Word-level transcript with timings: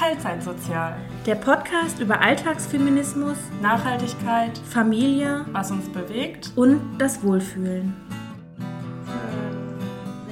Teilzeitsozial. 0.00 0.96
Der 1.26 1.34
Podcast 1.34 2.00
über 2.00 2.22
Alltagsfeminismus, 2.22 3.36
Nachhaltigkeit, 3.60 4.56
Familie, 4.56 5.44
was 5.52 5.70
uns 5.70 5.92
bewegt 5.92 6.52
und 6.56 6.96
das 6.96 7.22
Wohlfühlen. 7.22 7.94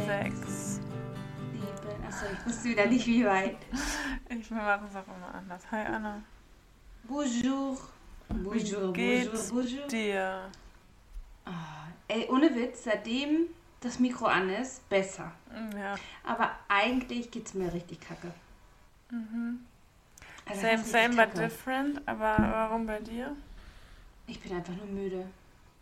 Sechs. 0.07 0.81
Sieben. 1.53 2.07
Achso, 2.07 2.25
ich 2.33 2.47
wusste 2.47 2.69
wieder 2.71 2.87
nicht, 2.87 3.07
wie 3.07 3.27
weit. 3.27 3.59
Ich 4.31 4.51
mache 4.51 4.87
es 4.89 4.97
auch 4.97 5.15
immer 5.15 5.35
anders. 5.35 5.63
Hi 5.71 5.85
Anna. 5.85 6.23
Bonjour. 7.05 7.77
Bonjour, 8.31 8.93
Geht's 8.95 9.51
bonjour, 9.51 9.65
bonjour. 9.65 9.87
dir? 9.89 10.51
Ah, 11.45 11.89
ey, 12.09 12.27
ohne 12.31 12.55
Witz, 12.55 12.85
seitdem 12.85 13.49
das 13.81 13.99
Mikro 13.99 14.25
an 14.25 14.49
ist, 14.49 14.89
besser. 14.89 15.31
Ja. 15.79 15.95
Aber 16.25 16.53
eigentlich 16.69 17.31
geht's 17.31 17.53
mir 17.53 17.71
richtig 17.71 18.01
kacke. 18.01 18.33
Also 20.47 20.61
Same, 20.61 20.85
same, 20.85 21.17
but 21.17 21.37
different. 21.37 22.01
Aber 22.07 22.37
warum 22.39 22.87
bei 22.87 23.01
dir? 23.01 23.37
Ich 24.27 24.41
bin 24.41 24.53
einfach 24.55 24.75
nur 24.75 24.87
müde. 24.87 25.27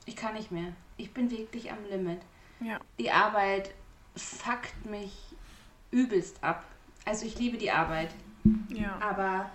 Ich 0.04 0.16
kann 0.16 0.34
nicht 0.34 0.50
mehr. 0.52 0.72
Ich 0.96 1.12
bin 1.12 1.30
wirklich 1.30 1.70
am 1.70 1.78
Limit. 1.90 2.20
Ja. 2.60 2.78
Die 2.98 3.10
Arbeit 3.10 3.70
fuckt 4.16 4.86
mich 4.86 5.12
übelst 5.90 6.42
ab. 6.42 6.64
Also 7.04 7.26
ich 7.26 7.38
liebe 7.38 7.58
die 7.58 7.70
Arbeit, 7.70 8.10
Ja. 8.68 8.98
aber 9.00 9.50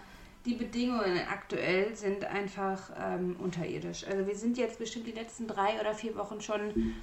die 0.46 0.54
Bedingungen 0.56 1.20
aktuell 1.30 1.96
sind 1.96 2.26
einfach 2.26 2.92
ähm, 3.00 3.36
unterirdisch. 3.40 4.06
Also 4.06 4.26
wir 4.28 4.36
sind 4.36 4.58
jetzt 4.58 4.80
bestimmt 4.80 5.08
die 5.08 5.12
letzten 5.12 5.48
drei 5.48 5.80
oder 5.80 5.94
vier 5.94 6.16
Wochen 6.16 6.42
schon 6.42 6.96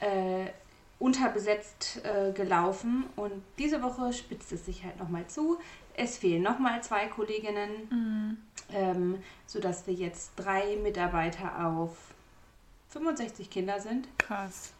äh, 0.00 0.46
unterbesetzt 0.98 2.00
äh, 2.04 2.32
gelaufen 2.32 3.04
und 3.16 3.32
diese 3.58 3.82
Woche 3.82 4.12
spitzt 4.12 4.52
es 4.52 4.66
sich 4.66 4.84
halt 4.84 4.98
nochmal 4.98 5.26
zu. 5.26 5.58
Es 5.96 6.16
fehlen 6.18 6.42
nochmal 6.42 6.82
zwei 6.82 7.06
Kolleginnen, 7.06 7.70
Mhm. 7.90 8.36
ähm, 8.72 9.22
sodass 9.46 9.86
wir 9.86 9.94
jetzt 9.94 10.32
drei 10.36 10.76
Mitarbeiter 10.82 11.66
auf 11.66 11.96
65 12.90 13.50
Kinder 13.50 13.80
sind. 13.80 14.06
Krass. 14.18 14.72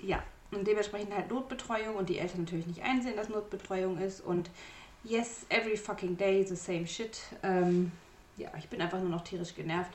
Ja, 0.00 0.22
und 0.50 0.66
dementsprechend 0.66 1.14
halt 1.14 1.30
Notbetreuung 1.30 1.96
und 1.96 2.08
die 2.08 2.18
Eltern 2.18 2.40
natürlich 2.42 2.66
nicht 2.66 2.82
einsehen, 2.82 3.16
dass 3.16 3.28
Notbetreuung 3.28 3.98
ist. 3.98 4.20
Und 4.20 4.50
yes, 5.04 5.44
every 5.48 5.76
fucking 5.76 6.16
day 6.16 6.44
the 6.46 6.56
same 6.56 6.86
shit. 6.86 7.18
Ähm, 7.42 7.92
ja, 8.36 8.50
ich 8.58 8.68
bin 8.68 8.80
einfach 8.80 9.00
nur 9.00 9.10
noch 9.10 9.24
tierisch 9.24 9.54
genervt 9.54 9.90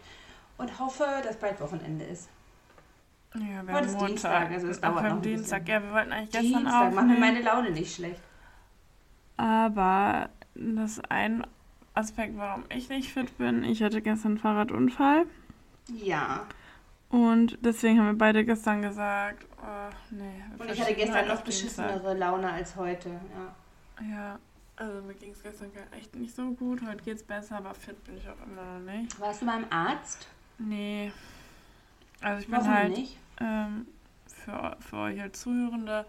und 0.58 0.80
hoffe, 0.80 1.06
dass 1.24 1.38
bald 1.38 1.60
Wochenende 1.62 2.06
ist. 2.06 2.28
Ja, 3.36 3.40
wir 3.66 3.74
Heute 3.74 3.88
haben 3.88 3.92
Montag. 3.94 4.08
Dienstag, 4.08 4.52
also 4.52 4.68
es 4.68 4.80
dauert 4.82 4.96
wir 5.04 5.10
noch 5.10 5.16
ein 5.18 5.22
Dienstag. 5.24 5.66
bisschen. 5.66 5.82
Ja, 5.82 5.88
wir 5.88 5.94
wollten 5.96 6.12
eigentlich 6.12 6.32
gestern 6.32 6.44
Dienstag 6.64 6.64
macht 6.64 6.94
mir 6.94 7.00
aufnehmen. 7.02 7.20
meine 7.20 7.42
Laune 7.42 7.72
nicht 7.72 7.96
schlecht. 7.96 8.20
Aber 9.38 10.30
das 10.56 10.94
ist 10.94 11.12
ein 11.12 11.46
Aspekt, 11.94 12.38
warum 12.38 12.64
ich 12.70 12.90
nicht 12.90 13.12
fit 13.12 13.38
bin. 13.38 13.64
Ich 13.64 13.84
hatte 13.84 14.02
gestern 14.02 14.34
einen 14.34 14.38
Fahrradunfall. 14.40 15.26
Ja. 15.88 16.46
Und 17.10 17.58
deswegen 17.62 18.00
haben 18.00 18.08
wir 18.08 18.18
beide 18.18 18.44
gestern 18.44 18.82
gesagt, 18.82 19.46
oh, 19.62 19.94
nee. 20.12 20.44
Und 20.58 20.72
ich 20.72 20.82
hatte 20.82 20.96
gestern 20.96 21.16
halt 21.16 21.28
noch 21.28 21.42
beschissenere 21.42 22.16
Laune 22.16 22.52
als 22.52 22.76
heute. 22.76 23.10
Ja. 23.10 23.56
Ja, 24.10 24.40
also 24.76 25.02
mir 25.04 25.14
ging 25.14 25.32
es 25.32 25.44
gestern 25.44 25.70
echt 25.98 26.16
nicht 26.16 26.36
so 26.36 26.52
gut. 26.52 26.82
Heute 26.82 27.04
geht's 27.04 27.22
besser, 27.22 27.58
aber 27.58 27.76
fit 27.76 28.04
bin 28.06 28.18
ich 28.18 28.28
auch 28.28 28.48
immer 28.48 28.80
noch 28.80 28.94
nicht. 28.94 29.20
Warst 29.20 29.44
du 29.44 29.46
beim 29.46 29.66
Arzt? 29.70 30.28
Nee. 30.58 31.12
Also 32.22 32.42
ich 32.42 32.48
bin 32.48 32.56
Warum 32.56 32.74
halt 32.74 32.98
nicht? 32.98 33.18
ähm, 33.40 33.86
für, 34.26 34.76
für 34.80 34.98
euch 34.98 35.22
als 35.22 35.42
Zuhörende 35.42 36.06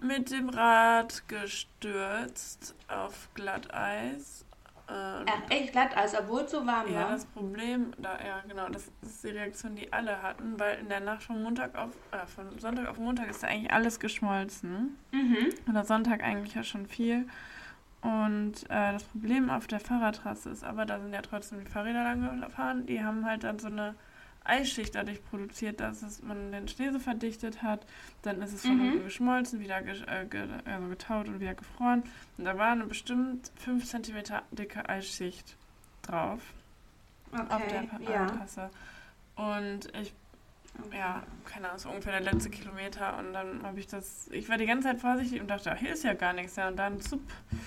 mit 0.00 0.30
dem 0.30 0.48
Rad 0.48 1.22
gestürzt 1.28 2.74
auf 2.88 3.28
Glatteis. 3.34 4.44
Äh, 4.88 5.20
und 5.20 5.30
Ach, 5.30 5.50
echt 5.50 5.72
glatt, 5.72 5.96
als 5.96 6.14
obwohl 6.18 6.42
es 6.42 6.50
so 6.50 6.66
warm 6.66 6.90
Ja, 6.92 7.00
war. 7.04 7.10
das 7.10 7.26
Problem, 7.26 7.92
da, 7.98 8.18
ja 8.24 8.40
genau, 8.48 8.68
das 8.68 8.90
ist 9.02 9.22
die 9.24 9.28
Reaktion, 9.28 9.76
die 9.76 9.92
alle 9.92 10.22
hatten, 10.22 10.58
weil 10.58 10.78
in 10.78 10.88
der 10.88 11.00
Nacht 11.00 11.22
von 11.24 11.42
Montag 11.42 11.76
auf, 11.76 11.90
äh, 12.12 12.26
von 12.26 12.58
Sonntag 12.58 12.88
auf 12.88 12.98
Montag 12.98 13.28
ist 13.28 13.42
da 13.42 13.48
eigentlich 13.48 13.72
alles 13.72 14.00
geschmolzen. 14.00 14.96
Mhm. 15.12 15.48
Oder 15.68 15.84
Sonntag 15.84 16.22
eigentlich 16.22 16.54
ja 16.54 16.62
schon 16.62 16.86
viel. 16.86 17.26
Und 18.00 18.62
äh, 18.70 18.92
das 18.92 19.02
Problem 19.04 19.50
auf 19.50 19.66
der 19.66 19.80
Fahrradtrasse 19.80 20.50
ist 20.50 20.62
aber, 20.64 20.86
da 20.86 21.00
sind 21.00 21.12
ja 21.12 21.20
trotzdem 21.20 21.64
die 21.64 21.70
Fahrräder 21.70 22.04
lang 22.04 22.40
gefahren, 22.40 22.86
die 22.86 23.02
haben 23.02 23.26
halt 23.26 23.42
dann 23.44 23.58
so 23.58 23.66
eine 23.66 23.94
Eisschicht 24.48 24.94
dadurch 24.94 25.22
produziert, 25.28 25.80
dass 25.80 26.02
es, 26.02 26.22
man 26.22 26.50
den 26.52 26.66
Schnee 26.68 26.90
so 26.90 26.98
verdichtet 26.98 27.62
hat. 27.62 27.86
Dann 28.22 28.40
ist 28.42 28.52
es 28.54 28.62
von 28.62 28.76
Mhm. 28.78 29.04
geschmolzen, 29.04 29.60
wieder 29.60 29.82
ge 29.82 29.94
äh, 30.06 30.24
ge 30.26 30.46
also 30.64 30.88
getaut 30.88 31.28
und 31.28 31.40
wieder 31.40 31.54
gefroren. 31.54 32.02
Und 32.36 32.44
da 32.44 32.56
war 32.58 32.72
eine 32.72 32.86
bestimmt 32.86 33.50
5 33.56 33.84
cm 33.86 34.22
dicke 34.52 34.88
Eisschicht 34.88 35.56
drauf 36.02 36.40
auf 37.32 37.66
der 37.66 37.82
Okay, 37.82 37.86
Pa- 37.86 38.10
ja. 38.10 38.26
Und 39.36 39.88
ich 40.00 40.12
ja, 40.92 41.22
keine 41.44 41.66
Ahnung, 41.68 41.78
so 41.80 41.88
ungefähr 41.88 42.20
der 42.20 42.32
letzte 42.32 42.50
Kilometer 42.50 43.18
und 43.18 43.32
dann 43.32 43.62
habe 43.64 43.80
ich 43.80 43.88
das, 43.88 44.28
ich 44.30 44.48
war 44.48 44.58
die 44.58 44.66
ganze 44.66 44.86
Zeit 44.88 45.00
vorsichtig 45.00 45.40
und 45.40 45.48
dachte, 45.48 45.72
ach, 45.72 45.76
hier 45.78 45.92
ist 45.92 46.04
ja 46.04 46.12
gar 46.14 46.32
nichts, 46.34 46.54
ja, 46.54 46.68
und 46.68 46.76
dann 46.76 47.00
zup, 47.00 47.20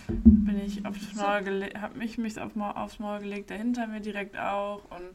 bin 0.08 0.58
ich 0.66 0.86
aufs 0.86 1.14
Maul 1.16 1.42
gelegt, 1.44 1.82
habe 1.82 1.98
mich, 1.98 2.18
mich 2.18 2.40
auf, 2.40 2.56
aufs 2.56 3.00
Maul 3.00 3.20
gelegt, 3.20 3.50
der 3.50 3.58
hinter 3.58 3.88
mir 3.88 4.00
direkt 4.00 4.38
auch 4.38 4.84
und 4.92 5.10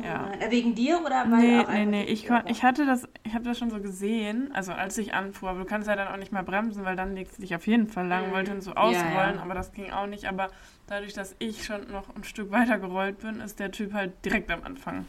ja. 0.00 0.28
nein. 0.38 0.50
Wegen 0.50 0.74
dir 0.74 1.00
oder 1.04 1.30
weil 1.30 1.40
Nee, 1.40 1.64
nee, 1.68 1.86
nee, 1.86 2.04
ich, 2.04 2.26
kon, 2.26 2.42
ich 2.46 2.62
hatte 2.62 2.86
das, 2.86 3.08
ich 3.24 3.34
habe 3.34 3.44
das 3.44 3.58
schon 3.58 3.70
so 3.70 3.80
gesehen, 3.80 4.50
also 4.54 4.72
als 4.72 4.96
ich 4.98 5.12
anfuhr, 5.14 5.50
aber 5.50 5.60
du 5.60 5.64
kannst 5.66 5.88
ja 5.88 5.96
dann 5.96 6.08
auch 6.08 6.16
nicht 6.16 6.32
mehr 6.32 6.42
bremsen, 6.42 6.84
weil 6.84 6.96
dann 6.96 7.14
legst 7.14 7.38
du 7.38 7.42
dich 7.42 7.54
auf 7.54 7.66
jeden 7.66 7.88
Fall 7.88 8.06
lang, 8.06 8.28
Mhm. 8.28 8.32
wollte 8.32 8.50
dann 8.52 8.60
so 8.62 8.70
Ja, 8.72 8.80
ausrollen, 8.80 9.36
ja. 9.36 9.42
aber 9.42 9.54
das 9.54 9.72
ging 9.72 9.90
auch 9.90 10.06
nicht, 10.06 10.24
aber 10.26 10.50
dadurch, 10.86 11.12
dass 11.12 11.36
ich 11.38 11.64
schon 11.64 11.90
noch 11.90 12.14
ein 12.14 12.24
Stück 12.24 12.50
weiter 12.50 12.78
gerollt 12.78 13.18
bin, 13.20 13.40
ist 13.40 13.60
der 13.60 13.70
Typ 13.70 13.92
halt 13.92 14.12
direkt 14.24 14.50
am 14.50 14.62
Anfang. 14.64 15.06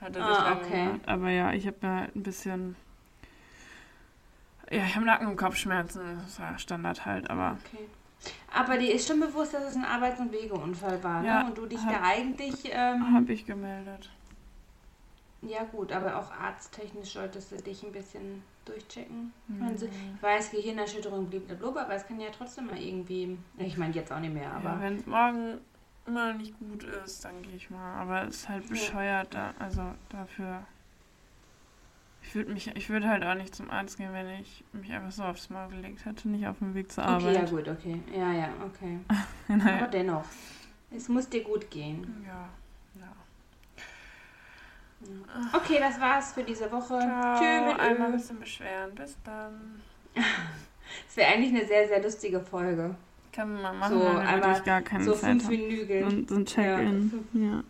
Hat 0.00 0.14
er 0.16 0.22
sich 0.34 0.44
Ah, 0.44 0.52
okay. 0.54 0.84
gemacht. 0.84 1.00
Aber 1.06 1.30
ja, 1.30 1.52
ich 1.52 1.66
habe 1.66 1.76
da 1.80 1.98
ein 2.14 2.22
bisschen, 2.22 2.76
ja, 4.70 4.84
ich 4.84 4.94
habe 4.96 5.06
Nacken- 5.06 5.26
und 5.28 5.36
Kopfschmerzen, 5.36 6.00
das 6.22 6.38
ja 6.38 6.58
Standard 6.58 7.04
halt, 7.06 7.30
aber 7.30 7.58
Okay. 7.66 7.84
Aber 8.52 8.78
dir 8.78 8.94
ist 8.94 9.06
schon 9.08 9.20
bewusst, 9.20 9.54
dass 9.54 9.64
es 9.64 9.76
ein 9.76 9.84
Arbeits- 9.84 10.20
und 10.20 10.32
Wegeunfall 10.32 11.02
war, 11.04 11.22
Ja, 11.24 11.42
ne? 11.42 11.48
Und 11.50 11.58
du 11.58 11.66
dich 11.66 11.78
hab- 11.84 11.92
da 11.92 12.02
eigentlich, 12.02 12.54
ähm, 12.72 13.14
habe 13.14 13.32
ich 13.32 13.44
gemeldet. 13.46 14.10
ja 15.42 15.62
gut, 15.64 15.92
aber 15.92 16.16
auch 16.16 16.30
arzttechnisch 16.32 17.12
solltest 17.12 17.52
du 17.52 17.56
dich 17.56 17.82
ein 17.84 17.92
bisschen 17.92 18.42
durchchecken. 18.64 19.32
Mhm. 19.48 19.58
Man 19.58 19.78
so- 19.78 19.86
Ich 19.86 20.22
weiß, 20.22 20.50
Gehirnerschütterung 20.50 21.26
blieb 21.28 21.46
blablabla, 21.46 21.82
aber 21.84 21.94
es 21.94 22.06
kann 22.06 22.18
ja 22.20 22.28
trotzdem 22.36 22.66
mal 22.66 22.78
irgendwie, 22.78 23.38
ich 23.58 23.76
meine 23.76 23.94
jetzt 23.94 24.10
auch 24.10 24.18
nicht 24.18 24.34
mehr, 24.34 24.42
Ja, 24.44 24.52
aber 24.56 24.80
wenn 24.80 24.96
es 24.96 25.06
morgen 25.06 25.58
immer 26.06 26.32
noch 26.32 26.38
nicht 26.38 26.58
gut 26.58 26.82
ist, 26.84 27.24
dann 27.24 27.42
gehe 27.42 27.54
ich 27.56 27.70
mal. 27.70 28.00
Aber 28.00 28.22
es 28.26 28.36
ist 28.36 28.48
halt 28.48 28.68
bescheuert, 28.68 29.34
da, 29.34 29.54
also 29.58 29.82
dafür. 30.08 30.62
Ich 32.26 32.34
würde 32.34 32.52
mich, 32.52 32.66
ich 32.74 32.88
würde 32.90 33.08
halt 33.08 33.24
auch 33.24 33.34
nicht 33.34 33.54
zum 33.54 33.70
Arzt 33.70 33.96
gehen, 33.98 34.12
wenn 34.12 34.28
ich 34.40 34.64
mich 34.72 34.92
einfach 34.92 35.12
so 35.12 35.22
aufs 35.22 35.48
Maul 35.48 35.68
gelegt 35.68 36.04
hätte, 36.04 36.28
nicht 36.28 36.46
auf 36.46 36.58
dem 36.58 36.74
Weg 36.74 36.90
zur 36.90 37.04
okay, 37.04 37.12
ja 37.12 37.40
Arbeit. 37.40 37.50
gut, 37.50 37.68
okay, 37.68 38.00
ja, 38.12 38.32
ja, 38.32 38.48
okay. 38.64 38.98
naja. 39.48 39.76
Aber 39.78 39.86
dennoch, 39.88 40.24
es 40.90 41.08
muss 41.08 41.28
dir 41.28 41.42
gut 41.44 41.70
gehen. 41.70 42.24
Ja, 42.26 42.48
ja. 43.00 43.12
Okay, 45.52 45.78
das 45.78 46.00
war's 46.00 46.32
für 46.32 46.42
diese 46.42 46.70
Woche. 46.72 46.98
Ciao, 46.98 47.38
Tschö 47.38 47.66
mit 47.70 47.78
einmal 47.80 48.08
ein 48.08 48.12
bisschen 48.16 48.40
beschweren. 48.40 48.94
Bis 48.94 49.16
dann. 49.24 49.80
Es 51.08 51.16
wäre 51.16 51.32
eigentlich 51.32 51.50
eine 51.52 51.66
sehr, 51.66 51.88
sehr 51.88 52.00
lustige 52.00 52.40
Folge. 52.40 52.94
Können 53.32 53.54
wir 53.56 53.62
mal 53.62 53.72
machen, 53.74 53.92
So, 53.98 54.04
wenn 54.04 54.40
wir 54.40 54.60
gar 54.60 54.80
keine 54.82 55.02
so 55.04 55.12
Zeit 55.14 55.42
fünf 55.42 55.48
ein- 55.50 56.26
so 56.28 56.36
ein 56.36 56.46
Check-in. 56.46 57.12
Ja. 57.32 57.62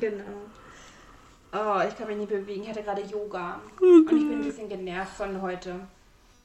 Genau. 0.00 0.24
Oh, 1.54 1.80
ich 1.86 1.96
kann 1.96 2.08
mich 2.08 2.16
nicht 2.16 2.28
bewegen. 2.28 2.62
Ich 2.62 2.68
hatte 2.68 2.82
gerade 2.82 3.02
Yoga. 3.02 3.60
Und 3.80 4.06
ich 4.08 4.28
bin 4.28 4.40
ein 4.40 4.44
bisschen 4.44 4.68
genervt 4.68 5.16
von 5.16 5.40
heute. 5.40 5.78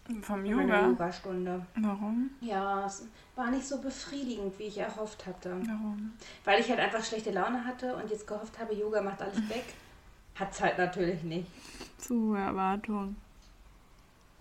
Vom 0.06 0.24
Von 0.24 0.44
meiner 0.44 0.62
Yoga? 0.62 0.88
Yogastunde. 0.88 1.66
Warum? 1.76 2.30
Ja, 2.42 2.86
es 2.86 3.08
war 3.36 3.50
nicht 3.50 3.68
so 3.68 3.80
befriedigend, 3.80 4.58
wie 4.60 4.64
ich 4.64 4.78
erhofft 4.78 5.26
hatte. 5.26 5.52
Warum? 5.66 6.14
Weil 6.46 6.60
ich 6.62 6.70
halt 6.70 6.80
einfach 6.80 7.04
schlechte 7.04 7.32
Laune 7.32 7.64
hatte 7.66 7.96
und 7.96 8.10
jetzt 8.10 8.28
gehofft 8.28 8.60
habe, 8.60 8.74
Yoga 8.74 9.02
macht 9.02 9.22
alles 9.22 9.38
weg. 9.50 9.66
Hat's 10.36 10.62
halt 10.62 10.78
natürlich 10.78 11.24
nicht. 11.24 11.48
Zu 11.98 12.30
hohe 12.30 12.40
Erwartung. 12.40 13.16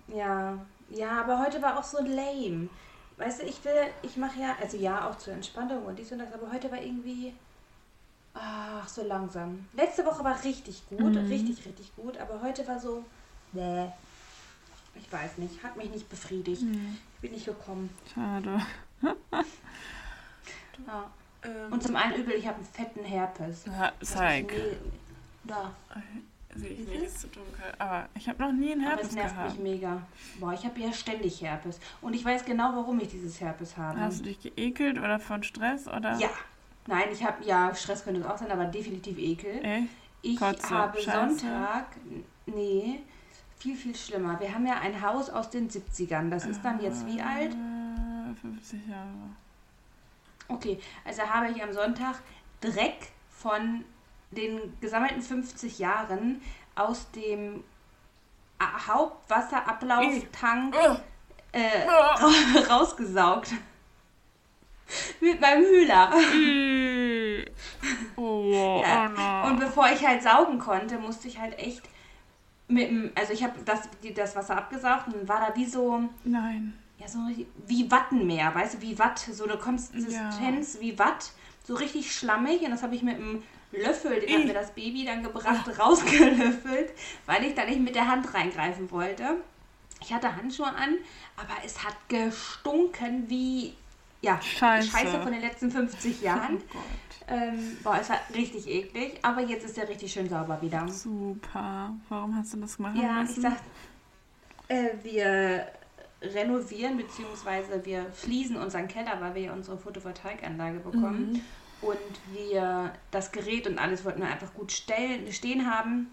Ja, 0.08 0.58
ja, 0.90 1.20
aber 1.22 1.38
heute 1.44 1.60
war 1.60 1.78
auch 1.78 1.84
so 1.84 1.98
lame. 2.02 2.68
Weißt 3.16 3.42
du, 3.42 3.46
ich 3.46 3.62
will, 3.64 3.74
ich 4.02 4.16
mache 4.16 4.40
ja, 4.40 4.56
also 4.60 4.76
ja, 4.76 5.08
auch 5.08 5.16
zur 5.18 5.34
Entspannung 5.34 5.84
und 5.84 5.98
dies 5.98 6.12
und 6.12 6.20
das, 6.20 6.32
aber 6.32 6.52
heute 6.52 6.70
war 6.70 6.80
irgendwie, 6.80 7.34
ach, 8.34 8.88
so 8.88 9.02
langsam. 9.02 9.66
Letzte 9.74 10.04
Woche 10.06 10.22
war 10.24 10.42
richtig 10.44 10.82
gut, 10.88 11.14
Mhm. 11.14 11.26
richtig, 11.28 11.64
richtig 11.66 11.94
gut, 11.96 12.16
aber 12.18 12.40
heute 12.42 12.66
war 12.68 12.78
so, 12.80 13.04
nee, 13.52 13.86
ich 14.94 15.10
weiß 15.12 15.38
nicht, 15.38 15.62
hat 15.62 15.76
mich 15.76 15.90
nicht 15.90 16.08
befriedigt. 16.08 16.62
Hm, 16.62 16.98
Ich 17.16 17.20
bin 17.20 17.32
nicht 17.32 17.46
gekommen. 17.46 17.90
schade. 18.14 18.60
Ja. 20.86 21.10
Ähm, 21.44 21.72
Und 21.72 21.82
zum 21.82 21.96
einen 21.96 22.14
übel, 22.14 22.34
ich 22.34 22.46
habe 22.46 22.56
einen 22.56 22.66
fetten 22.66 23.04
Herpes. 23.04 23.64
ja, 23.66 23.92
zeig. 24.00 24.52
Da. 25.44 25.72
Sehe 26.54 26.70
ich 26.70 26.88
nicht, 26.88 27.02
ist 27.02 27.20
zu 27.20 27.26
dunkel. 27.28 27.72
Aber 27.78 28.08
ich 28.14 28.28
habe 28.28 28.42
noch 28.42 28.52
nie 28.52 28.72
einen 28.72 28.80
Aber 28.82 28.90
Herpes 28.92 29.08
es 29.08 29.14
nervt 29.14 29.34
gehabt. 29.36 29.50
mich 29.54 29.60
mega. 29.60 30.02
Boah, 30.40 30.52
ich 30.52 30.64
habe 30.64 30.80
ja 30.80 30.92
ständig 30.92 31.40
Herpes. 31.42 31.78
Und 32.00 32.14
ich 32.14 32.24
weiß 32.24 32.44
genau, 32.44 32.72
warum 32.74 32.98
ich 33.00 33.08
dieses 33.08 33.40
Herpes 33.40 33.76
habe. 33.76 34.00
Hast 34.00 34.20
du 34.20 34.24
dich 34.24 34.40
geekelt 34.40 34.98
oder 34.98 35.20
von 35.20 35.42
Stress 35.42 35.86
oder? 35.86 36.16
Ja. 36.18 36.30
Nein, 36.88 37.08
ich 37.12 37.22
habe, 37.22 37.44
ja, 37.44 37.74
Stress 37.74 38.02
könnte 38.02 38.20
es 38.20 38.26
auch 38.26 38.38
sein, 38.38 38.50
aber 38.50 38.64
definitiv 38.64 39.18
Ekel. 39.18 39.62
Ey, 39.62 39.88
Ich 40.22 40.38
Kotze, 40.38 40.70
habe 40.70 40.98
Scheiße. 41.00 41.36
Sonntag, 41.38 41.86
nee, 42.46 43.00
viel, 43.58 43.76
viel 43.76 43.94
schlimmer. 43.94 44.40
Wir 44.40 44.52
haben 44.54 44.66
ja 44.66 44.78
ein 44.80 45.00
Haus 45.02 45.28
aus 45.28 45.50
den 45.50 45.68
70ern. 45.68 46.30
Das 46.30 46.46
ist 46.46 46.62
dann 46.62 46.80
jetzt 46.82 47.06
wie 47.06 47.20
alt? 47.20 47.52
Äh, 47.52 48.34
50 48.40 48.88
Jahre. 48.88 49.06
Okay, 50.48 50.78
also 51.04 51.22
habe 51.22 51.50
ich 51.50 51.62
am 51.62 51.72
Sonntag 51.74 52.16
Dreck 52.62 53.12
von 53.28 53.84
den 54.30 54.58
gesammelten 54.80 55.20
50 55.20 55.78
Jahren 55.78 56.40
aus 56.74 57.10
dem 57.10 57.62
A- 58.58 58.86
Hauptwasserablauftank 58.88 60.74
äh, 61.52 61.86
rausgesaugt. 62.70 63.52
Mit 65.20 65.40
meinem 65.40 65.64
Hühler. 65.64 66.12
Ih. 66.34 67.44
oh, 68.16 68.50
Ja. 68.82 69.44
oh. 69.44 69.50
Und 69.50 69.60
bevor 69.60 69.88
ich 69.90 70.06
halt 70.06 70.22
saugen 70.22 70.58
konnte, 70.58 70.98
musste 70.98 71.28
ich 71.28 71.38
halt 71.38 71.58
echt 71.58 71.82
mit 72.68 72.88
dem, 72.88 73.10
also 73.14 73.32
ich 73.32 73.42
habe 73.42 73.54
das, 73.64 73.88
das 74.14 74.36
Wasser 74.36 74.56
abgesaugt 74.56 75.08
und 75.08 75.16
dann 75.16 75.28
war 75.28 75.40
da 75.40 75.56
wie 75.56 75.64
so, 75.64 76.02
Nein. 76.24 76.74
ja, 76.98 77.08
so 77.08 77.18
wie 77.66 77.90
Wattenmeer, 77.90 78.54
weißt 78.54 78.74
du, 78.74 78.80
wie 78.82 78.98
Watt, 78.98 79.18
so 79.18 79.44
eine 79.44 79.56
Konsistenz 79.56 80.78
wie 80.80 80.98
Watt, 80.98 81.32
so 81.64 81.74
richtig 81.74 82.14
schlammig 82.14 82.60
und 82.62 82.70
das 82.70 82.82
habe 82.82 82.94
ich 82.94 83.02
mit 83.02 83.16
einem 83.16 83.42
Löffel, 83.72 84.20
den 84.20 84.38
hat 84.38 84.44
mir 84.46 84.54
das 84.54 84.72
Baby 84.72 85.04
dann 85.04 85.22
gebracht, 85.22 85.68
rausgelöffelt, 85.78 86.92
weil 87.26 87.44
ich 87.44 87.54
da 87.54 87.64
nicht 87.64 87.80
mit 87.80 87.94
der 87.94 88.06
Hand 88.08 88.32
reingreifen 88.32 88.90
wollte. 88.90 89.36
Ich 90.00 90.12
hatte 90.12 90.34
Handschuhe 90.36 90.68
an, 90.68 90.96
aber 91.36 91.54
es 91.64 91.84
hat 91.84 91.94
gestunken 92.08 93.28
wie, 93.28 93.74
ja, 94.20 94.40
Scheiße. 94.40 94.88
Scheiße 94.90 95.20
von 95.22 95.32
den 95.32 95.40
letzten 95.40 95.70
50 95.70 96.22
Jahren. 96.22 96.58
Oh. 96.74 96.78
Ähm, 97.30 97.76
boah, 97.84 97.98
es 98.00 98.08
war 98.08 98.18
richtig 98.34 98.66
eklig, 98.66 99.18
aber 99.22 99.42
jetzt 99.42 99.64
ist 99.64 99.76
er 99.76 99.88
richtig 99.88 100.12
schön 100.12 100.28
sauber 100.28 100.60
wieder. 100.62 100.88
Super. 100.88 101.92
Warum 102.08 102.34
hast 102.34 102.54
du 102.54 102.56
das 102.58 102.78
machen 102.78 103.00
Ja, 103.00 103.22
ich 103.22 103.28
müssen? 103.28 103.42
sag, 103.42 103.56
äh, 104.68 104.90
wir 105.02 105.66
renovieren 106.22 106.96
bzw. 106.96 107.84
wir 107.84 108.06
fließen 108.12 108.56
unseren 108.56 108.88
Keller, 108.88 109.20
weil 109.20 109.34
wir 109.34 109.42
ja 109.42 109.52
unsere 109.52 109.78
Photovoltaikanlage 109.78 110.80
bekommen. 110.80 111.32
Mhm. 111.32 111.40
Und 111.80 111.96
wir 112.32 112.92
das 113.12 113.30
Gerät 113.30 113.68
und 113.68 113.78
alles 113.78 114.04
wollten 114.04 114.20
wir 114.20 114.28
einfach 114.28 114.52
gut 114.54 114.72
stellen, 114.72 115.30
stehen 115.32 115.70
haben. 115.70 116.10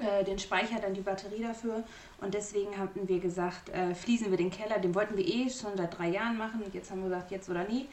Äh, 0.00 0.24
den 0.24 0.38
Speicher, 0.38 0.78
dann 0.80 0.94
die 0.94 1.00
Batterie 1.02 1.42
dafür. 1.42 1.84
Und 2.20 2.32
deswegen 2.34 2.76
hatten 2.78 3.06
wir 3.08 3.18
gesagt, 3.20 3.68
äh, 3.70 3.94
fließen 3.94 4.30
wir 4.30 4.38
den 4.38 4.50
Keller. 4.50 4.78
Den 4.78 4.94
wollten 4.94 5.16
wir 5.16 5.26
eh 5.26 5.48
schon 5.50 5.76
seit 5.76 5.98
drei 5.98 6.08
Jahren 6.08 6.38
machen. 6.38 6.62
Und 6.62 6.72
jetzt 6.74 6.90
haben 6.90 7.02
wir 7.02 7.08
gesagt, 7.10 7.30
jetzt 7.30 7.48
oder 7.50 7.64
nie. 7.64 7.86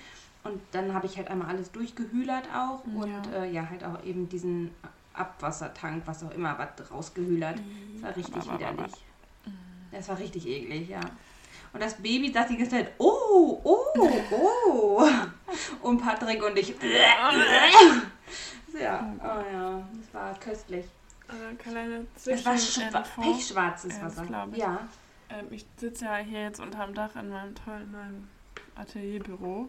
Und 0.44 0.62
dann 0.71 0.94
habe 0.94 1.07
ich 1.07 1.18
halt 1.18 1.30
einmal 1.30 1.50
alles 1.50 1.71
durchgehühlert 1.71 2.45
auch. 2.56 2.83
Und 2.86 3.12
Ja. 3.33 3.44
äh, 3.44 3.51
ja, 3.51 3.69
halt 3.69 3.83
auch 3.83 4.01
eben 4.04 4.30
diesen 4.30 4.71
Abwassertank, 5.13 6.04
was 6.06 6.24
auch 6.24 6.31
immer, 6.31 6.57
was 6.57 6.89
rausgehühlert. 6.92 7.57
Das 7.95 8.04
war 8.04 8.15
richtig 8.15 8.36
Aber, 8.36 8.51
aber, 8.53 8.65
aber. 8.68 8.74
widerlich. 8.77 8.95
Das 9.92 10.07
war 10.10 10.19
richtig 10.19 10.48
eklig, 10.48 10.89
ja. 10.89 11.00
Und 11.74 11.81
das 11.83 11.95
Baby 11.95 12.31
dachte 12.31 12.53
die 12.53 12.57
ganze 12.60 12.77
Zeit, 12.77 12.92
oh, 12.98 13.60
oh, 13.63 13.80
oh. 14.31 15.06
Und 15.81 15.98
Patrick 16.01 16.42
und 16.44 16.57
ich, 16.57 16.69
ja, 18.80 19.13
oh 19.19 19.44
ja, 19.53 19.88
das 20.00 20.13
war 20.13 20.39
köstlich. 20.39 20.86
Äh, 21.29 21.56
kleine 21.56 22.07
Es 22.15 22.45
war 22.45 22.56
Zwischeninfo. 22.56 23.21
pechschwarzes 23.21 24.00
das 24.00 24.18
Wasser. 24.18 24.47
ich. 24.51 24.57
Ja. 24.57 24.79
Ähm, 25.29 25.47
ich 25.51 25.65
sitze 25.77 26.06
ja 26.06 26.15
hier 26.18 26.44
jetzt 26.44 26.59
unterm 26.59 26.94
Dach 26.94 27.15
in 27.15 27.29
meinem 27.29 27.53
tollen 27.56 27.91
neuen 27.91 28.29
Atelierbüro. 28.75 29.68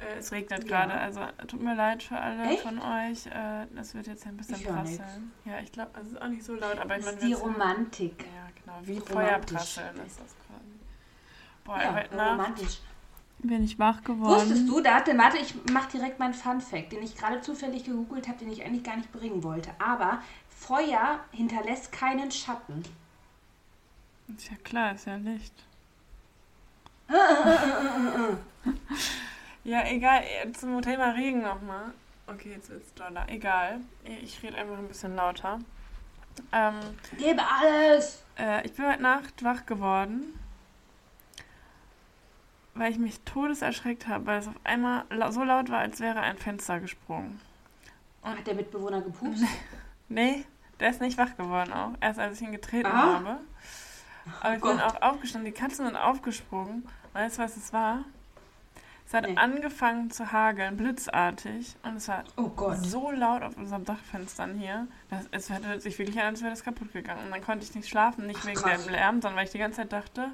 Äh, 0.00 0.18
es 0.18 0.32
regnet 0.32 0.64
Ja. 0.64 0.68
gerade, 0.86 0.94
also 1.00 1.20
tut 1.46 1.62
mir 1.62 1.74
leid 1.74 2.02
für 2.02 2.18
alle 2.18 2.44
Echt? 2.50 2.62
von 2.62 2.78
euch. 2.80 3.26
Äh, 3.26 3.66
das 3.74 3.94
wird 3.94 4.06
jetzt 4.08 4.26
ein 4.26 4.36
bisschen 4.36 4.56
Ich 4.56 4.66
prasseln. 4.66 5.32
Ja, 5.44 5.60
ich 5.60 5.72
glaube, 5.72 5.92
es 6.00 6.08
ist 6.08 6.20
auch 6.20 6.28
nicht 6.28 6.44
so 6.44 6.54
laut, 6.54 6.78
aber 6.78 6.98
ich 6.98 7.04
Das 7.04 7.14
meine, 7.14 7.16
ist 7.18 7.22
die 7.28 7.34
sind- 7.34 7.42
Romantik. 7.44 8.24
Ja, 8.24 8.48
genau, 8.62 8.78
wie. 8.82 9.00
Feuerprasseln 9.00 9.96
ist 10.06 10.20
das 10.20 10.34
quasi. 10.46 10.74
Boah, 11.64 11.80
Ja, 11.80 11.94
heute 11.94 12.14
Nacht 12.16 12.30
romantisch. 12.32 12.78
bin 13.38 13.62
ich 13.64 13.78
wach 13.78 14.02
geworden. 14.04 14.34
Wusstest 14.34 14.68
du, 14.68 14.80
da 14.80 14.96
hatte, 14.96 15.16
warte, 15.16 15.38
ich 15.38 15.54
mach 15.72 15.86
direkt 15.86 16.18
meinen 16.18 16.34
Fun 16.34 16.60
Fact, 16.60 16.92
den 16.92 17.02
ich 17.02 17.16
gerade 17.16 17.40
zufällig 17.40 17.84
gegoogelt 17.84 18.26
habe, 18.28 18.38
den 18.38 18.50
ich 18.52 18.62
eigentlich 18.64 18.82
gar 18.84 18.96
nicht 18.96 19.12
bringen 19.12 19.42
wollte. 19.44 19.70
Aber 19.78 20.20
Feuer 20.66 21.20
hinterlässt 21.32 21.92
keinen 21.92 22.30
Schatten. 22.30 22.82
Ist 24.34 24.50
ja 24.50 24.56
klar, 24.64 24.94
ist 24.94 25.06
ja 25.06 25.16
Licht. 25.16 25.52
ja, 29.64 29.86
egal, 29.86 30.22
äh, 30.22 30.50
zum 30.52 30.80
Thema 30.80 31.10
Regen 31.10 31.42
nochmal. 31.42 31.92
Okay, 32.26 32.52
jetzt 32.52 32.70
wird's 32.70 32.94
doller. 32.94 33.26
Egal. 33.28 33.80
Ich 34.04 34.42
rede 34.42 34.56
einfach 34.56 34.78
ein 34.78 34.88
bisschen 34.88 35.14
lauter. 35.14 35.60
Ähm, 36.50 36.80
Gebe 37.18 37.42
alles! 37.46 38.22
äh, 38.38 38.64
ich 38.64 38.72
bin 38.72 38.86
heute 38.86 39.02
Nacht 39.02 39.44
wach 39.44 39.66
geworden, 39.66 40.38
weil 42.72 42.90
ich 42.90 42.98
mich 42.98 43.20
todeserschreckt 43.20 44.08
habe, 44.08 44.24
weil 44.26 44.38
es 44.40 44.48
auf 44.48 44.58
einmal 44.64 45.04
so 45.30 45.44
laut 45.44 45.70
war, 45.70 45.80
als 45.80 46.00
wäre 46.00 46.20
ein 46.20 46.38
Fenster 46.38 46.80
gesprungen. 46.80 47.38
Hat 48.22 48.46
der 48.46 48.54
Mitbewohner 48.54 49.02
gepupst? 49.02 49.44
Nee, 50.06 50.44
der 50.84 50.90
ist 50.90 51.00
nicht 51.00 51.16
wach 51.16 51.34
geworden 51.38 51.72
auch. 51.72 51.92
Erst 52.02 52.18
als 52.20 52.36
ich 52.40 52.46
ihn 52.46 52.52
getreten 52.52 52.86
Ah. 52.86 53.14
habe. 53.14 53.36
Aber 54.42 54.54
ich 54.54 54.62
Oh 54.62 54.68
bin 54.68 54.80
auch 54.80 55.00
aufgestanden, 55.00 55.50
die 55.50 55.58
Katzen 55.58 55.86
sind 55.86 55.96
aufgesprungen. 55.96 56.86
Weißt 57.14 57.38
du, 57.38 57.42
was 57.42 57.56
es 57.56 57.72
war? 57.72 58.04
Es 59.06 59.14
hat 59.14 59.26
Nee. 59.26 59.36
angefangen 59.36 60.10
zu 60.10 60.30
hageln, 60.32 60.76
blitzartig. 60.76 61.74
Und 61.82 61.96
es 61.96 62.08
war 62.08 62.24
Oh 62.36 62.50
so 62.74 63.10
laut 63.10 63.42
auf 63.42 63.56
unseren 63.56 63.84
Dachfenstern 63.84 64.54
hier. 64.58 64.86
Dass 65.08 65.24
es 65.30 65.50
hörte 65.50 65.80
sich 65.80 65.98
wirklich 65.98 66.18
an, 66.20 66.26
als 66.28 66.40
wäre 66.42 66.50
das 66.50 66.62
kaputt 66.64 66.92
gegangen. 66.92 67.24
Und 67.24 67.30
dann 67.30 67.42
konnte 67.42 67.64
ich 67.64 67.74
nicht 67.74 67.88
schlafen, 67.88 68.26
nicht 68.26 68.40
Ach, 68.42 68.46
wegen 68.46 68.60
krass. 68.60 68.84
dem 68.84 68.92
Lärm, 68.92 69.20
sondern 69.22 69.36
weil 69.36 69.44
ich 69.46 69.52
die 69.52 69.58
ganze 69.58 69.78
Zeit 69.78 69.92
dachte, 69.92 70.30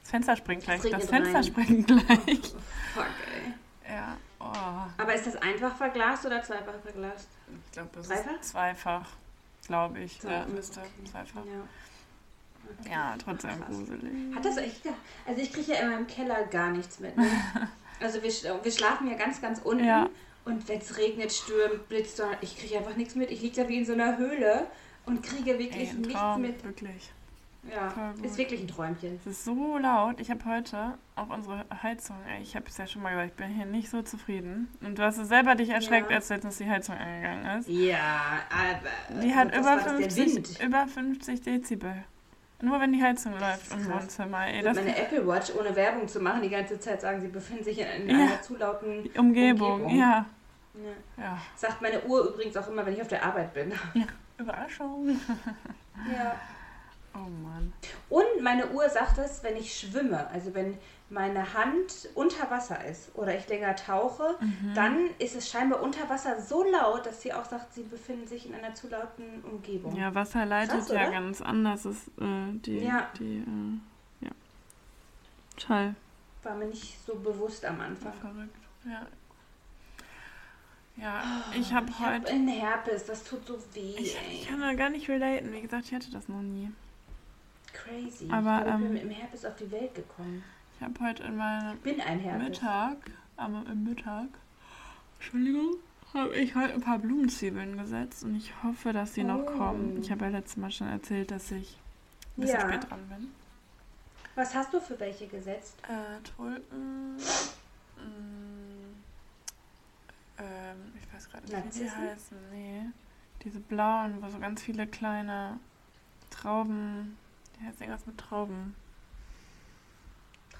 das 0.00 0.10
Fenster 0.10 0.36
springt 0.36 0.62
gleich. 0.64 0.80
Das 0.82 1.06
Fenster 1.08 1.34
rein. 1.36 1.44
springt 1.44 1.86
gleich. 1.86 2.00
Fuck, 2.94 3.06
ey. 3.34 3.54
Ja, 3.94 4.16
oh. 4.40 5.00
Aber 5.02 5.14
ist 5.14 5.26
das 5.26 5.36
einfach 5.36 5.76
verglast 5.76 6.24
oder 6.26 6.42
zweifach 6.42 6.80
verglast? 6.82 7.28
Ich 7.66 7.72
glaube, 7.72 7.98
es 8.00 8.06
Zweifach? 8.08 8.30
ist 8.40 8.44
zweifach. 8.50 9.06
Glaube 9.66 10.00
ich. 10.00 10.22
Ja, 10.22 10.46
müsste 10.46 10.80
okay. 10.80 11.24
Ja. 12.84 12.90
Ja, 12.90 13.14
trotzdem 13.22 13.50
Krass. 13.50 13.68
gruselig. 13.68 14.34
Hat 14.34 14.44
das 14.44 14.56
echt. 14.56 14.82
Also 15.26 15.40
ich 15.40 15.52
kriege 15.52 15.72
ja 15.72 15.80
in 15.80 15.90
meinem 15.90 16.06
Keller 16.06 16.44
gar 16.46 16.70
nichts 16.70 17.00
mit. 17.00 17.16
Ne? 17.16 17.26
Also 18.00 18.20
wir, 18.20 18.64
wir 18.64 18.72
schlafen 18.72 19.08
ja 19.08 19.16
ganz, 19.16 19.40
ganz 19.40 19.60
unten. 19.62 19.84
Ja. 19.84 20.10
Und 20.44 20.66
wenn 20.66 20.80
es 20.80 20.96
regnet, 20.98 21.32
stürmt, 21.32 21.88
blitzt, 21.88 22.20
ich 22.40 22.58
kriege 22.58 22.78
einfach 22.78 22.96
nichts 22.96 23.14
mit. 23.14 23.30
Ich 23.30 23.40
liege 23.42 23.62
da 23.62 23.68
wie 23.68 23.78
in 23.78 23.86
so 23.86 23.92
einer 23.92 24.18
Höhle 24.18 24.66
und 25.06 25.22
kriege 25.22 25.56
wirklich 25.56 25.90
Ey, 25.90 25.94
nichts 25.94 26.36
mit. 26.38 26.64
wirklich. 26.64 27.12
Ja, 27.70 28.12
ist 28.22 28.36
wirklich 28.38 28.60
ein 28.60 28.66
Träumchen. 28.68 29.14
Es 29.16 29.26
ist 29.26 29.44
so 29.44 29.78
laut. 29.78 30.18
Ich 30.20 30.30
habe 30.30 30.44
heute 30.46 30.94
auch 31.14 31.28
unsere 31.30 31.64
Heizung, 31.82 32.16
ich 32.42 32.56
habe 32.56 32.64
es 32.68 32.76
ja 32.76 32.86
schon 32.88 33.02
mal 33.02 33.10
gesagt, 33.10 33.28
ich 33.30 33.36
bin 33.36 33.48
hier 33.54 33.66
nicht 33.66 33.88
so 33.88 34.02
zufrieden. 34.02 34.68
Und 34.80 34.98
du 34.98 35.02
hast 35.04 35.18
es 35.18 35.28
selber 35.28 35.54
dich 35.54 35.68
erschreckt, 35.70 36.10
Ja. 36.10 36.16
als 36.16 36.28
letztens 36.28 36.58
die 36.58 36.68
Heizung 36.68 36.96
angegangen 36.96 37.60
ist. 37.60 37.68
Ja, 37.68 38.40
aber. 38.50 39.20
Die 39.22 39.32
hat 39.34 39.54
über 39.54 39.64
war 39.64 39.76
das, 39.76 39.84
der 39.84 40.10
50, 40.10 40.34
Wind. 40.34 40.60
über 40.64 40.86
50 40.88 41.40
Dezibel. 41.42 41.94
Nur 42.60 42.80
wenn 42.80 42.92
die 42.92 43.02
Heizung 43.02 43.32
läuft 43.38 43.72
im. 43.72 43.92
Wohnzimmer. 43.92 44.46
Ey, 44.46 44.58
Und 44.58 44.64
das 44.64 44.76
meine 44.76 44.96
Apple 44.96 45.26
Watch, 45.26 45.52
ohne 45.58 45.74
Werbung 45.76 46.08
zu 46.08 46.20
machen, 46.20 46.42
die 46.42 46.50
ganze 46.50 46.78
Zeit 46.80 47.00
sagen, 47.00 47.20
sie 47.20 47.28
befinden 47.28 47.62
sich 47.64 47.78
in, 47.78 47.86
in 48.08 48.10
Ja. 48.10 48.26
einer 48.26 48.42
zu 48.42 48.56
lauten. 48.56 49.08
Umgebung, 49.16 49.82
Umgebung. 49.82 49.96
ja. 49.98 50.26
Ja. 50.74 51.22
Ja. 51.24 51.38
Sagt 51.54 51.80
meine 51.82 52.02
Uhr 52.04 52.24
übrigens 52.28 52.56
auch 52.56 52.66
immer, 52.68 52.84
wenn 52.86 52.94
ich 52.94 53.02
auf 53.02 53.08
der 53.08 53.24
Arbeit 53.24 53.52
bin. 53.54 53.72
Überraschung. 54.38 55.20
Ja. 56.12 56.34
Oh 57.14 57.18
Mann. 57.42 57.72
Und 58.08 58.42
meine 58.42 58.70
Uhr 58.70 58.88
sagt 58.88 59.18
es, 59.18 59.42
wenn 59.42 59.56
ich 59.56 59.78
schwimme, 59.78 60.26
also 60.28 60.54
wenn 60.54 60.78
meine 61.10 61.52
Hand 61.52 62.08
unter 62.14 62.50
Wasser 62.50 62.82
ist 62.86 63.10
oder 63.14 63.36
ich 63.36 63.46
länger 63.48 63.76
tauche, 63.76 64.36
Mhm. 64.40 64.74
dann 64.74 65.10
ist 65.18 65.36
es 65.36 65.50
scheinbar 65.50 65.82
unter 65.82 66.08
Wasser 66.08 66.40
so 66.40 66.64
laut, 66.64 67.04
dass 67.04 67.20
sie 67.20 67.34
auch 67.34 67.44
sagt, 67.44 67.74
sie 67.74 67.82
befinden 67.82 68.26
sich 68.26 68.46
in 68.46 68.54
einer 68.54 68.74
zu 68.74 68.88
lauten 68.88 69.42
Umgebung. 69.44 69.94
Ja, 69.94 70.14
Wasser 70.14 70.46
leitet 70.46 70.78
Krass, 70.78 70.88
ja 70.88 71.10
ganz 71.10 71.42
anders. 71.42 71.84
Ist, 71.84 72.08
äh, 72.18 72.52
die, 72.64 72.78
Ja. 72.78 73.10
die, 73.18 73.38
äh, 73.40 74.24
ja. 74.24 74.30
Schall. 75.58 75.94
War 76.44 76.54
mir 76.54 76.64
nicht 76.66 76.96
so 77.06 77.14
bewusst 77.16 77.62
am 77.66 77.78
Anfang. 77.80 78.14
Verrückt. 78.14 78.56
Ja. 78.86 79.06
Ja, 80.96 81.22
ich 81.58 81.72
habe 81.72 81.86
Ich 81.90 81.98
habe 82.00 82.16
heute. 82.20 82.32
einen 82.32 82.48
Herpes, 82.48 83.06
das 83.06 83.24
tut 83.24 83.46
so 83.46 83.58
weh. 83.74 83.94
Ich, 83.98 84.16
ich 84.30 84.48
kann 84.48 84.60
da 84.60 84.74
gar 84.74 84.90
nicht 84.90 85.08
relaten. 85.08 85.52
Wie 85.52 85.60
gesagt, 85.62 85.86
ich 85.86 85.94
hatte 85.94 86.10
das 86.10 86.28
noch 86.28 86.42
nie. 86.42 86.70
Crazy. 87.84 88.28
Aber, 88.30 88.60
ich 88.60 88.66
ich 88.66 88.72
bin 88.74 88.86
ähm, 88.86 88.92
mit 88.92 89.02
dem 89.02 89.10
Herpes 89.10 89.44
auf 89.44 89.56
die 89.56 89.70
Welt 89.70 89.94
gekommen. 89.94 90.42
Ich 90.76 90.82
habe 90.82 90.94
heute 91.00 91.22
in 91.24 91.36
meinem. 91.36 91.78
Mittag, 91.82 92.96
am 93.36 93.66
im 93.66 93.84
Mittag, 93.84 94.28
Entschuldigung, 95.18 95.76
habe 96.14 96.34
ich 96.36 96.54
heute 96.54 96.74
ein 96.74 96.80
paar 96.80 96.98
Blumenzwiebeln 96.98 97.76
gesetzt 97.78 98.24
und 98.24 98.36
ich 98.36 98.52
hoffe, 98.62 98.92
dass 98.92 99.14
sie 99.14 99.24
noch 99.24 99.40
Oh. 99.46 99.56
kommen. 99.58 100.00
Ich 100.02 100.10
habe 100.10 100.24
ja 100.26 100.30
letztes 100.30 100.56
Mal 100.58 100.70
schon 100.70 100.88
erzählt, 100.88 101.30
dass 101.30 101.50
ich 101.50 101.76
ein 102.36 102.42
bisschen 102.42 102.60
Ja. 102.60 102.68
spät 102.68 102.90
dran 102.90 103.08
bin. 103.08 103.28
Was 104.34 104.54
hast 104.54 104.72
du 104.72 104.80
für 104.80 104.98
welche 104.98 105.26
gesetzt? 105.26 105.76
Äh, 105.88 106.22
Tulpen. 106.36 107.16
mm, 107.16 108.94
ähm, 110.38 110.92
ich 111.00 111.14
weiß 111.14 111.28
gerade 111.30 111.44
nicht, 111.44 111.74
wie 111.74 111.80
die 111.84 111.90
heißen. 111.90 112.36
Nee. 112.50 112.82
Diese 113.44 113.60
blauen, 113.60 114.22
wo 114.22 114.28
so 114.28 114.38
ganz 114.38 114.62
viele 114.62 114.86
kleine 114.86 115.58
Trauben. 116.30 117.16
Heißt 117.66 117.80
irgendwas 117.80 118.06
mit 118.06 118.18
Trauben. 118.18 118.74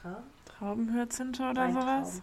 Trau 0.00 0.16
Traubenhyazinthe 0.47 1.49
oder 1.50 1.71
sowas. 1.73 2.23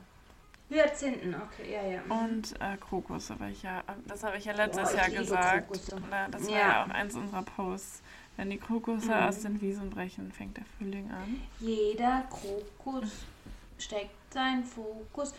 Hyazinthen, 0.69 1.33
okay, 1.35 1.73
ja, 1.73 1.81
ja. 1.83 2.01
Und 2.09 2.53
äh, 2.61 2.77
Krokus, 2.77 3.31
aber 3.31 3.47
ich 3.47 3.63
ja, 3.63 3.83
das 4.07 4.23
habe 4.23 4.37
ich 4.37 4.45
ja 4.45 4.53
letztes 4.53 4.83
Boah, 4.83 4.91
ich 4.91 4.97
Jahr 4.97 5.09
gesagt. 5.09 5.91
Na, 6.11 6.27
das 6.27 6.43
war 6.45 6.51
Ja. 6.51 6.57
ja 6.59 6.83
auch 6.85 6.89
eins 6.89 7.15
unserer 7.15 7.41
Posts. 7.41 8.01
Wenn 8.37 8.51
die 8.51 8.57
Krokusse 8.57 9.07
Mhm. 9.07 9.13
aus 9.13 9.39
den 9.41 9.59
Wiesen 9.61 9.89
brechen, 9.89 10.31
fängt 10.31 10.57
der 10.57 10.65
Frühling 10.77 11.09
an. 11.11 11.41
Jeder 11.59 12.23
Krokus 12.29 13.25
steckt 13.79 14.11
seinen 14.33 14.63
Fokus. 14.63 15.33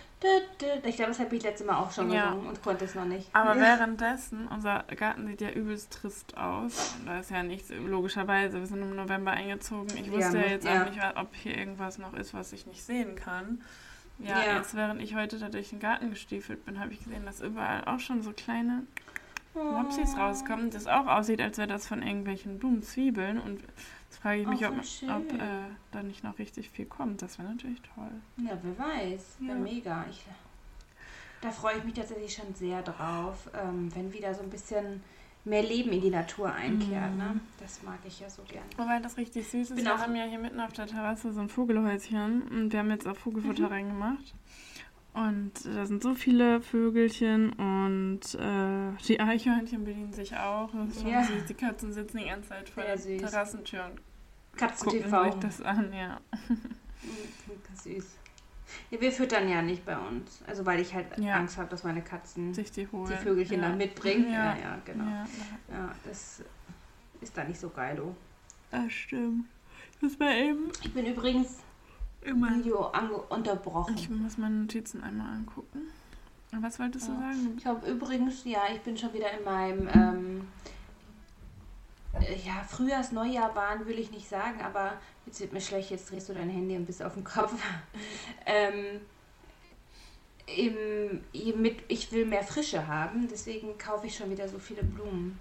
Ich 0.85 0.97
glaube, 0.97 1.11
das 1.12 1.20
habe 1.20 1.37
ich 1.37 1.42
letztes 1.42 1.66
Mal 1.66 1.76
auch 1.78 1.90
schon 1.92 2.11
Ja. 2.11 2.30
gesungen 2.30 2.49
und 2.49 2.62
konnte 2.62 2.85
es 2.85 2.94
noch 2.94 3.04
nicht. 3.04 3.28
Aber 3.32 3.54
ja. 3.54 3.61
währenddessen, 3.61 4.49
unser 4.49 4.82
Garten 4.97 5.26
sieht 5.28 5.40
ja 5.40 5.50
übelst 5.50 5.92
trist 5.92 6.37
aus. 6.37 6.97
Und 6.99 7.06
Da 7.06 7.20
ist 7.20 7.30
ja 7.30 7.42
nichts, 7.42 7.70
logischerweise. 7.70 8.59
Wir 8.59 8.66
sind 8.66 8.82
im 8.82 8.97
November 8.97 9.30
eingezogen. 9.30 9.88
Ich 9.97 10.06
Ja, 10.06 10.12
wusste 10.12 10.38
ja 10.38 10.44
ne? 10.44 10.50
jetzt 10.50 10.64
Ja. 10.66 10.82
auch 10.82 10.90
nicht, 10.90 11.00
ob 11.16 11.35
hier 11.37 11.56
irgendwas 11.56 11.99
noch 11.99 12.14
ist, 12.14 12.35
was 12.35 12.52
ich 12.52 12.66
nicht 12.66 12.82
sehen 12.82 13.14
kann. 13.14 13.62
Ja, 14.18 14.44
Ja. 14.44 14.56
jetzt 14.59 14.75
während 14.75 15.00
ich 15.00 15.14
heute 15.14 15.38
da 15.38 15.49
durch 15.49 15.70
den 15.70 15.78
Garten 15.80 16.11
gestiefelt 16.11 16.64
bin, 16.66 16.80
habe 16.80 16.92
ich 16.92 17.04
gesehen, 17.04 17.25
dass 17.25 17.40
überall 17.40 17.85
auch 17.85 18.00
schon 18.00 18.23
so 18.23 18.32
kleine 18.32 18.82
Mopsis 19.54 20.16
rauskommen, 20.16 20.70
das 20.70 20.87
auch 20.87 21.06
aussieht, 21.06 21.40
als 21.40 21.59
wäre 21.59 21.66
das 21.68 21.87
von 21.87 22.02
irgendwelchen 22.02 22.59
Blumenzwiebeln. 22.59 23.38
Und 23.40 23.61
jetzt 24.10 24.20
frage 24.22 24.42
ich 24.42 24.46
mich, 24.48 24.62
Oh, 24.64 25.12
ob, 25.12 25.16
ob 25.22 25.32
äh, 25.32 25.38
da 25.92 26.02
nicht 26.02 26.24
noch 26.24 26.38
richtig 26.38 26.68
viel 26.70 26.86
kommt. 26.86 27.22
Das 27.22 27.38
wäre 27.38 27.48
natürlich 27.48 27.80
toll. 27.94 28.10
Ja, 28.38 28.58
wer 28.62 28.78
weiß. 28.78 29.36
Ja. 29.40 29.54
Mega. 29.54 30.04
Ich, 30.10 30.24
da 31.40 31.50
freue 31.50 31.78
ich 31.78 31.84
mich 31.84 31.94
tatsächlich 31.94 32.34
schon 32.34 32.54
sehr 32.54 32.82
drauf, 32.82 33.48
ähm, 33.54 33.88
wenn 33.94 34.12
wieder 34.12 34.34
so 34.34 34.42
ein 34.42 34.50
bisschen 34.50 35.02
mehr 35.44 35.62
Leben 35.62 35.90
in 35.92 36.02
die 36.02 36.10
Natur 36.10 36.52
einkehrt. 36.52 37.12
Mhm. 37.12 37.18
Ne? 37.18 37.40
Das 37.60 37.82
mag 37.82 37.98
ich 38.06 38.20
ja 38.20 38.28
so 38.28 38.42
gern. 38.42 38.64
Wobei 38.76 38.98
das 38.98 39.16
richtig 39.16 39.48
süß 39.48 39.70
ist. 39.70 39.76
Bin 39.76 39.84
Wir 39.86 39.98
haben 39.98 40.14
ja 40.14 40.24
hier 40.24 40.38
mitten 40.38 40.60
auf 40.60 40.72
der 40.74 40.86
Terrasse 40.86 41.32
so 41.32 41.40
ein 41.40 41.48
Vogelhäuschen 41.48 42.42
und 42.42 42.72
wir 42.72 42.80
haben 42.80 42.90
jetzt 42.90 43.06
auch 43.08 43.16
Vogelfutter 43.16 43.62
Mhm. 43.68 43.72
reingemacht. 43.72 44.34
Und 45.12 45.52
da 45.64 45.86
sind 45.86 46.02
so 46.02 46.14
viele 46.14 46.60
Vögelchen 46.60 47.52
und 47.54 48.20
äh, 48.38 48.92
die 49.08 49.18
Eichhörnchen 49.18 49.84
bedienen 49.84 50.12
sich 50.12 50.36
auch. 50.36 50.70
Das 50.72 50.88
ist 50.96 51.00
schon 51.02 51.10
Ja. 51.10 51.24
süß. 51.24 51.46
Die 51.46 51.54
Katzen 51.54 51.92
sitzen 51.92 52.18
die 52.18 52.26
ganze 52.26 52.48
Zeit 52.50 52.68
vor 52.68 52.82
Sehr 52.84 52.94
der 52.94 52.98
süß. 53.18 53.30
Terrassentür 53.30 53.84
und 53.86 54.00
Katzen 54.58 54.84
gucken 54.88 55.02
TV. 55.02 55.24
sich 55.24 55.34
das 55.40 55.62
an, 55.62 55.92
ja. 55.92 56.20
Ganz 57.68 57.84
süß. 57.84 58.16
Ja, 58.90 59.00
wir 59.00 59.10
füttern 59.10 59.48
ja 59.48 59.62
nicht 59.62 59.84
bei 59.84 59.98
uns. 59.98 60.42
Also 60.46 60.64
weil 60.64 60.78
ich 60.80 60.94
halt 60.94 61.06
Ja. 61.18 61.34
Angst 61.34 61.56
habe, 61.58 61.68
dass 61.68 61.82
meine 61.82 62.02
Katzen 62.02 62.54
Sich 62.54 62.70
die 62.70 62.86
holen. 62.88 63.10
die 63.10 63.16
Vögelchen 63.16 63.60
ja. 63.60 63.68
dann 63.68 63.78
mitbringen. 63.78 64.32
Ja. 64.32 64.56
Ja, 64.56 64.78
genau. 64.84 65.04
Ja, 65.04 65.90
das 66.04 66.44
ist 67.20 67.36
da 67.36 67.42
nicht 67.44 67.58
so 67.58 67.68
geil. 67.70 68.00
Oh. 68.00 68.14
das 68.70 68.92
stimmt. 68.92 69.46
Das 70.00 70.18
war 70.20 70.32
eben 70.32 70.70
Ich 70.84 70.94
bin 70.94 71.04
übrigens 71.06 71.58
immer. 72.22 72.54
Video 72.56 72.92
unterbrochen. 73.28 73.94
Ich 73.96 74.10
muss 74.10 74.38
meine 74.38 74.56
Notizen 74.56 75.02
einmal 75.02 75.34
angucken. 75.34 75.80
Was 76.52 76.78
wolltest 76.78 77.08
du 77.08 77.12
Ja. 77.12 77.18
sagen? 77.18 77.54
Ich 77.56 77.66
habe 77.66 77.88
übrigens, 77.90 78.44
ja, 78.44 78.62
ich 78.74 78.80
bin 78.80 78.96
schon 78.96 79.12
wieder 79.12 79.30
in 79.38 79.44
meinem, 79.44 79.88
ähm, 79.94 80.48
äh, 82.14 82.36
ja, 82.44 82.64
Frühjahrs-, 82.68 83.12
Neujahr 83.12 83.54
waren, 83.54 83.86
will 83.86 83.98
ich 83.98 84.10
nicht 84.10 84.28
sagen, 84.28 84.60
aber 84.60 84.94
jetzt 85.26 85.40
wird 85.40 85.52
mir 85.52 85.60
schlecht, 85.60 85.90
jetzt 85.90 86.10
drehst 86.10 86.28
du 86.28 86.34
dein 86.34 86.50
Handy 86.50 86.74
ein 86.74 86.86
bisschen 86.86 87.06
auf 87.06 87.14
den 87.14 87.22
Kopf. 87.24 87.54
ähm, 88.46 89.00
im, 90.46 91.20
mit, 91.62 91.84
ich 91.86 92.10
will 92.10 92.26
mehr 92.26 92.42
Frische 92.42 92.88
haben, 92.88 93.28
deswegen 93.30 93.78
kaufe 93.78 94.08
ich 94.08 94.16
schon 94.16 94.30
wieder 94.30 94.48
so 94.48 94.58
viele 94.58 94.82
Blumen. 94.82 95.38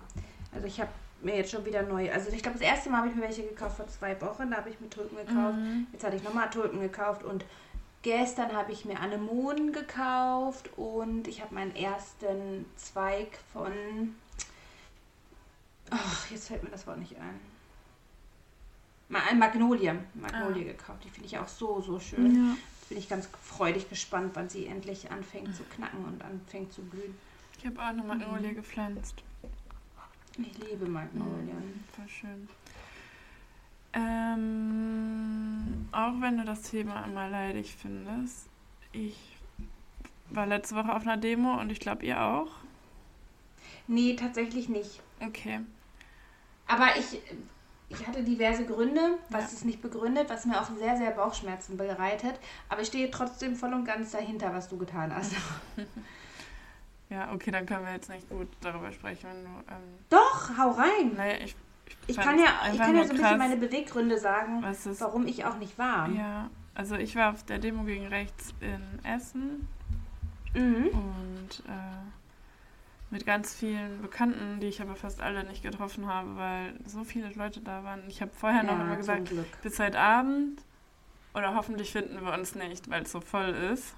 Also 0.54 0.68
ich 0.68 0.80
habe 0.80 0.92
mir 1.22 1.36
jetzt 1.38 1.52
schon 1.52 1.66
wieder 1.66 1.82
neu, 1.84 2.12
also 2.12 2.30
ich 2.32 2.42
glaube 2.42 2.58
das 2.60 2.68
erste 2.68 2.90
Mal 2.90 3.00
habe 3.00 3.10
ich 3.10 3.16
mir 3.16 3.22
welche 3.24 3.44
gekauft 3.44 3.78
vor 3.78 3.88
zwei 3.88 4.20
Wochen, 4.22 4.50
da 4.52 4.58
habe 4.58 4.70
ich 4.70 4.80
mir 4.80 4.90
Tulpen 4.90 5.18
gekauft. 5.18 5.58
Mhm. 5.58 5.88
Jetzt 5.92 6.04
hatte 6.04 6.16
ich 6.16 6.24
nochmal 6.24 6.50
Tulpen 6.50 6.80
gekauft 6.80 7.24
und 7.24 7.44
gestern 8.02 8.54
habe 8.54 8.72
ich 8.72 8.86
mir 8.86 9.00
Anemonen 9.00 9.74
gekauft 9.74 10.70
und 10.78 11.28
ich 11.28 11.42
habe 11.42 11.54
meinen 11.56 11.76
ersten 11.76 12.66
Zweig 12.78 13.38
von. 13.54 14.16
Ach, 15.90 16.30
jetzt 16.32 16.48
fällt 16.48 16.64
mir 16.64 16.70
das 16.70 16.86
Wort 16.88 17.00
nicht 17.00 17.16
ein. 17.18 17.40
Ma- 19.10 19.24
Ein 19.30 19.40
Magnolie. 19.40 19.96
Magnolie 20.14 20.66
gekauft. 20.66 21.04
Die 21.04 21.10
finde 21.10 21.26
ich 21.28 21.38
auch 21.40 21.48
so, 21.48 21.82
so 21.82 22.00
schön. 22.00 22.36
Ja. 22.36 22.56
Jetzt 22.80 22.90
bin 22.90 22.98
ich 23.00 23.10
ganz 23.10 23.28
freudig 23.44 23.90
gespannt, 23.90 24.32
wann 24.36 24.50
sie 24.50 24.68
endlich 24.68 25.10
anfängt 25.12 25.56
zu 25.56 25.64
knacken 25.64 26.06
und 26.06 26.24
anfängt 26.24 26.72
zu 26.72 26.82
blühen. 26.84 27.18
Ich 27.58 27.66
habe 27.66 27.80
auch 27.80 27.86
eine 27.88 28.04
Magnolie 28.04 28.54
gepflanzt. 28.54 29.16
Ich 30.38 30.58
liebe 30.60 30.86
Magnolien. 30.88 31.84
Voll 31.96 32.08
schön. 32.08 32.48
Ähm, 33.94 35.88
auch 35.92 36.14
wenn 36.22 36.38
du 36.38 36.46
das 36.46 36.62
Thema 36.62 37.04
immer 37.06 37.28
leidig 37.30 37.76
findest, 37.76 38.48
ich 38.92 39.18
war 40.30 40.46
letzte 40.46 40.76
Woche 40.76 40.94
auf 40.96 41.02
einer 41.04 41.18
Demo 41.18 41.60
und 41.60 41.72
ich 41.72 41.80
glaube 41.80 42.06
ihr 42.06 42.22
auch. 42.22 42.52
Nee, 43.88 44.16
tatsächlich 44.16 44.70
nicht. 44.70 45.02
Okay. 45.20 45.62
Aber 46.68 46.96
ich, 46.98 47.20
ich 47.90 48.08
hatte 48.08 48.24
diverse 48.24 48.66
Gründe, 48.66 49.18
was 49.30 49.52
Ja. 49.52 49.58
es 49.58 49.66
nicht 49.66 49.82
begründet, 49.82 50.30
was 50.30 50.46
mir 50.46 50.62
auch 50.62 50.70
sehr, 50.78 50.96
sehr 50.98 51.10
Bauchschmerzen 51.12 51.76
bereitet. 51.78 52.40
Aber 52.70 52.82
ich 52.82 52.88
stehe 52.88 53.10
trotzdem 53.10 53.56
voll 53.56 53.74
und 53.74 53.86
ganz 53.86 54.12
dahinter, 54.12 54.54
was 54.54 54.70
du 54.70 54.78
getan 54.78 55.14
hast. 55.14 55.34
Ja, 57.10 57.32
okay, 57.34 57.50
dann 57.52 57.66
können 57.66 57.86
wir 57.86 57.94
jetzt 57.94 58.10
nicht 58.10 58.30
gut 58.30 58.48
darüber 58.62 58.92
sprechen, 58.92 59.30
du. 59.44 59.74
Ähm, 59.74 59.82
Doch, 60.10 60.58
hau 60.58 60.72
rein. 60.72 61.14
naja, 61.16 61.38
ich. 61.44 61.56
Ich 62.06 62.16
fand 62.16 62.28
kann 62.28 62.40
ja, 62.40 62.46
ich 62.72 62.78
kann 62.78 62.92
ja 62.92 62.98
nur 62.98 63.06
so 63.06 63.12
ein 63.14 63.18
bisschen 63.18 63.38
meine 63.40 63.58
Beweggründe 63.58 64.20
sagen, 64.20 64.64
ist, 64.64 65.02
warum 65.02 65.26
ich 65.26 65.44
auch 65.46 65.58
nicht 65.58 65.78
war. 65.80 66.08
Ja, 66.10 66.50
also 66.76 66.96
ich 66.96 67.16
war 67.16 67.32
auf 67.32 67.44
der 67.46 67.58
Demo 67.58 67.84
gegen 67.84 68.08
rechts 68.08 68.54
in 68.62 69.04
Essen 69.04 69.68
Mhm. 70.54 70.88
und 70.88 71.64
äh, 71.68 71.72
mit 73.12 73.26
ganz 73.26 73.54
vielen 73.56 74.02
Bekannten, 74.02 74.60
die 74.60 74.68
ich 74.68 74.82
aber 74.82 74.96
fast 74.96 75.22
alle 75.22 75.44
nicht 75.44 75.64
getroffen 75.64 76.08
habe, 76.08 76.36
weil 76.38 76.74
so 76.86 77.04
viele 77.04 77.30
Leute 77.34 77.60
da 77.62 77.84
waren. 77.84 78.02
Ich 78.08 78.22
habe 78.22 78.32
vorher 78.34 78.64
noch 78.64 78.80
immer 78.80 78.96
gesagt, 78.96 79.32
bis 79.64 79.80
heute 79.80 80.00
Abend 80.00 80.62
oder 81.34 81.56
hoffentlich 81.56 81.92
finden 81.92 82.24
wir 82.24 82.34
uns 82.34 82.56
nicht, 82.56 82.90
weil 82.90 83.04
es 83.04 83.12
so 83.12 83.22
voll 83.22 83.50
ist. 83.50 83.96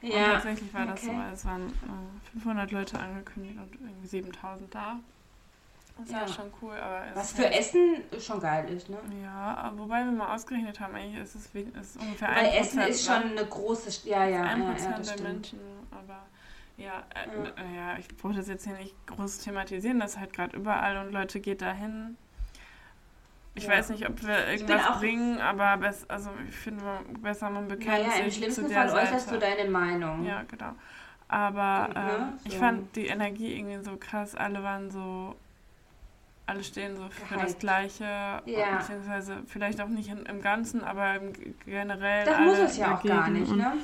Und 0.00 0.08
Ja, 0.12 0.32
tatsächlich 0.34 0.72
war 0.72 0.86
das 0.86 1.02
so. 1.02 1.10
okay. 1.10 1.22
Es 1.32 1.44
waren 1.44 1.66
äh, 1.68 2.30
500 2.32 2.70
Leute 2.70 2.98
angekündigt 3.00 3.56
und 3.58 3.74
irgendwie 3.80 4.06
7000 4.06 4.74
da. 4.74 4.96
Das 5.98 6.12
war 6.12 6.20
Ja. 6.20 6.28
schon 6.28 6.52
cool, 6.62 6.76
aber 6.76 7.06
es 7.10 7.16
was 7.16 7.32
für 7.32 7.42
halt- 7.42 7.58
Essen 7.58 8.02
schon 8.20 8.38
geil 8.40 8.68
ist, 8.72 8.88
ne? 8.88 8.98
Ja, 9.20 9.72
wobei 9.76 10.04
wir 10.04 10.12
mal 10.12 10.32
ausgerechnet 10.32 10.78
haben, 10.78 10.94
eigentlich 10.94 11.20
ist 11.20 11.34
es, 11.34 11.46
ist 11.46 11.96
ungefähr 12.00 12.28
Weil 12.28 12.46
1%. 12.46 12.60
Essen 12.60 12.80
ist 12.82 13.04
schon 13.04 13.34
ne? 13.34 13.40
eine 13.40 13.46
große, 13.48 14.08
ja, 14.08 14.24
ja, 14.24 14.42
ein 14.42 14.62
ja, 14.62 14.70
Prozent 14.70 15.06
ja, 15.06 15.14
der. 15.16 15.22
Menschen, 15.24 15.58
aber 15.90 16.20
ja, 16.76 17.02
äh, 17.16 17.64
Ja. 17.74 17.92
ja, 17.94 17.98
ich 17.98 18.06
brauche 18.16 18.34
das 18.34 18.46
jetzt 18.46 18.64
hier 18.64 18.76
nicht 18.76 18.94
groß 19.08 19.38
thematisieren, 19.38 19.98
das 19.98 20.12
ist 20.12 20.20
halt 20.20 20.32
gerade 20.32 20.56
überall 20.56 20.98
und 21.04 21.12
Leute 21.12 21.40
geht 21.40 21.62
dahin. 21.62 22.16
Ich 23.58 23.64
Ja. 23.64 23.70
weiß 23.70 23.90
nicht, 23.90 24.08
ob 24.08 24.24
wir 24.26 24.48
irgendwas 24.48 24.98
bringen, 24.98 25.40
aber 25.40 25.78
also 26.08 26.30
ich 26.48 26.56
finde 26.56 26.82
besser, 27.20 27.50
man 27.50 27.68
bekennt 27.68 28.06
Naja, 28.06 28.18
im 28.18 28.24
sich 28.26 28.36
schlimmsten 28.36 28.62
zu 28.64 28.68
der 28.68 28.88
Fall 28.88 29.02
äußerst 29.04 29.28
Seite. 29.28 29.38
du 29.40 29.46
deine 29.56 29.70
Meinung. 29.70 30.24
Ja, 30.24 30.42
genau. 30.48 30.72
Aber 31.28 31.88
ne? 31.92 31.94
ähm, 32.18 32.38
ich 32.44 32.52
So. 32.54 32.58
fand 32.58 32.96
die 32.96 33.06
Energie 33.06 33.58
irgendwie 33.58 33.84
so 33.84 33.96
krass. 33.96 34.34
Alle 34.34 34.62
waren 34.62 34.90
so, 34.90 35.34
alle 36.46 36.64
stehen 36.64 36.96
so 36.96 37.08
für 37.10 37.34
das 37.34 37.42
Gehypt. 37.44 37.60
Gleiche. 37.60 38.04
Ja. 38.46 38.76
Beziehungsweise 38.78 39.42
vielleicht 39.46 39.80
auch 39.80 39.88
nicht 39.88 40.08
in, 40.08 40.24
im 40.24 40.40
Ganzen, 40.40 40.82
aber 40.84 41.16
im, 41.16 41.32
generell. 41.66 42.24
Das 42.24 42.38
muss 42.40 42.58
es 42.58 42.76
ja 42.78 42.94
auch 42.96 43.02
gar 43.02 43.28
nicht, 43.28 43.50
ne? 43.52 43.74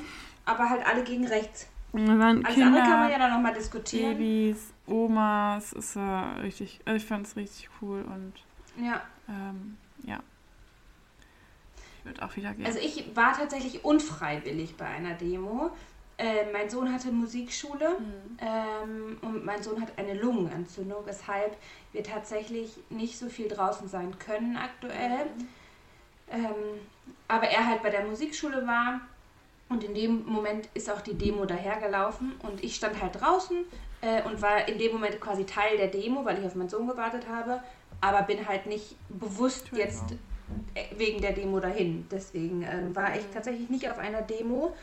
Aber 0.45 0.69
halt 0.69 0.85
alle 0.87 1.03
gegen 1.03 1.27
rechts. 1.27 1.69
Da 1.93 1.99
waren 2.19 2.45
Alles 2.45 2.59
andere 2.61 2.81
kann 2.83 2.99
man 2.99 3.11
ja 3.11 3.17
dann 3.19 3.31
nochmal 3.31 3.53
diskutieren. 3.53 4.17
Babys, 4.17 4.73
Omas. 4.87 5.71
Es 5.73 5.95
war 5.95 6.41
richtig, 6.41 6.79
also 6.85 6.97
ich 6.97 7.05
fand 7.05 7.25
es 7.27 7.35
richtig 7.35 7.69
cool 7.81 8.01
und 8.03 8.33
Ja. 8.83 9.01
Ähm, 9.29 9.77
ja. 10.03 10.19
Ich 11.99 12.05
würde 12.05 12.23
auch 12.23 12.35
wieder 12.35 12.53
gehen. 12.53 12.65
Also 12.65 12.79
ich 12.79 13.15
war 13.15 13.33
tatsächlich 13.33 13.83
unfreiwillig 13.83 14.75
bei 14.77 14.85
einer 14.85 15.13
Demo. 15.15 15.71
Äh, 16.17 16.51
mein 16.53 16.69
Sohn 16.69 16.93
hatte 16.93 17.11
Musikschule 17.11 17.97
Mhm. 17.99 18.37
ähm, 18.39 19.17
und 19.21 19.43
mein 19.45 19.61
Sohn 19.61 19.81
hat 19.81 19.97
eine 19.97 20.13
Lungenentzündung, 20.13 21.05
weshalb 21.05 21.57
wir 21.91 22.03
tatsächlich 22.03 22.77
nicht 22.89 23.17
so 23.17 23.27
viel 23.29 23.47
draußen 23.49 23.87
sein 23.89 24.17
können 24.19 24.55
aktuell. 24.55 25.25
Mhm. 25.25 25.47
Ähm, 26.29 26.79
aber 27.27 27.47
er 27.47 27.65
halt 27.67 27.83
bei 27.83 27.89
der 27.89 28.05
Musikschule 28.05 28.65
war 28.65 29.01
Und 29.67 29.83
in 29.83 29.95
dem 29.95 30.25
Moment 30.25 30.69
ist 30.75 30.91
auch 30.91 31.01
die 31.01 31.15
Demo 31.15 31.45
dahergelaufen 31.45 32.33
und 32.43 32.63
ich 32.63 32.75
stand 32.75 33.01
halt 33.01 33.19
draußen 33.19 33.65
äh, 34.01 34.21
und 34.23 34.41
war 34.41 34.67
in 34.67 34.77
dem 34.77 34.91
Moment 34.93 35.19
quasi 35.19 35.43
Teil 35.45 35.77
der 35.77 35.87
Demo, 35.87 36.23
weil 36.23 36.37
ich 36.39 36.45
auf 36.45 36.53
meinen 36.55 36.69
Sohn 36.69 36.87
gewartet 36.87 37.27
habe, 37.27 37.63
aber 38.01 38.23
bin 38.23 38.47
halt 38.47 38.65
nicht 38.65 38.95
bewusst 39.09 39.69
jetzt 39.71 40.13
äh, 40.73 40.83
wegen 40.97 41.21
der 41.21 41.33
Demo 41.33 41.59
dahin. 41.59 42.07
Deswegen 42.11 42.63
äh, 42.63 42.93
war 42.93 43.15
ich 43.15 43.25
tatsächlich 43.33 43.69
nicht 43.69 43.89
auf 43.89 43.97
einer 43.97 44.21
Demo. 44.21 44.75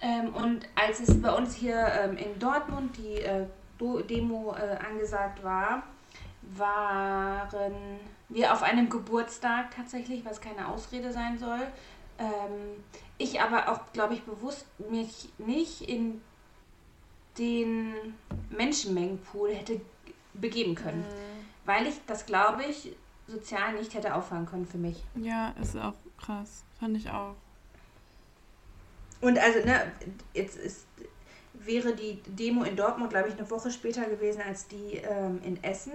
Ähm, 0.00 0.34
und 0.34 0.66
als 0.74 1.00
es 1.00 1.20
bei 1.20 1.32
uns 1.32 1.54
hier 1.54 1.86
ähm, 2.00 2.16
in 2.16 2.38
Dortmund 2.38 2.96
die 2.96 3.20
äh, 3.20 3.46
Demo 4.08 4.54
äh, 4.54 4.76
angesagt 4.84 5.42
war, 5.42 5.82
waren 6.56 8.00
wir 8.28 8.52
auf 8.52 8.62
einem 8.62 8.88
Geburtstag 8.88 9.74
tatsächlich, 9.74 10.24
was 10.24 10.40
keine 10.40 10.68
Ausrede 10.68 11.12
sein 11.12 11.38
soll. 11.38 11.60
Ähm, 12.18 12.82
ich 13.18 13.40
aber 13.40 13.68
auch, 13.68 13.92
glaube 13.92 14.14
ich, 14.14 14.22
bewusst 14.22 14.66
mich 14.90 15.28
nicht 15.38 15.82
in 15.82 16.20
den 17.38 17.94
Menschenmengenpool 18.50 19.54
hätte 19.54 19.80
begeben 20.34 20.74
können. 20.74 21.00
Mhm. 21.00 21.44
Weil 21.64 21.86
ich 21.86 22.00
das, 22.06 22.26
glaube 22.26 22.64
ich, 22.64 22.94
sozial 23.26 23.74
nicht 23.74 23.94
hätte 23.94 24.14
auffangen 24.14 24.46
können 24.46 24.66
für 24.66 24.78
mich. 24.78 25.02
Ja, 25.14 25.54
ist 25.60 25.76
auch 25.76 25.94
krass. 26.18 26.62
Fand 26.78 26.96
ich 26.96 27.08
auch. 27.08 27.34
Und 29.20 29.38
also, 29.38 29.60
ne, 29.60 29.92
jetzt 30.34 30.56
ist, 30.58 30.86
wäre 31.54 31.94
die 31.94 32.20
Demo 32.26 32.64
in 32.64 32.76
Dortmund, 32.76 33.10
glaube 33.10 33.28
ich, 33.28 33.38
eine 33.38 33.50
Woche 33.50 33.70
später 33.70 34.04
gewesen 34.04 34.42
als 34.46 34.68
die 34.68 34.96
ähm, 34.96 35.40
in 35.42 35.62
Essen 35.64 35.92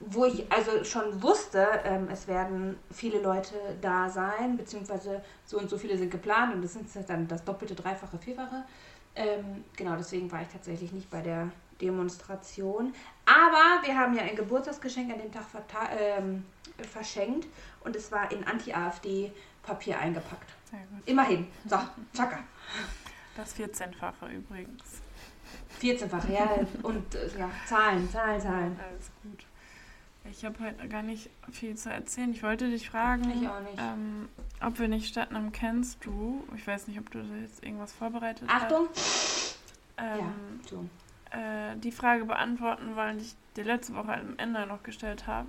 wo 0.00 0.24
ich 0.24 0.50
also 0.50 0.84
schon 0.84 1.22
wusste, 1.22 1.66
ähm, 1.84 2.08
es 2.10 2.26
werden 2.28 2.76
viele 2.90 3.20
Leute 3.20 3.54
da 3.80 4.08
sein, 4.08 4.56
beziehungsweise 4.56 5.22
so 5.44 5.58
und 5.58 5.70
so 5.70 5.78
viele 5.78 5.96
sind 5.96 6.10
geplant 6.10 6.54
und 6.54 6.62
das 6.62 6.74
sind 6.74 6.88
dann 7.08 7.28
das 7.28 7.44
doppelte, 7.44 7.74
dreifache, 7.74 8.18
vierfache. 8.18 8.64
Ähm, 9.14 9.64
genau, 9.76 9.96
deswegen 9.96 10.30
war 10.30 10.42
ich 10.42 10.48
tatsächlich 10.48 10.92
nicht 10.92 11.10
bei 11.10 11.20
der 11.20 11.50
Demonstration. 11.80 12.94
Aber 13.26 13.86
wir 13.86 13.96
haben 13.96 14.14
ja 14.14 14.22
ein 14.22 14.36
Geburtstagsgeschenk 14.36 15.12
an 15.12 15.18
dem 15.18 15.32
Tag 15.32 15.44
ähm, 15.98 16.44
verschenkt 16.90 17.46
und 17.84 17.96
es 17.96 18.10
war 18.12 18.30
in 18.32 18.44
Anti-AfD-Papier 18.44 19.98
eingepackt. 19.98 20.50
Sehr 20.70 20.80
gut. 20.80 21.06
Immerhin. 21.06 21.46
So, 21.66 21.78
tschakka. 22.14 22.40
Das 23.36 23.56
14-fache 23.56 24.28
übrigens. 24.30 24.82
14-fache, 25.80 26.32
ja. 26.32 26.48
Und 26.82 27.14
äh, 27.14 27.28
ja, 27.38 27.50
Zahlen, 27.66 28.08
Zahlen, 28.10 28.40
Zahlen. 28.40 28.80
Alles 28.80 29.10
gut. 29.22 29.44
Ich 30.30 30.44
habe 30.44 30.58
heute 30.60 30.88
gar 30.88 31.02
nicht 31.02 31.28
viel 31.52 31.76
zu 31.76 31.90
erzählen. 31.90 32.32
Ich 32.32 32.42
wollte 32.42 32.70
dich 32.70 32.88
fragen, 32.88 33.46
ähm, 33.76 34.28
ob 34.62 34.78
wir 34.78 34.88
nicht 34.88 35.08
statt 35.08 35.30
einem 35.30 35.52
Kennst 35.52 36.04
du, 36.04 36.42
ich 36.56 36.66
weiß 36.66 36.88
nicht, 36.88 36.98
ob 36.98 37.10
du 37.10 37.18
jetzt 37.42 37.62
irgendwas 37.62 37.92
vorbereitet 37.92 38.48
Achtung. 38.48 38.88
hast. 38.94 39.58
Achtung! 39.96 40.20
Ähm, 40.24 40.60
äh, 41.34 41.76
die 41.76 41.92
Frage 41.92 42.24
beantworten 42.24 42.96
wollen, 42.96 43.18
die 43.18 43.24
ich 43.24 43.34
dir 43.56 43.64
letzte 43.64 43.94
Woche 43.94 44.14
am 44.14 44.34
Ende 44.36 44.66
noch 44.66 44.82
gestellt 44.82 45.26
habe. 45.26 45.48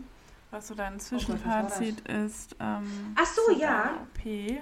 Was 0.52 0.68
so 0.68 0.76
dein 0.76 1.00
Zwischenfazit 1.00 2.02
oh 2.06 2.12
Gott, 2.12 2.26
ist. 2.26 2.56
Ähm, 2.60 3.16
Ach 3.16 3.26
so, 3.26 3.52
ja. 3.58 4.00
OP. 4.02 4.62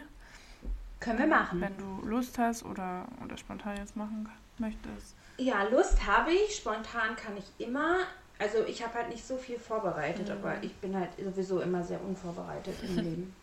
Können 0.99 1.19
wir 1.19 1.27
machen. 1.27 1.61
Wenn 1.61 1.77
du 1.77 2.07
Lust 2.07 2.37
hast 2.37 2.63
oder, 2.63 3.05
oder 3.23 3.37
spontan 3.37 3.77
jetzt 3.77 3.95
machen 3.95 4.29
möchtest. 4.57 5.15
Ja, 5.37 5.63
Lust 5.63 6.05
habe 6.05 6.31
ich. 6.31 6.55
Spontan 6.55 7.15
kann 7.15 7.35
ich 7.37 7.65
immer. 7.65 7.97
Also 8.39 8.63
ich 8.65 8.83
habe 8.83 8.93
halt 8.95 9.09
nicht 9.09 9.25
so 9.25 9.37
viel 9.37 9.59
vorbereitet, 9.59 10.27
mhm. 10.27 10.33
aber 10.33 10.63
ich 10.63 10.73
bin 10.75 10.95
halt 10.95 11.09
sowieso 11.17 11.61
immer 11.61 11.83
sehr 11.83 12.01
unvorbereitet 12.01 12.75
im 12.83 12.95
Leben. 12.97 13.35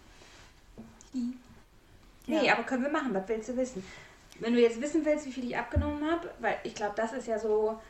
Nee, 2.27 2.47
ja. 2.47 2.55
aber 2.55 2.63
können 2.63 2.83
wir 2.83 2.91
machen, 2.91 3.13
was 3.15 3.29
willst 3.29 3.49
du 3.49 3.57
wissen? 3.57 3.85
Wenn 4.41 4.55
du 4.55 4.61
jetzt 4.61 4.81
wissen 4.81 5.05
willst, 5.05 5.27
wie 5.27 5.33
viel 5.33 5.45
ich 5.45 5.57
abgenommen 5.57 6.11
habe, 6.11 6.31
weil 6.41 6.57
ich 6.65 6.75
glaube, 6.75 6.95
das 6.97 7.13
ist 7.13 7.27
ja 7.27 7.39
so 7.39 7.81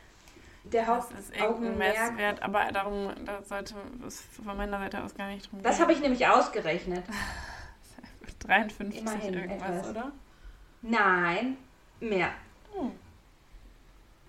der 0.65 0.87
Hauptaugenmerk. 0.87 2.43
aber 2.43 2.71
darum 2.73 3.11
da 3.25 3.43
sollte 3.43 3.75
es 4.07 4.21
von 4.21 4.57
meiner 4.57 4.79
Seite 4.79 5.03
aus 5.03 5.15
gar 5.15 5.29
nicht 5.29 5.51
drum 5.51 5.61
gehen. 5.61 5.65
Das 5.65 5.81
habe 5.81 5.93
ich 5.93 6.01
nämlich 6.01 6.27
ausgerechnet. 6.27 7.05
53 8.41 9.01
Immerhin 9.01 9.35
irgendwas, 9.35 9.69
etwas. 9.71 9.91
oder? 9.91 10.13
Nein, 10.83 11.57
mehr. 12.01 12.31
Hm. 12.73 12.93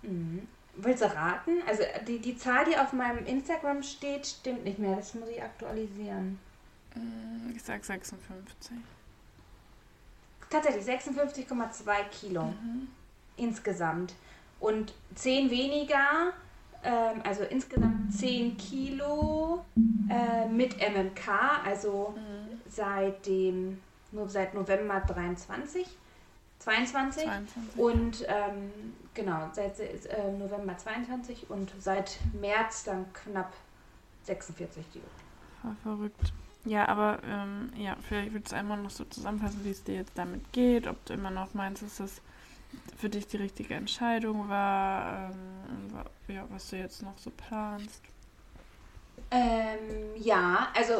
Mhm. 0.02 0.48
Willst 0.74 1.02
du 1.02 1.14
raten? 1.14 1.62
Also 1.66 1.82
die, 2.06 2.18
die 2.18 2.36
Zahl, 2.36 2.64
die 2.64 2.76
auf 2.76 2.92
meinem 2.92 3.26
Instagram 3.26 3.82
steht, 3.82 4.26
stimmt 4.26 4.64
nicht 4.64 4.78
mehr. 4.78 4.96
Das 4.96 5.14
muss 5.14 5.28
ich 5.28 5.42
aktualisieren. 5.42 6.38
Mm, 6.94 7.54
ich 7.54 7.62
sag 7.62 7.84
56. 7.84 8.76
Tatsächlich 10.52 10.84
56,2 10.84 12.04
Kilo 12.10 12.42
mhm. 12.42 12.88
insgesamt. 13.38 14.14
Und 14.60 14.92
10 15.14 15.50
weniger, 15.50 16.34
ähm, 16.84 17.22
also 17.24 17.42
insgesamt 17.44 18.14
10 18.14 18.58
Kilo 18.58 19.64
äh, 20.10 20.46
mit 20.48 20.76
MMK, 20.76 21.26
also 21.64 22.14
mhm. 22.14 22.60
seit 22.68 23.26
dem, 23.26 23.80
nur 24.12 24.28
seit 24.28 24.52
November 24.52 25.00
23. 25.00 25.86
22. 26.58 27.24
22. 27.24 27.78
Und 27.78 28.26
ähm, 28.28 28.70
genau, 29.14 29.48
seit 29.52 29.80
äh, 29.80 30.32
November 30.38 30.76
22 30.76 31.48
und 31.48 31.72
seit 31.80 32.18
März 32.38 32.84
dann 32.84 33.06
knapp 33.14 33.54
46 34.24 34.92
Kilo. 34.92 35.04
War 35.62 35.74
verrückt. 35.82 36.32
Ja, 36.64 36.86
aber 36.88 37.18
ähm, 37.24 37.72
ja, 37.76 37.96
vielleicht 38.06 38.32
würdest 38.32 38.52
du 38.52 38.56
einmal 38.56 38.78
noch 38.78 38.90
so 38.90 39.04
zusammenfassen, 39.04 39.64
wie 39.64 39.70
es 39.70 39.82
dir 39.82 39.96
jetzt 39.96 40.12
damit 40.16 40.52
geht, 40.52 40.86
ob 40.86 41.04
du 41.06 41.14
immer 41.14 41.30
noch 41.30 41.54
meinst, 41.54 41.82
dass 41.82 41.96
das 41.96 42.20
für 42.96 43.08
dich 43.08 43.26
die 43.26 43.38
richtige 43.38 43.74
Entscheidung 43.74 44.48
war, 44.48 45.30
ähm, 45.30 46.34
ja, 46.34 46.46
was 46.50 46.70
du 46.70 46.76
jetzt 46.76 47.02
noch 47.02 47.18
so 47.18 47.30
planst. 47.30 48.00
Ähm, 49.30 50.14
ja, 50.16 50.68
also 50.76 50.94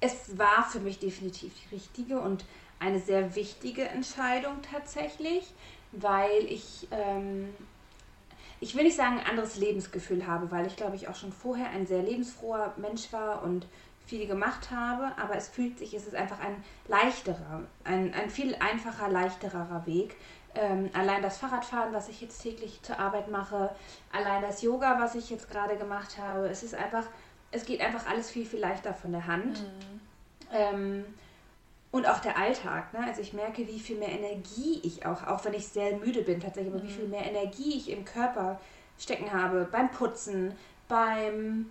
es 0.00 0.36
war 0.36 0.68
für 0.68 0.80
mich 0.80 0.98
definitiv 0.98 1.52
die 1.62 1.74
richtige 1.76 2.20
und 2.20 2.44
eine 2.78 3.00
sehr 3.00 3.34
wichtige 3.34 3.88
Entscheidung 3.88 4.60
tatsächlich, 4.70 5.44
weil 5.92 6.44
ich, 6.44 6.86
ähm, 6.90 7.48
ich 8.60 8.74
will 8.74 8.84
nicht 8.84 8.96
sagen, 8.96 9.18
ein 9.18 9.26
anderes 9.26 9.56
Lebensgefühl 9.56 10.26
habe, 10.26 10.50
weil 10.50 10.66
ich 10.66 10.76
glaube 10.76 10.96
ich 10.96 11.08
auch 11.08 11.14
schon 11.14 11.32
vorher 11.32 11.70
ein 11.70 11.86
sehr 11.86 12.02
lebensfroher 12.02 12.74
Mensch 12.76 13.12
war 13.12 13.42
und 13.42 13.66
viel 14.06 14.26
gemacht 14.26 14.70
habe, 14.70 15.12
aber 15.20 15.36
es 15.36 15.48
fühlt 15.48 15.78
sich, 15.78 15.94
es 15.94 16.06
ist 16.06 16.14
einfach 16.14 16.40
ein 16.40 16.62
leichterer, 16.88 17.62
ein, 17.84 18.12
ein 18.14 18.30
viel 18.30 18.54
einfacher, 18.56 19.08
leichterer 19.08 19.86
Weg. 19.86 20.16
Ähm, 20.54 20.90
allein 20.92 21.22
das 21.22 21.38
Fahrradfahren, 21.38 21.92
was 21.92 22.08
ich 22.08 22.20
jetzt 22.20 22.40
täglich 22.40 22.80
zur 22.82 22.98
Arbeit 22.98 23.28
mache, 23.28 23.74
allein 24.12 24.42
das 24.42 24.62
Yoga, 24.62 25.00
was 25.00 25.14
ich 25.14 25.30
jetzt 25.30 25.50
gerade 25.50 25.76
gemacht 25.76 26.18
habe, 26.18 26.48
es 26.48 26.62
ist 26.62 26.74
einfach, 26.74 27.04
es 27.50 27.64
geht 27.64 27.80
einfach 27.80 28.06
alles 28.06 28.30
viel, 28.30 28.46
viel 28.46 28.60
leichter 28.60 28.94
von 28.94 29.12
der 29.12 29.26
Hand. 29.26 29.62
Mhm. 29.62 30.00
Ähm, 30.52 31.04
und 31.90 32.08
auch 32.08 32.18
der 32.18 32.36
Alltag, 32.36 32.92
ne? 32.92 33.06
Also 33.06 33.20
ich 33.20 33.34
merke, 33.34 33.68
wie 33.68 33.78
viel 33.78 33.96
mehr 33.96 34.10
Energie 34.10 34.80
ich 34.82 35.06
auch, 35.06 35.28
auch 35.28 35.44
wenn 35.44 35.54
ich 35.54 35.68
sehr 35.68 35.96
müde 35.96 36.22
bin 36.22 36.40
tatsächlich, 36.40 36.74
aber 36.74 36.82
mhm. 36.82 36.88
wie 36.88 36.92
viel 36.92 37.06
mehr 37.06 37.24
Energie 37.24 37.76
ich 37.76 37.88
im 37.88 38.04
Körper 38.04 38.60
stecken 38.98 39.32
habe 39.32 39.68
beim 39.70 39.90
Putzen, 39.90 40.54
beim, 40.88 41.70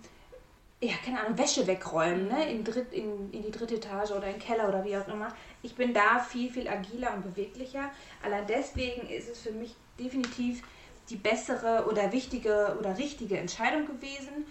ja, 0.86 0.94
keine 1.04 1.20
Ahnung, 1.20 1.38
Wäsche 1.38 1.66
wegräumen, 1.66 2.28
ne? 2.28 2.50
in, 2.50 2.64
dritt, 2.64 2.92
in, 2.92 3.30
in 3.32 3.42
die 3.42 3.50
dritte 3.50 3.76
Etage 3.76 4.10
oder 4.10 4.26
in 4.26 4.34
den 4.34 4.40
Keller 4.40 4.68
oder 4.68 4.84
wie 4.84 4.96
auch 4.96 5.08
immer. 5.08 5.34
Ich 5.62 5.74
bin 5.74 5.94
da 5.94 6.18
viel, 6.18 6.50
viel 6.50 6.68
agiler 6.68 7.14
und 7.14 7.22
beweglicher. 7.22 7.90
Allein 8.22 8.46
deswegen 8.46 9.08
ist 9.08 9.28
es 9.28 9.40
für 9.40 9.52
mich 9.52 9.74
definitiv 9.98 10.62
die 11.10 11.16
bessere 11.16 11.86
oder 11.88 12.12
wichtige 12.12 12.76
oder 12.78 12.96
richtige 12.98 13.38
Entscheidung 13.38 13.86
gewesen. 13.86 14.46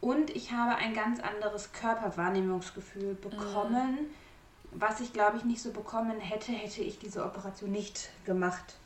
Und 0.00 0.30
ich 0.30 0.52
habe 0.52 0.76
ein 0.76 0.94
ganz 0.94 1.20
anderes 1.20 1.72
Körperwahrnehmungsgefühl 1.72 3.14
bekommen. 3.14 3.92
Mhm 3.92 4.10
was 4.72 5.00
ich 5.00 5.12
glaube 5.12 5.36
ich 5.36 5.44
nicht 5.44 5.62
so 5.62 5.72
bekommen 5.72 6.20
hätte, 6.20 6.52
hätte 6.52 6.82
ich 6.82 6.98
diese 6.98 7.24
Operation 7.24 7.70
nicht 7.70 8.10
gemacht. 8.24 8.76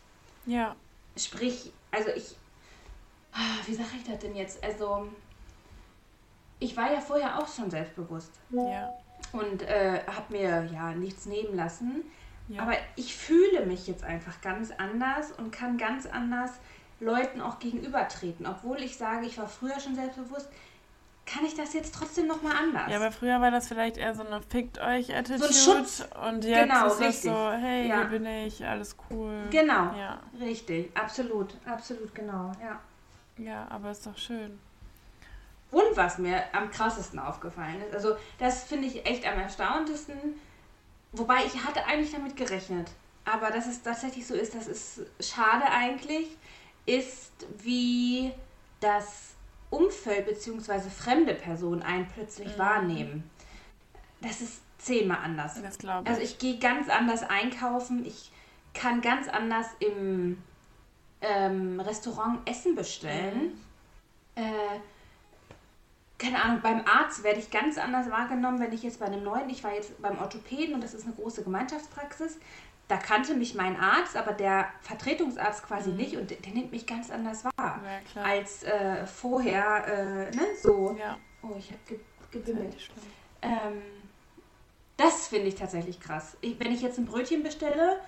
Ja. 0.47 0.75
Sprich, 1.17 1.73
also 1.91 2.11
ich, 2.11 2.37
ah, 3.33 3.59
wie 3.67 3.75
sage 3.75 3.91
ich 3.99 4.05
das 4.05 4.19
denn 4.19 4.35
jetzt? 4.35 4.63
Also, 4.65 5.09
ich 6.65 6.77
war 6.77 6.91
ja 6.91 7.01
vorher 7.01 7.39
auch 7.39 7.49
schon 7.49 7.71
selbstbewusst. 7.71 8.33
Ja. 8.51 8.91
Und 9.33 9.63
äh, 9.63 10.01
habe 10.07 10.33
mir 10.33 10.69
ja 10.73 10.93
nichts 10.93 11.27
nehmen 11.27 11.57
lassen. 11.57 12.03
Ja. 12.49 12.63
Aber 12.63 12.75
ich 12.97 13.17
fühle 13.17 13.67
mich 13.67 13.87
jetzt 13.87 14.05
einfach 14.05 14.41
ganz 14.41 14.71
anders 14.77 15.33
und 15.33 15.51
kann 15.51 15.79
ganz 15.79 16.07
anders 16.07 16.53
Leuten 17.01 17.41
auch 17.41 17.59
gegenübertreten. 17.59 18.47
Obwohl 18.47 18.83
ich 18.83 18.97
sage, 18.97 19.27
ich 19.27 19.39
war 19.39 19.49
früher 19.49 19.79
schon 19.81 19.95
selbstbewusst, 19.95 20.49
kann 21.27 21.45
ich 21.45 21.55
das 21.55 21.73
jetzt 21.73 21.95
trotzdem 21.95 22.27
nochmal 22.27 22.55
anders? 22.57 22.91
Ja, 22.91 22.97
aber 22.97 23.11
früher 23.11 23.41
war 23.41 23.51
das 23.51 23.69
vielleicht 23.69 23.97
eher 23.97 24.15
so 24.15 24.27
eine 24.27 24.43
Fickt 24.43 24.79
euch 24.79 25.15
Attitude. 25.15 25.53
So 25.53 25.73
ein 25.73 25.79
Schutz. 25.79 26.07
Und 26.27 26.45
jetzt 26.45 26.63
genau, 26.63 26.87
ist 26.87 27.01
richtig. 27.01 27.31
das 27.31 27.51
so, 27.51 27.51
hey, 27.53 27.89
ja. 27.89 27.97
hier 27.97 28.05
bin 28.07 28.27
ich, 28.27 28.65
alles 28.65 28.97
cool. 29.11 29.45
Genau, 29.51 29.95
ja. 29.95 30.21
richtig, 30.39 30.95
absolut, 30.97 31.55
absolut 31.65 32.15
genau, 32.15 32.53
ja. 32.63 32.79
Ja, 33.37 33.67
aber 33.71 33.91
ist 33.91 34.07
doch 34.07 34.17
schön. 34.17 34.59
Und 35.71 35.97
was 35.97 36.19
mir 36.19 36.43
am 36.53 36.71
krassesten 36.71 37.19
aufgefallen 37.19 37.81
ist, 37.83 37.95
also 37.95 38.17
das 38.39 38.65
finde 38.65 38.87
ich 38.87 39.07
echt 39.07 39.27
am 39.27 39.39
erstauntesten, 39.41 40.17
wobei 41.13 41.45
ich 41.47 41.65
hatte 41.65 41.85
eigentlich 41.87 42.13
damit 42.13 42.37
gerechnet. 42.37 42.91
aber 43.25 43.51
dass 43.51 43.67
es 43.67 43.83
tatsächlich 43.83 44.27
so 44.27 44.35
ist, 44.35 44.55
das 44.55 44.67
ist 44.67 45.01
schade 45.21 45.65
eigentlich, 45.65 46.27
ist, 46.87 47.33
wie 47.63 48.33
das 48.81 49.35
Umfeld 49.71 50.27
bzw. 50.27 50.91
fremde 50.91 51.35
Personen 51.35 51.83
einen 51.83 52.07
plötzlich 52.07 52.55
mhm. 52.55 52.59
wahrnehmen. 52.59 53.31
Das 54.21 54.41
ist 54.41 54.61
zehnmal 54.79 55.19
anders. 55.25 55.61
Das 55.63 55.79
glaube 55.79 56.03
ich. 56.05 56.09
Also 56.09 56.23
ich 56.23 56.39
gehe 56.39 56.59
ganz 56.59 56.89
anders 56.89 57.23
einkaufen, 57.23 58.05
ich 58.05 58.31
kann 58.75 59.01
ganz 59.01 59.29
anders 59.29 59.67
im 59.81 60.43
ähm, 61.21 61.81
Restaurant 61.81 62.49
Essen 62.49 62.75
bestellen. 62.75 63.59
Mhm. 64.37 64.43
Äh, 64.43 64.81
keine 66.25 66.43
Ahnung, 66.43 66.61
beim 66.63 66.85
Arzt 66.87 67.23
werde 67.23 67.39
ich 67.39 67.51
ganz 67.51 67.77
anders 67.77 68.11
wahrgenommen, 68.11 68.59
wenn 68.61 68.73
ich 68.73 68.83
jetzt 68.83 69.01
bei 69.01 69.07
einem 69.07 69.23
neuen, 69.23 69.51
ich 69.51 69.63
war 69.63 69.75
jetzt 69.75 70.01
beim 70.01 70.19
Orthopäden 70.19 70.75
und 70.75 70.83
das 70.83 70.95
ist 70.95 71.05
eine 71.05 71.15
große 71.15 71.45
Gemeinschaftspraxis, 71.45 72.39
da 72.89 72.97
kannte 72.97 73.35
mich 73.35 73.55
mein 73.55 73.79
Arzt, 73.79 74.17
aber 74.17 74.33
der 74.33 74.69
Vertretungsarzt 74.81 75.67
quasi 75.67 75.91
mhm. 75.91 75.97
nicht 75.97 76.17
und 76.17 76.31
der, 76.31 76.39
der, 76.39 76.53
nimmt 76.53 76.71
mich 76.71 76.87
ganz 76.87 77.11
anders 77.11 77.45
wahr 77.45 77.81
ja, 78.15 78.23
als 78.23 78.63
äh, 78.63 79.07
vorher, 79.07 79.87
äh, 80.33 80.37
ne, 80.37 80.43
so. 80.63 80.97
Ja. 80.99 81.17
Oh, 81.43 81.55
ich 81.59 81.69
habe 81.69 81.81
ge 81.87 81.99
gebimmelt. 82.31 82.75
Ähm, 83.43 83.83
das 84.97 85.29
finde 85.29 85.47
ich 85.47 85.55
tatsächlich 85.55 86.01
krass. 86.01 86.37
Ich, 86.41 86.59
wenn 86.59 86.73
ich 86.73 86.83
jetzt 86.83 86.99
ein 86.99 87.05
Brötchen 87.05 87.45
bestelle, 87.45 88.01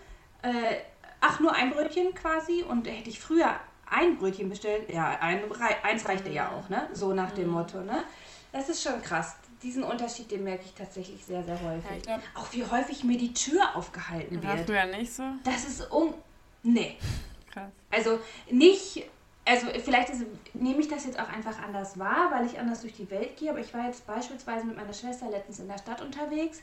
äh, 0.42 0.79
ach, 1.20 1.38
nur 1.38 1.52
ein 1.55 1.70
Brötchen 1.70 2.12
quasi 2.14 2.64
und 2.64 2.88
hätte 2.88 3.09
ich 3.09 3.20
früher 3.20 3.55
ein 3.90 4.18
Brötchen 4.18 4.49
bestellt, 4.49 4.90
ja, 4.92 5.18
ein, 5.20 5.42
eins 5.83 6.09
reichte 6.09 6.31
ja 6.31 6.51
auch, 6.51 6.68
ne? 6.68 6.88
So 6.92 7.14
nach 7.14 7.33
dem 7.33 7.46
mhm. 7.49 7.55
Motto, 7.55 7.81
ne? 7.81 8.05
Das 8.53 8.68
ist 8.68 8.83
schon 8.83 9.01
krass. 9.03 9.37
Diesen 9.62 9.83
Unterschied, 9.83 10.31
den 10.31 10.44
merke 10.44 10.64
ich 10.64 10.75
tatsächlich 10.75 11.25
sehr, 11.25 11.42
sehr 11.44 11.61
häufig. 11.62 12.07
Ja, 12.07 12.20
auch 12.35 12.53
wie 12.53 12.64
häufig 12.64 13.05
mir 13.05 13.18
die 13.18 13.33
Tür 13.33 13.75
aufgehalten 13.75 14.42
wird. 14.42 14.44
War 14.44 14.64
früher 14.64 14.87
nicht 14.87 15.12
so? 15.12 15.22
Das 15.44 15.64
ist 15.64 15.90
um. 15.90 16.14
Nee. 16.62 16.96
Krass. 17.53 17.70
Also 17.90 18.18
nicht. 18.51 19.09
Also 19.44 19.68
vielleicht 19.85 20.11
ist, 20.11 20.25
nehme 20.55 20.81
ich 20.81 20.88
das 20.88 21.05
jetzt 21.05 21.18
auch 21.18 21.29
einfach 21.29 21.62
anders 21.62 21.99
wahr, 21.99 22.31
weil 22.33 22.46
ich 22.46 22.59
anders 22.59 22.81
durch 22.81 22.94
die 22.94 23.09
Welt 23.11 23.37
gehe. 23.37 23.51
Aber 23.51 23.61
ich 23.61 23.72
war 23.72 23.87
jetzt 23.87 24.07
beispielsweise 24.07 24.66
mit 24.66 24.77
meiner 24.77 24.92
Schwester 24.92 25.31
letztens 25.31 25.61
in 25.61 25.68
der 25.68 25.79
Stadt 25.79 26.03
unterwegs 26.03 26.62